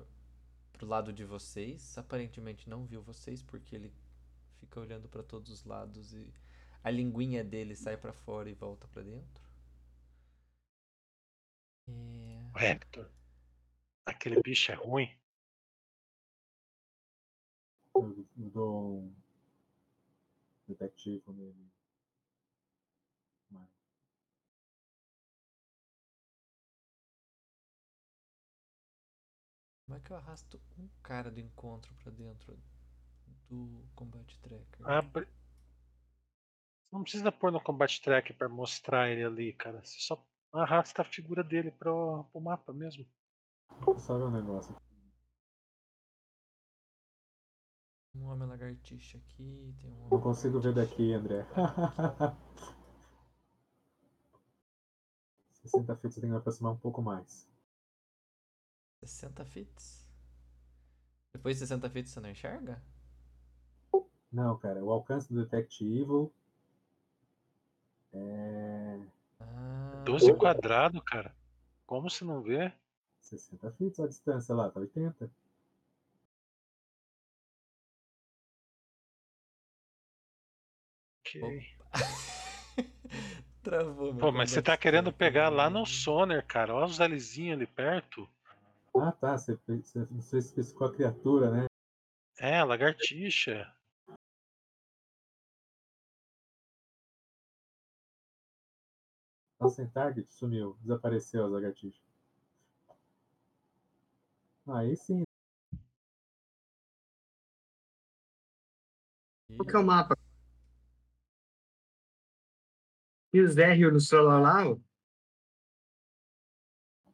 [0.75, 1.97] pro lado de vocês.
[1.97, 3.93] Aparentemente não viu vocês porque ele
[4.59, 6.33] fica olhando para todos os lados e
[6.83, 9.43] a linguinha dele sai para fora e volta para dentro.
[11.87, 13.09] É, O Hector.
[14.05, 15.09] Aquele bicho é ruim.
[17.95, 19.15] Eu dou um
[20.67, 21.74] detectivo nele.
[29.85, 32.57] Como é que eu arrasto um cara do encontro para dentro
[33.47, 34.89] do combate tracker?
[34.89, 35.27] Abre.
[36.91, 39.83] Não precisa pôr no combat track pra mostrar ele ali, cara.
[39.83, 43.05] Você só arrasta a figura dele pro, pro mapa mesmo.
[44.17, 44.85] ver um negócio aqui.
[48.15, 51.45] Um homem lagartixa aqui, tem um Não consigo ver daqui, André.
[55.51, 57.54] 60 feet você tem que me aproximar um pouco mais.
[59.07, 60.05] 60 fits?
[61.33, 62.81] Depois de 60 fits você não enxerga?
[64.31, 66.33] Não, cara, o alcance do Detect Evil
[68.13, 68.99] é
[69.39, 71.35] Ah, 12 quadrado, cara.
[71.85, 72.73] Como se não vê?
[73.21, 75.31] 60 feet a distância lá, tá 80.
[81.21, 81.65] Ok.
[83.63, 86.73] Travou, meu Pô, mas você tá querendo pegar lá no Soner, cara.
[86.73, 88.29] Olha os alizinhos ali perto.
[88.97, 91.65] Ah, tá, você, você, você especificou a criatura, né?
[92.39, 93.73] É, lagartixa.
[99.57, 100.33] Tá sem target?
[100.33, 100.77] Sumiu.
[100.81, 102.01] Desapareceu as lagartixas.
[104.67, 105.23] Aí sim.
[109.57, 110.17] Qual que é o mapa?
[113.33, 114.77] E o Zérrio no celular lá?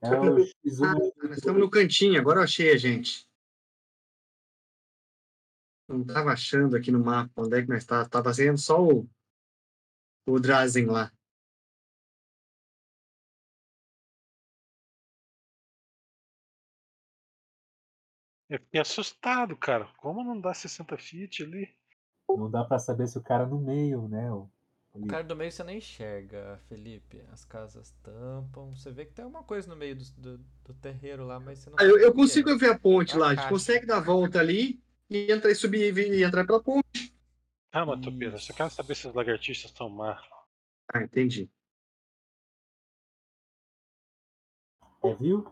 [0.03, 3.27] É o X1 Ah, nós estamos no cantinho, agora eu achei a gente.
[5.87, 8.07] Não estava achando aqui no mapa onde é que nós estávamos.
[8.07, 9.07] Estava fazendo só o,
[10.27, 11.11] o Drazen lá.
[18.49, 19.85] Eu fiquei assustado, cara.
[19.97, 21.73] Como não dá 60 feet ali?
[22.29, 24.31] Não dá pra saber se o cara no meio, né?
[24.31, 24.49] o-
[24.93, 27.21] O cara do meio você não enxerga, Felipe.
[27.31, 28.73] As casas tampam.
[28.75, 31.69] Você vê que tem alguma coisa no meio do, do, do terreiro lá, mas você
[31.69, 32.13] não Ah, eu, eu é.
[32.13, 33.27] consigo ver a ponte É a lá.
[33.29, 37.13] A gente consegue dar a volta ali e entrar e subir e entrar pela ponte.
[37.73, 40.21] Ah, Matopeira, só quero saber se as lagartixas estão má.
[40.93, 41.49] Ah, entendi.
[45.03, 45.45] É, viu?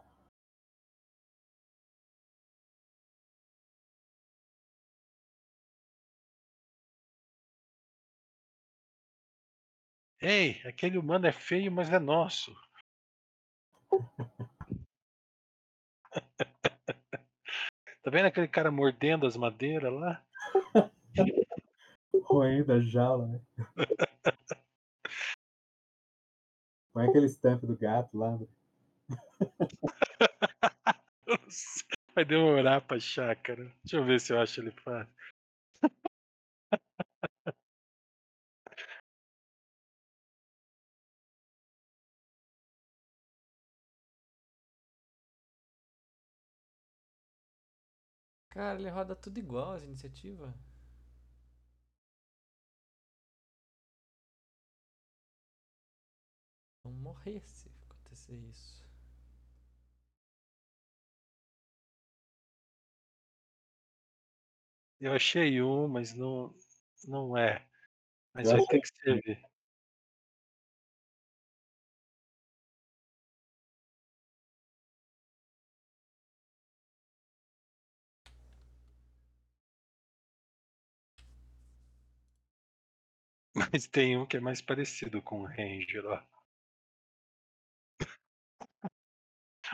[10.22, 12.54] Ei, aquele humano é feio, mas é nosso.
[18.04, 20.22] tá vendo aquele cara mordendo as madeiras lá?
[22.24, 23.40] Roendo a jaula, né?
[26.92, 28.38] Põe aquele stamp do gato lá.
[28.38, 28.46] né?
[32.14, 33.64] Vai demorar pra achar, cara.
[33.86, 35.14] Deixa eu ver se eu acho ele fácil.
[48.60, 50.54] Cara, ele roda tudo igual as iniciativas.
[56.84, 58.86] Vão morrer se acontecer isso.
[65.00, 66.54] Eu achei um, mas não,
[67.08, 67.66] não é.
[68.34, 69.49] Mas vai ter que servir.
[83.72, 86.20] Mas tem um que é mais parecido com o Ranger, ó.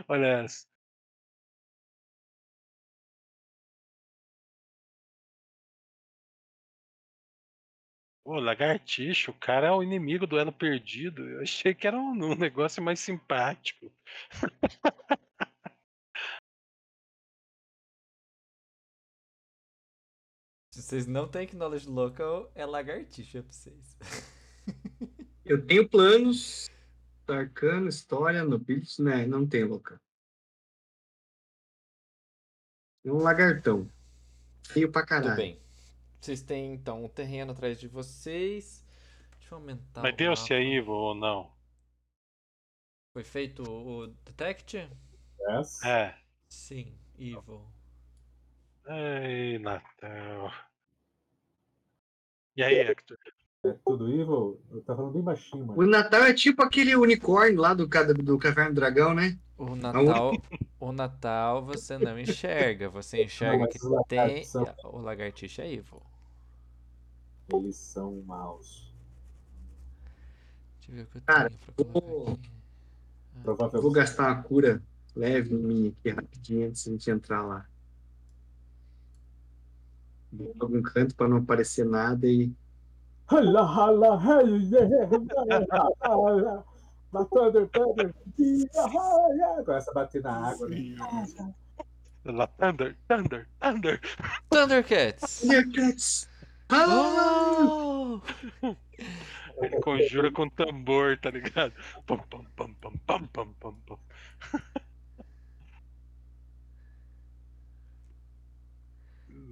[0.07, 0.65] Olha essa.
[8.23, 11.27] Ô, lagartixa, o cara é o inimigo do elo perdido.
[11.29, 13.91] Eu achei que era um, um negócio mais simpático.
[20.75, 23.97] Se vocês não têm knowledge local, é lagartixa pra vocês.
[25.45, 26.69] Eu tenho planos.
[27.25, 29.25] Arcano, história, nobilis, né?
[29.25, 29.97] Não tem local.
[33.05, 33.89] É um lagartão.
[34.67, 35.35] Feio pra Tudo caralho.
[35.37, 35.61] bem.
[36.19, 38.85] Vocês têm então um terreno atrás de vocês.
[39.39, 40.69] Deixa eu aumentar Mas o deu se é mapa.
[40.75, 41.55] evil ou não?
[43.13, 44.75] Foi feito o detect?
[45.39, 45.81] Yes.
[45.85, 46.19] É.
[46.49, 47.65] Sim, evil.
[48.87, 50.51] Ei, Natal.
[52.55, 53.17] E aí, Hector?
[53.65, 54.61] É tudo evil?
[54.71, 55.81] Eu tava falando bem baixinho, mano.
[55.81, 59.39] O Natal é tipo aquele unicórnio lá do, ca- do Caverna do Dragão, né?
[59.57, 60.33] O Natal,
[60.79, 66.01] o Natal você não enxerga, você enxerga mas que tem são- o lagartixa é evil.
[67.53, 68.93] Eles são maus.
[70.77, 72.51] Deixa eu ver o que eu Cara, tenho pra vou- aqui.
[73.35, 73.81] Eu Provavelmente.
[73.81, 74.83] vou gastar uma cura
[75.15, 77.65] leve em mim aqui rapidinho antes de a gente entrar lá.
[80.35, 82.51] Pra algum canto pra não aparecer nada e.
[83.27, 85.09] Hala, hala, hey, yeah,
[85.71, 86.65] hala, hala.
[87.31, 88.13] Thunder, thunder.
[89.65, 90.67] Começa a bater na água.
[90.67, 90.95] Né?
[92.25, 94.01] Lá, Thunder, Thunder, Thunder.
[94.49, 95.41] Thundercats!
[95.41, 96.29] Thundercats!
[96.69, 96.85] Ah!
[96.89, 98.21] Oh!
[99.61, 101.71] Ele conjura com tambor, tá ligado?
[102.05, 103.99] Pam, pam, pam, pam, pam, pam, pam,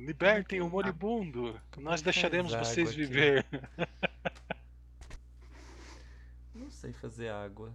[0.03, 1.59] Libertem o moribundo.
[1.77, 3.45] Nós deixaremos vocês viver.
[6.53, 7.73] Não sei fazer água.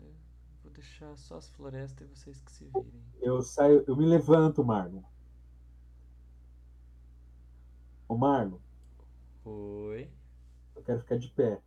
[0.00, 0.14] Eu
[0.62, 2.90] vou deixar só as florestas e vocês que se virem.
[3.20, 5.02] Eu saio, eu me levanto, Marlon.
[8.08, 8.58] Ô, Marlon,
[9.44, 10.10] Oi.
[10.74, 11.60] eu quero ficar de pé.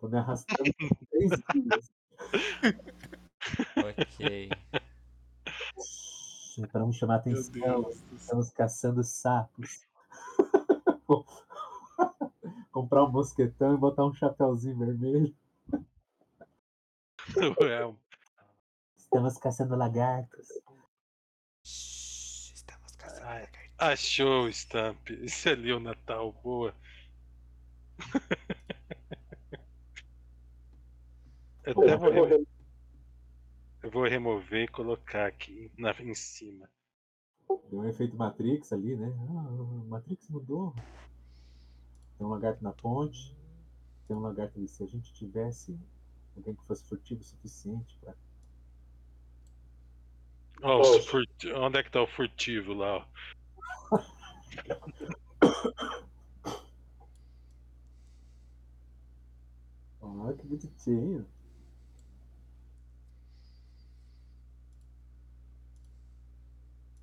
[0.00, 1.92] Tô me arrastando por três dias.
[3.76, 4.48] Ok.
[6.66, 9.86] Para não chamar atenção, estamos caçando sapos.
[12.70, 15.34] comprar um mosquetão e botar um chapéuzinho vermelho.
[17.60, 17.94] É,
[18.96, 20.48] Estamos caçando lagartos.
[21.62, 23.40] Estamos caçando Ai.
[23.40, 23.74] lagartijas.
[23.78, 25.10] achou o Stamp.
[25.10, 26.74] Esse ali é o Natal, boa.
[31.64, 32.46] Eu até vou,
[33.88, 36.68] eu vou remover e colocar aqui na, em cima.
[37.70, 39.10] Deu um efeito Matrix ali, né?
[39.30, 39.50] Ah,
[39.88, 40.74] Matrix mudou.
[42.18, 43.34] Tem um lagarto na ponte.
[44.06, 44.68] Tem um lagarto ali.
[44.68, 45.78] Se a gente tivesse
[46.36, 48.14] alguém que fosse furtivo o suficiente pra.
[50.62, 53.08] Ó, os furti- Onde é que tá o furtivo lá?
[53.90, 53.98] ó?
[60.00, 61.26] Ah, que bonitinho.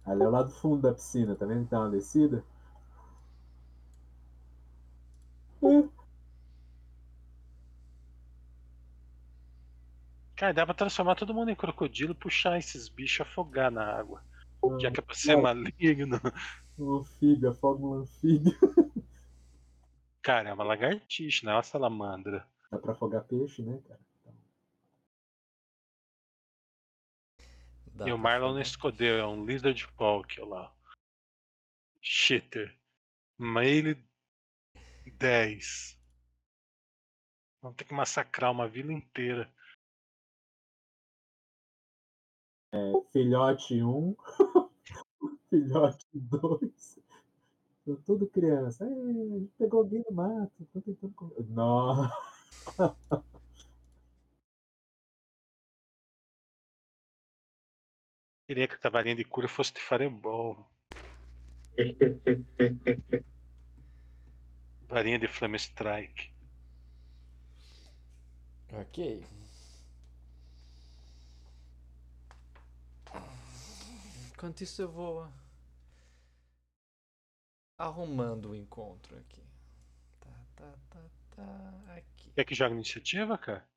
[0.05, 2.43] Ali é o lado fundo da piscina, tá vendo que tá uma descida?
[10.35, 14.21] Cara, dá pra transformar todo mundo em crocodilo e puxar esses bichos afogar na água.
[14.79, 15.41] Já que é pra ser Cara.
[15.41, 16.19] maligno.
[16.77, 18.53] Um anfíbio, afoga um anfíbio.
[20.21, 22.45] Cara, é uma lagartixa, não é uma salamandra.
[22.69, 23.99] Dá pra afogar peixe, né, cara?
[27.95, 28.69] Dá e o Marlon não fazer.
[28.69, 30.75] escondeu, é um líder de Polk, olha lá.
[32.01, 32.77] Shitter.
[33.37, 33.97] Mail
[35.17, 35.97] 10.
[37.61, 39.51] Vamos ter que massacrar uma vila inteira.
[43.13, 44.15] Filhote 1,
[45.49, 46.99] filhote 2.
[47.85, 48.85] Tô tudo criança.
[48.85, 50.67] Ei, a gente pegou alguém no mato.
[50.73, 51.15] Tô tentando.
[51.47, 52.11] Nossa.
[58.47, 60.69] Queria que a varinha de cura fosse de fireball.
[64.87, 66.31] Varinha de Flame Strike.
[68.71, 69.25] Ok.
[74.31, 75.27] Enquanto isso eu vou
[77.79, 79.43] arrumando o encontro aqui.
[80.19, 81.95] Tá, tá, tá, tá.
[81.95, 82.31] Aqui.
[82.31, 83.67] Quer que jogue iniciativa, cara?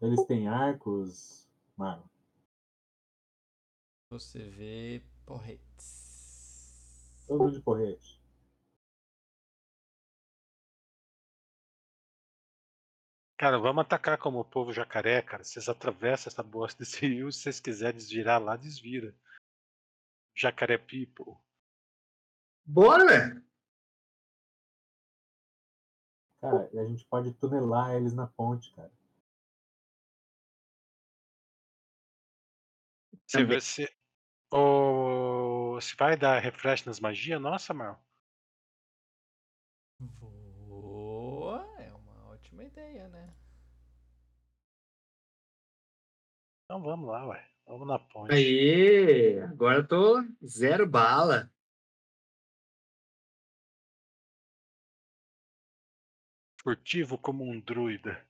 [0.00, 1.48] Eles têm arcos.
[1.76, 2.08] Mano,
[4.10, 5.66] Você vê porretes.
[7.26, 8.18] todo mundo de porrete.
[13.36, 15.44] Cara, vamos atacar como o povo jacaré, cara.
[15.44, 17.30] Vocês atravessam essa bosta desse rio.
[17.30, 19.14] Se vocês quiserem desvirar lá, desvira.
[20.34, 21.36] Jacaré people.
[22.64, 23.46] Bora, velho.
[26.40, 28.90] Cara, e a gente pode tunelar eles na ponte, cara.
[33.26, 33.97] Você
[34.50, 37.40] Ô, se vai dar refresh nas magias?
[37.40, 38.02] Nossa, Mal.
[40.66, 43.34] Boa, é uma ótima ideia, né?
[46.64, 47.48] Então vamos lá, ué.
[47.66, 48.32] Vamos na ponte.
[48.32, 51.50] Aí, agora eu tô zero bala.
[56.62, 58.27] Furtivo como um druida.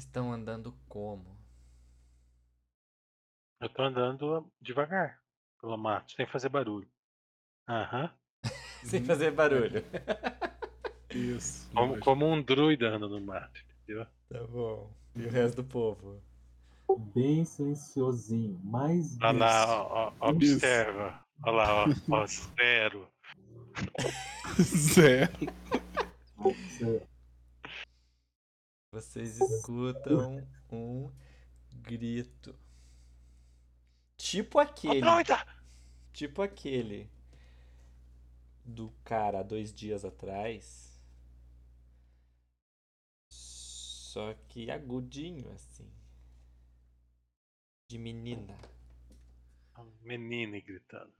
[0.00, 1.38] Vocês estão andando como?
[3.60, 5.20] Eu tô andando devagar
[5.60, 6.88] pelo mato, sem fazer barulho.
[7.68, 8.10] Aham.
[8.82, 9.84] Sem fazer barulho.
[11.14, 11.70] Isso.
[11.74, 14.06] Como, como um druida anda no mato, entendeu?
[14.30, 14.90] Tá bom.
[15.14, 16.22] E o resto do povo?
[17.14, 18.58] Bem silenciosinho.
[18.64, 19.18] Mais.
[19.20, 21.22] Olha lá, ó, ó, observa.
[21.42, 22.24] Olha lá, ó, ó,
[22.56, 23.06] zero.
[24.62, 25.32] Zero.
[26.48, 27.09] Isso-
[28.92, 31.12] Vocês escutam um
[31.72, 32.58] grito.
[34.16, 35.00] Tipo aquele.
[36.12, 37.08] Tipo aquele
[38.64, 41.00] do cara há dois dias atrás.
[43.30, 45.88] Só que agudinho assim.
[47.88, 48.58] De menina.
[50.02, 51.14] Menina gritando.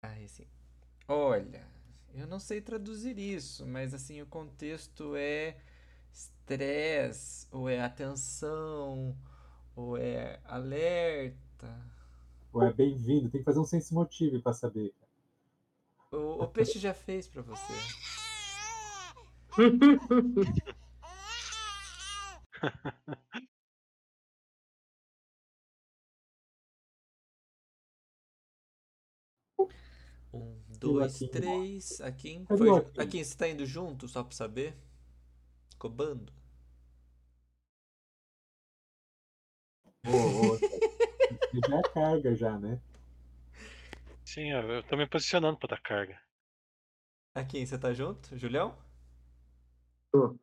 [0.00, 0.46] Aí assim.
[1.08, 1.68] Olha,
[2.14, 5.60] eu não sei traduzir isso, mas assim o contexto é
[6.16, 9.14] estresse, ou é atenção,
[9.74, 11.36] ou é alerta.
[12.52, 13.28] Ou é bem-vindo.
[13.28, 14.94] Tem que fazer um sense motive pra saber.
[16.10, 17.72] O, o peixe já fez pra você.
[30.32, 31.98] Um, dois, três.
[31.98, 32.68] Cadê Foi...
[32.98, 34.76] Akin, você tá indo junto, só pra saber?
[35.78, 36.32] Cobando?
[40.06, 42.80] Ô, ô, você já é carga já, né?
[44.24, 46.20] Sim, eu, tô me posicionando pra dar carga.
[47.34, 48.36] Akin, você tá junto?
[48.36, 48.76] Julião?
[50.10, 50.38] Tô.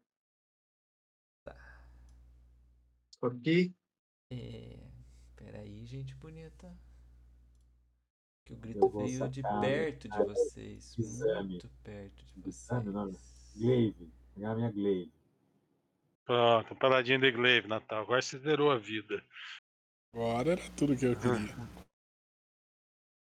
[3.20, 3.74] Tô aqui.
[4.32, 4.92] É...
[5.36, 6.78] Peraí, gente bonita.
[8.46, 10.98] Que o grito veio de perto de vocês.
[10.98, 11.50] exame.
[11.50, 12.64] Muito perto de vocês.
[12.64, 13.18] Exame, o nome?
[13.56, 14.14] Glaive.
[14.34, 15.23] Pegar a minha Glaive.
[16.26, 18.04] Pronto, paladinho de Glaive, Natal.
[18.04, 19.24] Agora você zerou a vida.
[20.14, 21.56] Agora era tudo que eu queria.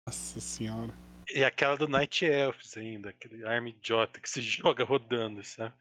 [0.07, 0.93] Nossa senhora.
[1.33, 5.73] E aquela do Night Elves ainda, aquele arma idiota que se joga rodando, sabe?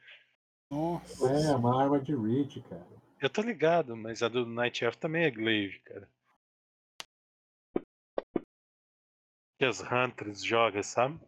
[0.70, 1.26] Nossa.
[1.26, 2.86] É, uma arma de reach, cara.
[3.20, 6.08] Eu tô ligado, mas a do Night Elf também é Glaive, cara.
[9.58, 11.20] Que as Hunters jogam, sabe?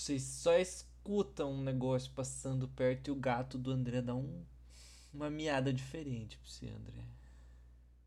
[0.00, 4.46] Vocês só escutam um negócio passando perto e o gato do André dá um,
[5.12, 7.06] uma miada diferente pra você, André.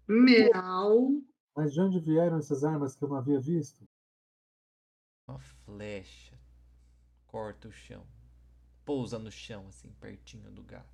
[0.07, 1.21] Miau.
[1.55, 3.87] Mas de onde vieram essas armas que eu não havia visto?
[5.27, 6.35] Uma flecha
[7.27, 8.03] corta o chão.
[8.83, 10.92] Pousa no chão, assim, pertinho do gato.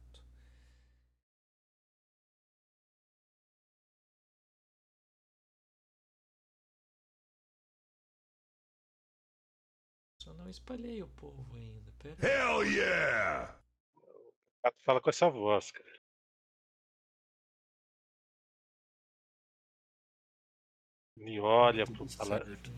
[10.29, 11.91] Só não espalhei o povo ainda.
[11.97, 12.15] Pera.
[12.23, 13.59] Hell yeah!
[13.95, 14.31] O
[14.63, 15.99] gato fala com essa voz, cara.
[21.17, 22.45] Ele olha pro, Tudo pala...
[22.45, 22.71] certo.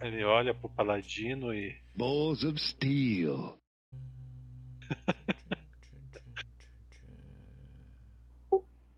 [0.00, 1.78] ele olha pro paladino e.
[1.94, 3.60] Balls of steel.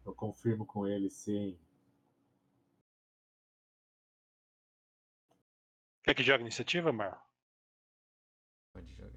[0.07, 1.59] Eu confirmo com ele, sim.
[6.05, 7.27] Quer que jogue iniciativa, Mar?
[8.77, 9.11] Pode jogar.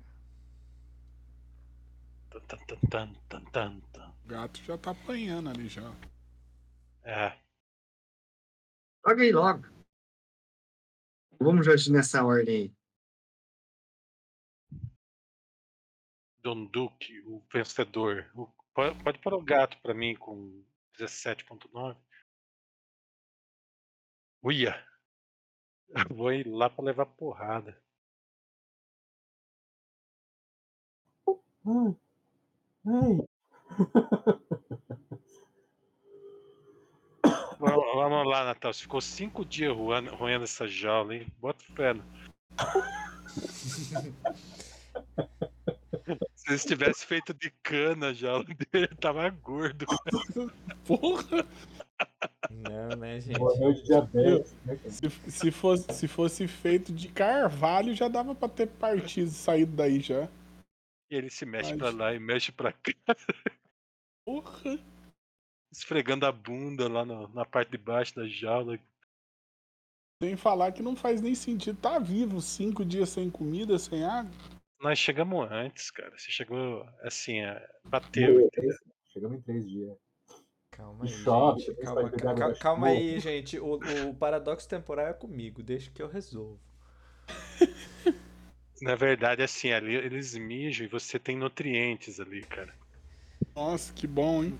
[2.50, 4.10] Tan, tan, tan, tan, tan, tan, tan.
[4.26, 5.84] O gato já tá apanhando ali já.
[7.04, 7.40] É.
[9.06, 9.64] Joga aí logo.
[11.40, 12.76] Vamos já nessa ordem aí.
[16.42, 18.30] Don Duque, o vencedor.
[18.36, 20.64] O- Pode, pode pôr o gato pra mim com
[20.98, 22.00] 17.9.
[24.42, 24.88] Uia!
[25.90, 27.80] Eu Vou ir lá pra levar porrada.
[31.66, 32.09] Ai.
[37.60, 38.74] Vamos, vamos lá, Natal.
[38.74, 41.28] Você ficou cinco dias roendo, roendo essa jaula, hein?
[41.40, 41.94] Bota fé.
[41.94, 42.04] no-
[46.36, 49.86] Se eles tivessem feito de cana a jaula dele, tava gordo.
[50.86, 51.46] Porra!
[52.50, 53.38] Não, né, gente?
[53.38, 54.80] Morreu de diabetes, né?
[54.88, 60.00] Se, se, fosse, se fosse feito de carvalho, já dava pra ter partido, saído daí
[60.00, 60.28] já.
[61.10, 62.94] E ele se mexe Ai, pra lá e mexe pra cá,
[64.26, 64.80] Porra!
[65.72, 68.80] esfregando a bunda lá na, na parte de baixo da jaula.
[70.22, 71.80] Sem falar que não faz nem sentido.
[71.80, 74.32] Tá vivo cinco dias sem comida, sem água.
[74.82, 76.18] Nós chegamos antes, cara.
[76.18, 78.42] Você chegou assim, é, bateu.
[78.42, 78.76] entendeu?
[79.08, 79.98] Chegamos em três dias.
[80.72, 81.76] Calma aí, gente.
[81.76, 83.00] Calma, calma chuva.
[83.00, 83.60] aí, gente.
[83.60, 83.80] O,
[84.10, 85.62] o paradoxo temporal é comigo.
[85.64, 86.60] Deixa que eu resolvo.
[88.82, 92.74] Na verdade, assim, ali eles mijam e você tem nutrientes ali, cara.
[93.56, 94.60] Nossa, que bom, hein?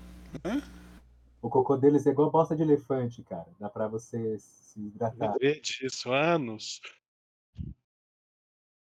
[1.40, 3.46] O cocô deles é igual bosta de elefante, cara.
[3.58, 5.32] Dá pra você se hidratar.
[5.32, 6.80] Lembrei disso, anos.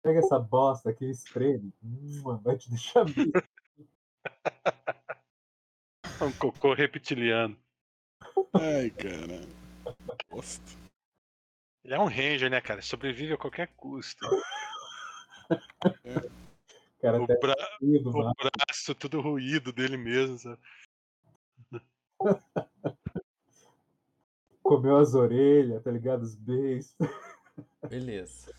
[0.03, 1.73] Pega essa bosta aqui e espreme.
[1.83, 3.05] Hum, vai te deixar.
[6.21, 7.57] Um cocô reptiliano.
[8.53, 9.41] Ai, cara.
[10.29, 10.63] Bosta.
[11.83, 12.81] Ele é um ranger, né, cara?
[12.81, 14.25] Sobrevive a qualquer custo.
[15.49, 17.55] O cara O, até bra...
[17.81, 20.61] ido, o braço tudo ruído dele mesmo, sabe?
[24.63, 26.21] Comeu as orelhas, tá ligado?
[26.21, 26.95] Os beijos.
[27.89, 28.53] Beleza.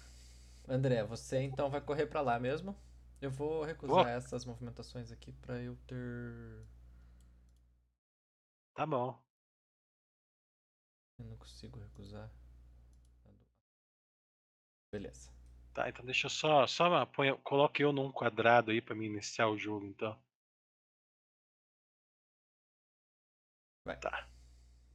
[0.68, 2.76] André, você então vai correr pra lá mesmo?
[3.20, 4.06] Eu vou recusar Vou.
[4.06, 6.66] essas movimentações aqui pra eu ter.
[8.74, 9.18] Tá bom.
[11.18, 12.30] Eu não consigo recusar.
[14.92, 15.32] Beleza.
[15.74, 16.66] Tá, então deixa eu só.
[16.66, 20.16] só põe, coloque eu num quadrado aí pra mim iniciar o jogo, então.
[23.84, 23.98] Vai.
[23.98, 24.28] Tá.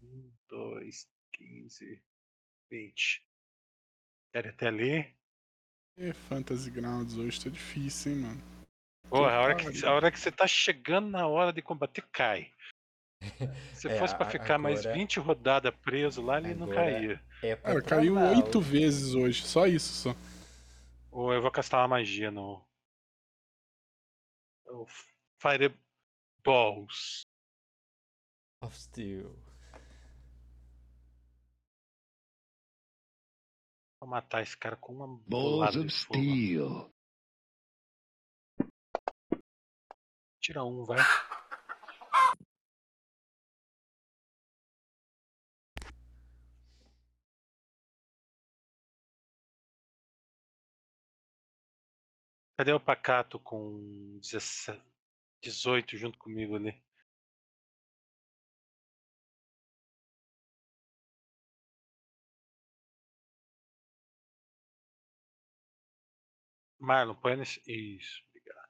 [0.02, 2.02] Um, dois, quinze,
[2.72, 3.22] vinte.
[4.34, 5.16] Quer ir até ali?
[5.98, 8.42] É, Fantasy Grounds hoje tá difícil, hein, mano.
[9.10, 12.54] Porra, a hora, que, a hora que você tá chegando na hora de combater, cai.
[13.74, 17.22] Se É, fosse pra a- ficar mais agora- 20 rodadas preso lá, ele não caía.
[17.44, 20.16] É caiu oito vezes hoje, só isso só.
[21.12, 22.64] Ou eu vou castar uma magia no.
[25.42, 27.26] Fireballs.
[28.62, 29.36] Of Steel.
[34.00, 36.16] Vou matar esse cara com uma Balls of de fogo.
[36.16, 36.94] steel.
[40.42, 40.98] Tira um, vai.
[52.60, 54.84] Cadê o Pacato com 17,
[55.42, 56.74] 18 junto comigo ali?
[66.78, 67.62] Marlon, põe nesse.
[67.66, 68.70] Isso, obrigado.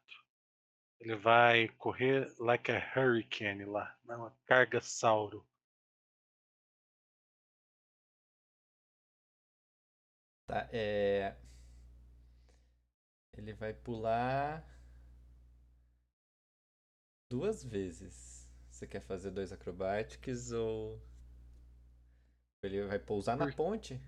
[1.00, 5.44] Ele vai correr like a hurricane lá, não, uma carga sauro.
[10.48, 11.36] Tá, é.
[13.40, 14.64] Ele vai pular
[17.32, 18.48] duas vezes.
[18.70, 21.02] Você quer fazer dois acrobatics ou.
[22.64, 24.00] Ele vai pousar na ponte?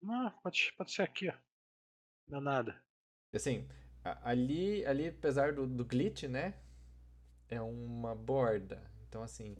[0.00, 1.34] Não, pode, pode ser aqui, ó.
[2.28, 2.84] Não é nada.
[3.32, 3.66] Assim,
[4.22, 6.54] ali, ali apesar do, do glitch, né?
[7.48, 8.82] É uma borda.
[9.08, 9.56] Então, assim,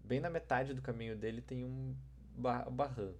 [0.00, 1.96] bem na metade do caminho dele tem um
[2.36, 3.18] ba- barranco.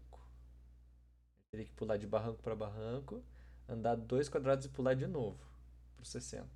[1.56, 3.24] Teria que pular de barranco para barranco,
[3.66, 5.42] andar dois quadrados e pular de novo
[5.96, 6.46] pro 60.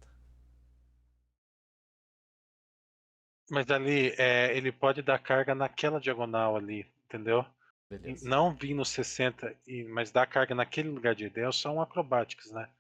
[3.51, 7.47] Mas ali, é, ele pode dar carga naquela diagonal ali, entendeu?
[7.89, 8.29] Beleza.
[8.29, 12.71] Não vir no 60, e, mas dar carga naquele lugar de ideia são acrobatics, né?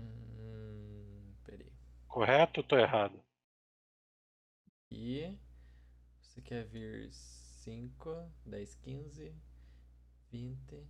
[0.00, 1.72] Hum, peraí.
[2.06, 3.20] Correto ou tô errado?
[4.92, 5.36] E
[6.22, 9.34] você quer vir 5, 10, 15,
[10.34, 10.88] 20.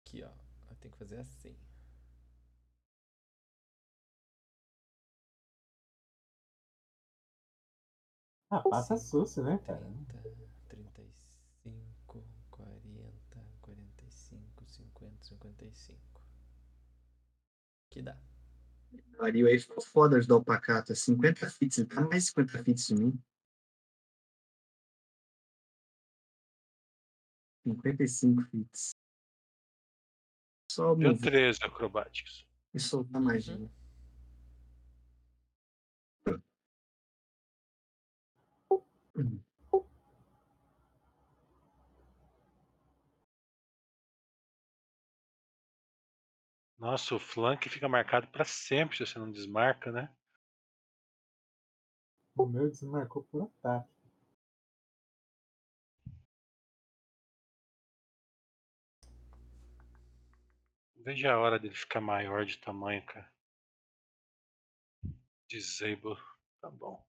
[0.00, 0.30] Aqui, ó.
[0.70, 1.56] Eu tenho que fazer assim.
[8.50, 9.80] Ah, passa susto, né, cara?
[9.80, 10.20] 30,
[10.68, 16.00] 35, 40, 45, 50, 55.
[17.88, 18.18] Que dá.
[19.16, 20.94] Pariu, aí ficou foda ajudar o Pacato.
[20.94, 23.22] 50 fits, ele tá mais 50 fits de mim.
[27.64, 28.90] 55 fits.
[30.70, 32.46] Só Deu mover 13 acrobatics.
[32.74, 33.70] e soltar magia.
[46.78, 50.12] Nossa, o flank fica marcado pra sempre se você não desmarca, né?
[52.36, 53.91] O meu desmarcou por ataque.
[61.04, 63.30] Veja a hora dele ficar maior de tamanho, cara.
[65.48, 66.16] Disable.
[66.60, 67.00] Tá bom.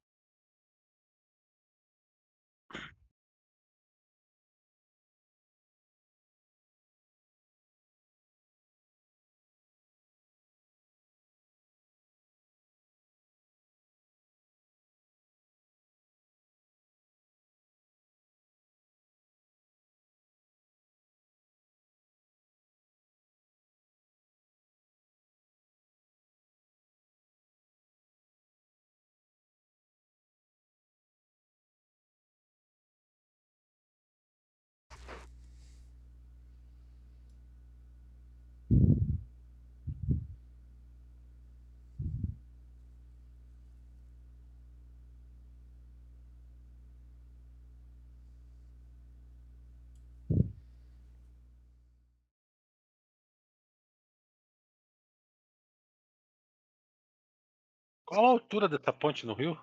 [58.14, 59.60] Qual a altura dessa ponte no rio?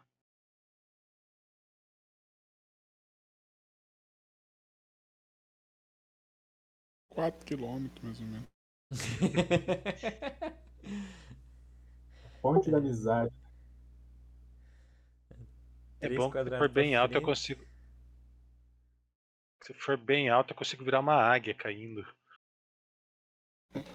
[7.09, 8.49] Quatro quilômetros, mais ou menos.
[12.43, 13.33] Ponte da amizade.
[16.01, 17.65] É bom que se for bem alto eu consigo.
[19.63, 22.05] Se for bem alto eu consigo virar uma águia caindo.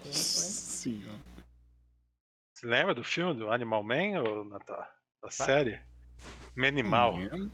[0.06, 1.35] Sim, ó.
[2.66, 4.80] Você lembra do filme do Animal Man ou Natal?
[5.22, 5.30] Da Tá.
[5.30, 5.80] série?
[6.56, 7.16] Não Manimal.
[7.16, 7.52] lembro.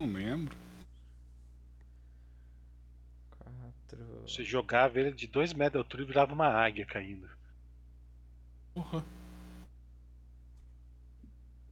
[0.00, 0.56] Não lembro.
[3.38, 4.22] Quatro.
[4.22, 7.28] Você jogava ele de 2 metros de altura e virava uma águia caindo.
[8.72, 9.04] Porra.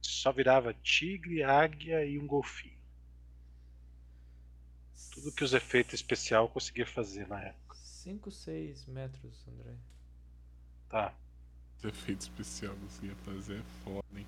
[0.03, 2.77] Só virava tigre, águia e um golfinho.
[5.11, 7.75] Tudo que os efeitos especial conseguia fazer na época.
[7.77, 9.73] 5, 6 metros, André.
[10.87, 11.11] Tá.
[11.85, 14.25] Os efeitos especiais que você ia fazer é foda, hein?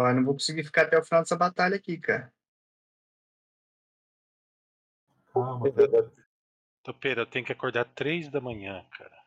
[0.00, 2.32] Ó, não vou conseguir ficar até o final dessa batalha aqui, cara.
[5.30, 6.10] Calma, cara.
[6.82, 9.22] Topeira, eu tenho que acordar 3 da manhã, cara.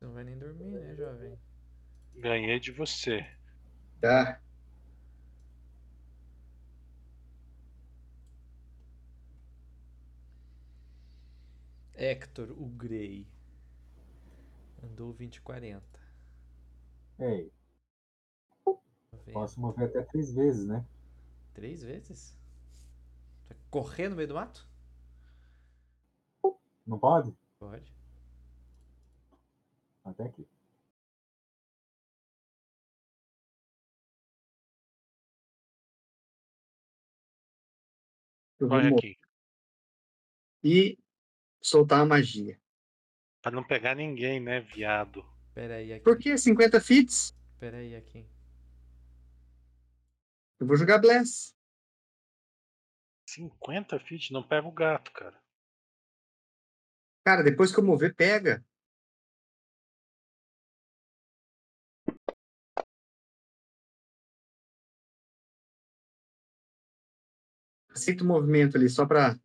[0.00, 1.36] Não vai nem dormir, né, jovem?
[2.14, 3.26] Ganhei de você.
[4.00, 4.40] Tá?
[11.96, 13.26] Hector, o Grey.
[14.80, 15.42] Andou 20
[17.18, 17.20] 40.
[17.20, 17.52] Ei,
[18.64, 19.32] Noventa.
[19.32, 20.86] posso mover até três vezes, né?
[21.52, 22.36] Três vezes?
[23.48, 24.66] Vai correr no meio do mato?
[26.86, 27.36] Não pode?
[27.58, 27.92] Pode.
[30.04, 30.48] Até aqui.
[38.60, 39.18] Eu Olha aqui.
[40.64, 40.98] E
[41.60, 42.58] soltar a magia.
[43.42, 45.24] Pra não pegar ninguém, né, viado?
[45.58, 46.04] Pera aí, aqui.
[46.04, 47.34] Por que 50 fits?
[47.58, 48.24] Pera aí, aqui.
[50.60, 51.52] Eu vou jogar Bless.
[53.28, 55.36] 50 feet, não pega o gato, cara.
[57.24, 58.64] Cara, depois que eu mover, pega.
[67.90, 69.36] Aceita o movimento ali, só pra.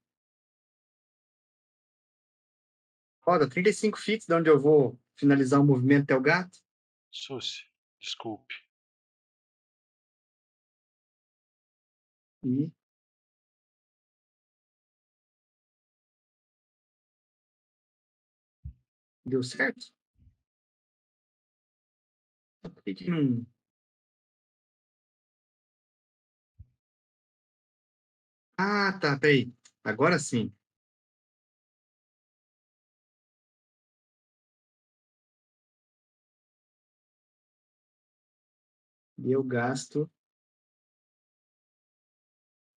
[3.21, 6.59] Roda, 35 fits de onde eu vou finalizar o movimento até o gato.
[7.11, 7.65] Susi,
[7.99, 8.55] desculpe.
[12.43, 12.71] E.
[19.25, 19.85] Deu certo?
[22.61, 23.45] Por que não.
[28.57, 29.53] Ah, tá, peraí.
[29.83, 30.53] Agora sim.
[39.23, 40.11] E eu gasto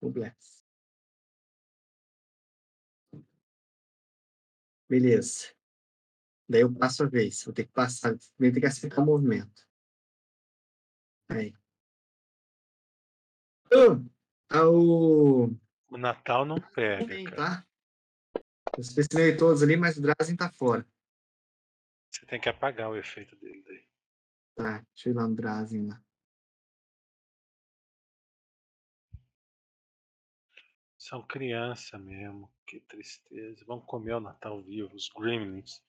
[0.00, 0.64] o Bless.
[4.88, 5.52] Beleza.
[6.48, 7.42] Daí eu passo a vez.
[7.42, 8.10] Vou ter que passar.
[8.38, 9.68] Vou ter que acertar o movimento.
[11.28, 11.52] Aí.
[14.48, 14.72] Ao...
[15.88, 17.36] O Natal não pega, cara.
[17.36, 17.66] tá?
[18.78, 20.86] Eu selecionei todos ali, mas o Drazen tá fora.
[22.12, 23.88] Você tem que apagar o efeito dele daí.
[24.54, 26.05] Tá, deixa eu ir lá no Drazen lá.
[31.08, 32.50] São criança mesmo.
[32.66, 33.64] Que tristeza.
[33.64, 35.80] Vão comer o Natal vivo, os Gremlins.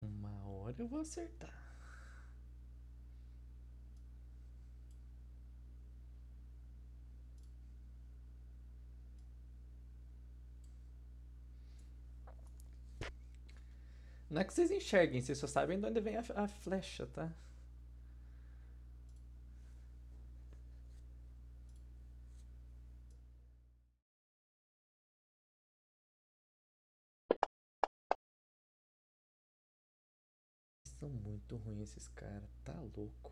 [0.00, 1.61] Uma hora eu vou acertar.
[14.32, 17.30] Não é que vocês enxerguem, vocês só sabem de onde vem a, a flecha, tá?
[30.84, 33.31] São muito ruins esses caras, tá louco.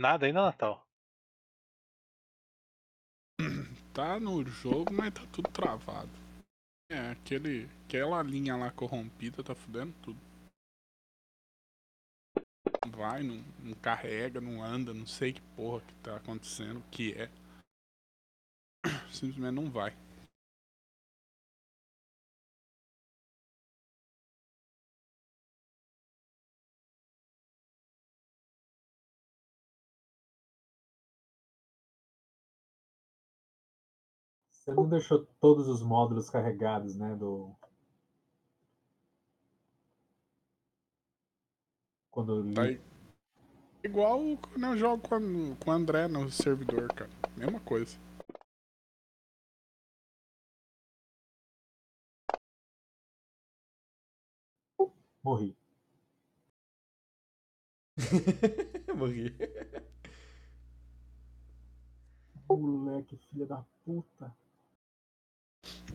[0.00, 0.82] Nada ainda, Natal.
[3.92, 6.08] Tá no jogo, mas tá tudo travado.
[6.90, 10.18] É, aquele, aquela linha lá corrompida tá fudendo tudo.
[12.96, 17.12] Vai, não, não carrega, não anda, não sei que porra que tá acontecendo, o que
[17.12, 17.28] é.
[19.12, 19.94] Simplesmente não vai.
[34.70, 37.16] Você não deixou todos os módulos carregados, né?
[37.16, 37.52] Do...
[42.08, 42.54] Quando li.
[42.54, 42.62] Tá.
[43.82, 47.10] Igual quando eu jogo com, com o André no servidor, cara.
[47.36, 47.98] Mesma coisa.
[55.24, 55.56] Morri.
[58.96, 59.36] Morri.
[62.48, 64.32] Moleque, filha da puta.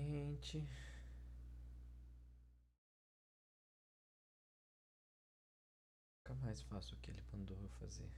[0.00, 0.66] Gente.
[6.24, 8.10] Nunca mais faço o que ele mandou eu fazer.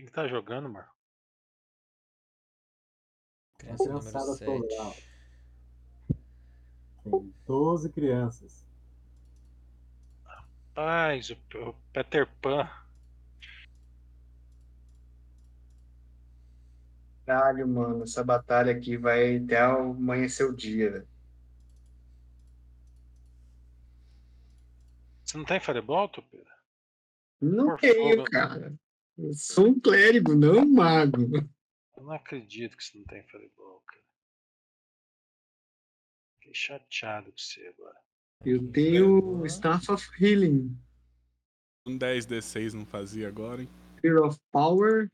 [0.00, 0.96] Quem que tá jogando, Marco?
[3.58, 4.94] Criança número criançada toda lá.
[4.94, 5.10] 7.
[7.04, 8.66] Tem 12 crianças.
[10.72, 12.66] Paz, o, Peter Pan.
[17.26, 21.08] Caralho, mano, essa batalha aqui vai até amanhecer o dia, velho.
[25.22, 26.54] Você não tem Fireball, Pedro?
[27.38, 28.74] Não Por tenho, cara.
[29.22, 31.36] Eu sou um clérigo, não um mago.
[31.96, 34.02] Eu não acredito que você não tem Fireball, cara.
[36.38, 38.00] Fiquei chateado com você agora.
[38.46, 40.74] Eu tenho Staff of Healing,
[41.86, 43.68] Um 10d6 não fazia agora, hein?
[44.00, 45.10] Fear of Power.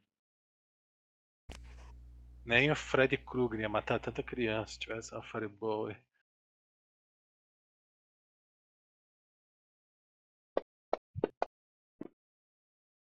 [2.44, 5.90] Nem o Freddy Krueger ia matar tanta criança se tivesse uma Fireball.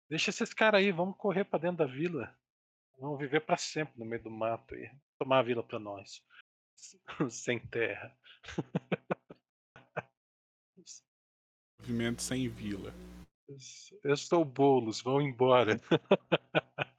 [0.08, 2.34] Deixa esses caras aí, vamos correr pra dentro da vila.
[2.98, 4.90] Vamos viver pra sempre no meio do mato aí.
[5.18, 6.22] Tomar a vila pra nós.
[7.30, 8.16] Sem terra.
[11.80, 12.92] Movimento sem vila.
[14.04, 15.80] Eu sou o Boulos, vão embora.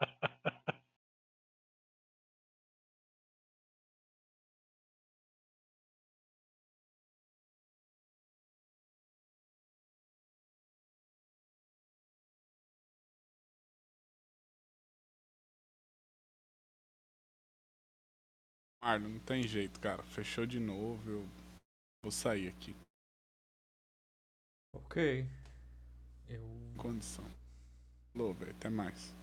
[18.82, 20.04] Marlon, não tem jeito, cara.
[20.04, 21.28] Fechou de novo, eu
[22.04, 22.76] vou sair aqui.
[24.74, 25.26] Ok.
[26.28, 26.44] Eu.
[26.78, 27.26] Condição.
[28.14, 28.52] Falou, velho.
[28.52, 29.14] Até mais.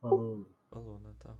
[0.00, 0.46] Falou.
[0.70, 1.36] Falou, Natal.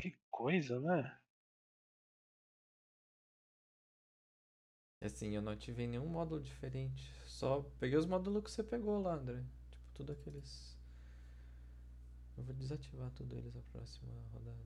[0.00, 1.18] Que coisa, né?
[5.00, 7.12] Assim, eu não ativei nenhum módulo diferente.
[7.26, 9.44] Só peguei os módulos que você pegou lá, André.
[9.70, 10.71] Tipo, tudo aqueles.
[12.36, 14.64] Eu vou desativar tudo eles na próxima rodada.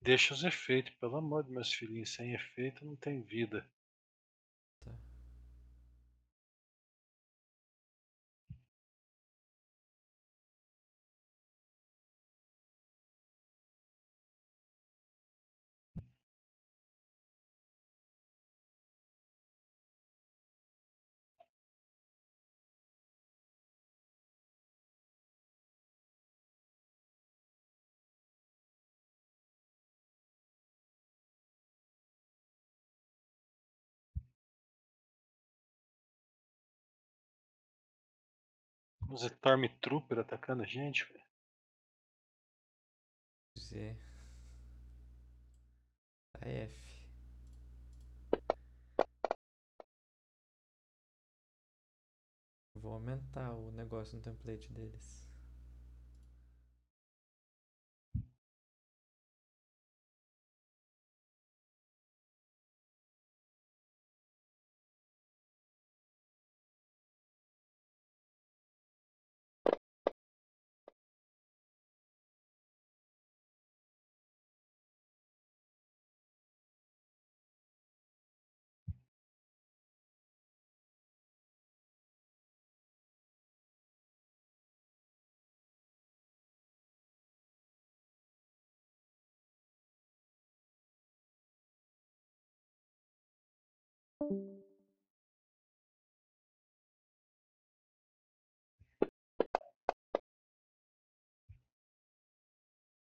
[0.00, 2.10] Deixa os efeitos, pelo amor de meus filhinhos.
[2.10, 3.68] Sem efeito não tem vida.
[39.12, 41.22] Os Stormtrooper atacando a gente, velho.
[43.54, 43.94] Pois é.
[46.40, 46.82] F.
[52.74, 55.31] Vou aumentar o negócio no template deles.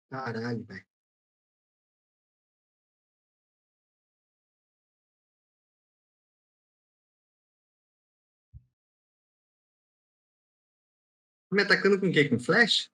[0.09, 0.85] Caralho, velho.
[11.51, 12.27] Me atacando com o quê?
[12.29, 12.89] Com flash?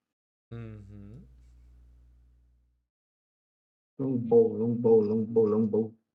[0.52, 1.24] Uhum.
[4.00, 6.07] Longbow, longbow, longbow, longbow.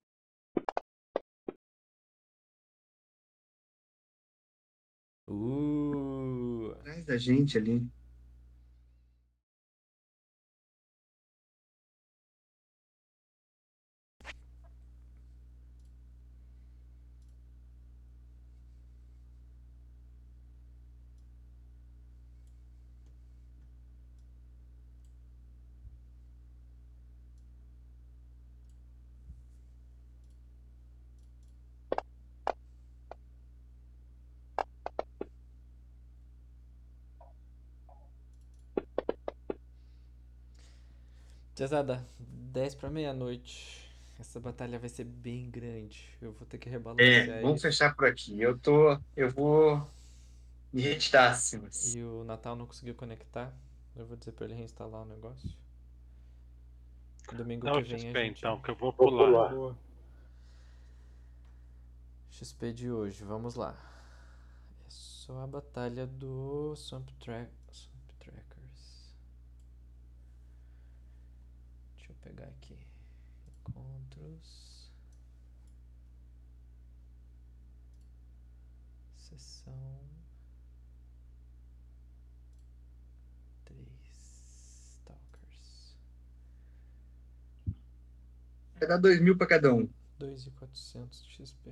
[5.32, 6.72] Uh.
[6.72, 7.88] Atrás da gente ali.
[41.66, 43.88] Tiazada, 10 pra meia-noite.
[44.18, 46.08] Essa batalha vai ser bem grande.
[46.20, 47.68] Eu vou ter que rebalancear É, vamos isso.
[47.68, 48.40] fechar por aqui.
[48.42, 48.98] Eu tô.
[49.16, 49.88] Eu vou
[50.72, 51.94] me retirar, Simas.
[51.94, 53.54] E o Natal não conseguiu conectar.
[53.94, 55.50] Eu vou dizer pra ele reinstalar o negócio.
[57.32, 58.38] Domingo Dá o que vem XP a gente...
[58.38, 59.26] então, que eu vou Vou pular.
[59.26, 59.48] pular.
[59.54, 59.78] Boa.
[62.28, 63.76] XP de hoje, vamos lá.
[64.84, 69.14] É só a batalha do Swamp, Tra Swamp Trackers.
[71.96, 72.78] Deixa eu pegar aqui.
[73.68, 74.90] Encontros.
[79.16, 80.00] Sessão.
[83.64, 85.96] Três Stalkers.
[88.78, 89.88] Vai dar dois mil pra cada um.
[90.18, 91.70] 2.400 de XP.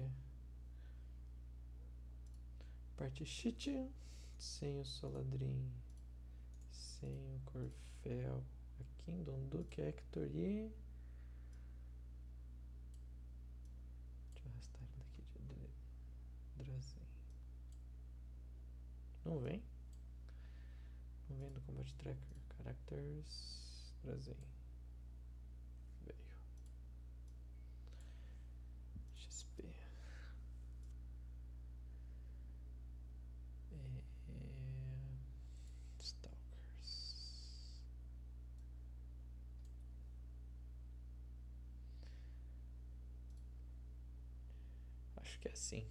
[2.97, 3.89] Parte cheat.
[4.39, 5.71] Sem o Soladrin.
[6.71, 8.43] Sem o Corfel.
[9.11, 10.71] A Kingdom Duke, Hector e.
[14.35, 17.03] Deixa eu arrastar ele daqui de Dra- Drazen.
[19.25, 19.63] Não vem?
[21.29, 22.37] Não vem do Combat Tracker.
[22.57, 23.93] Characters.
[24.05, 24.37] Drazen.
[26.07, 26.17] Veio.
[29.17, 29.65] XP.
[33.73, 34.03] É...
[36.01, 37.17] Stalkers.
[45.17, 45.87] Acho que é assim.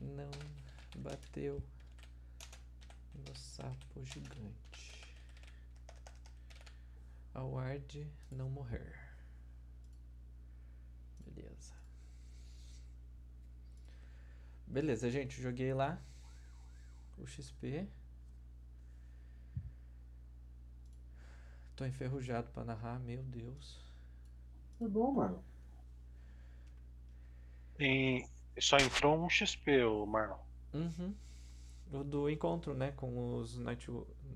[0.00, 0.30] Não
[0.96, 1.62] bateu
[3.14, 5.04] no sapo gigante.
[7.34, 8.94] Award não morrer.
[11.26, 11.83] Beleza.
[14.74, 15.40] Beleza, gente.
[15.40, 16.02] Joguei lá
[17.16, 17.88] o XP.
[21.76, 23.80] Tô enferrujado pra narrar, meu Deus.
[24.80, 25.44] Tá bom, mano.
[27.78, 28.28] E
[28.58, 30.40] só entrou um XP, o Marlon.
[30.72, 31.14] Uhum.
[31.92, 32.90] O do encontro, né?
[32.90, 33.88] Com os Night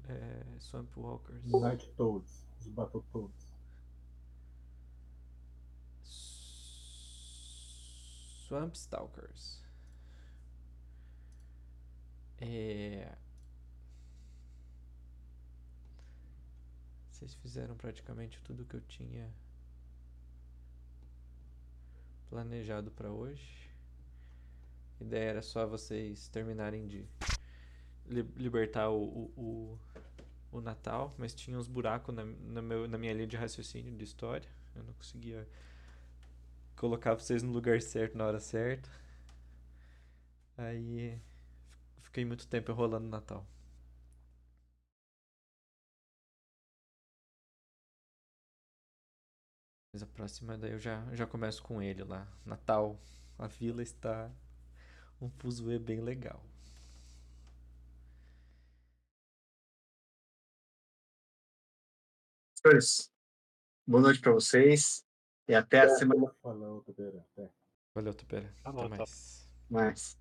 [0.09, 1.45] é, Swamp Walkers.
[1.47, 2.47] Night Toads.
[2.61, 3.57] Os Battletoads.
[8.47, 9.68] Swamp Stalkers.
[12.41, 13.17] É...
[17.11, 19.29] Vocês fizeram praticamente tudo que eu tinha
[22.31, 23.69] planejado para hoje.
[25.01, 27.05] A ideia era só vocês terminarem de
[28.07, 29.79] li- libertar o, o, o,
[30.59, 34.05] o Natal, mas tinha uns buracos na, na, meu, na minha linha de raciocínio de
[34.05, 34.49] história.
[34.77, 35.49] Eu não conseguia
[36.77, 38.89] colocar vocês no lugar certo na hora certa.
[40.57, 41.21] Aí
[42.09, 43.47] fiquei muito tempo enrolando o Natal.
[49.93, 52.27] Mas a próxima daí eu já, já começo com ele lá.
[52.45, 52.99] Natal,
[53.39, 54.31] a vila está
[55.21, 56.43] um fuzuê bem legal.
[62.57, 63.13] Senhores,
[63.87, 65.05] boa noite para vocês
[65.47, 67.25] e até a semana Falou, Tubeira.
[67.33, 67.51] Até.
[67.95, 68.55] Valeu, Tupera.
[68.63, 68.97] Tá Até bom, tá.
[68.97, 69.51] mais.
[69.71, 70.19] mais.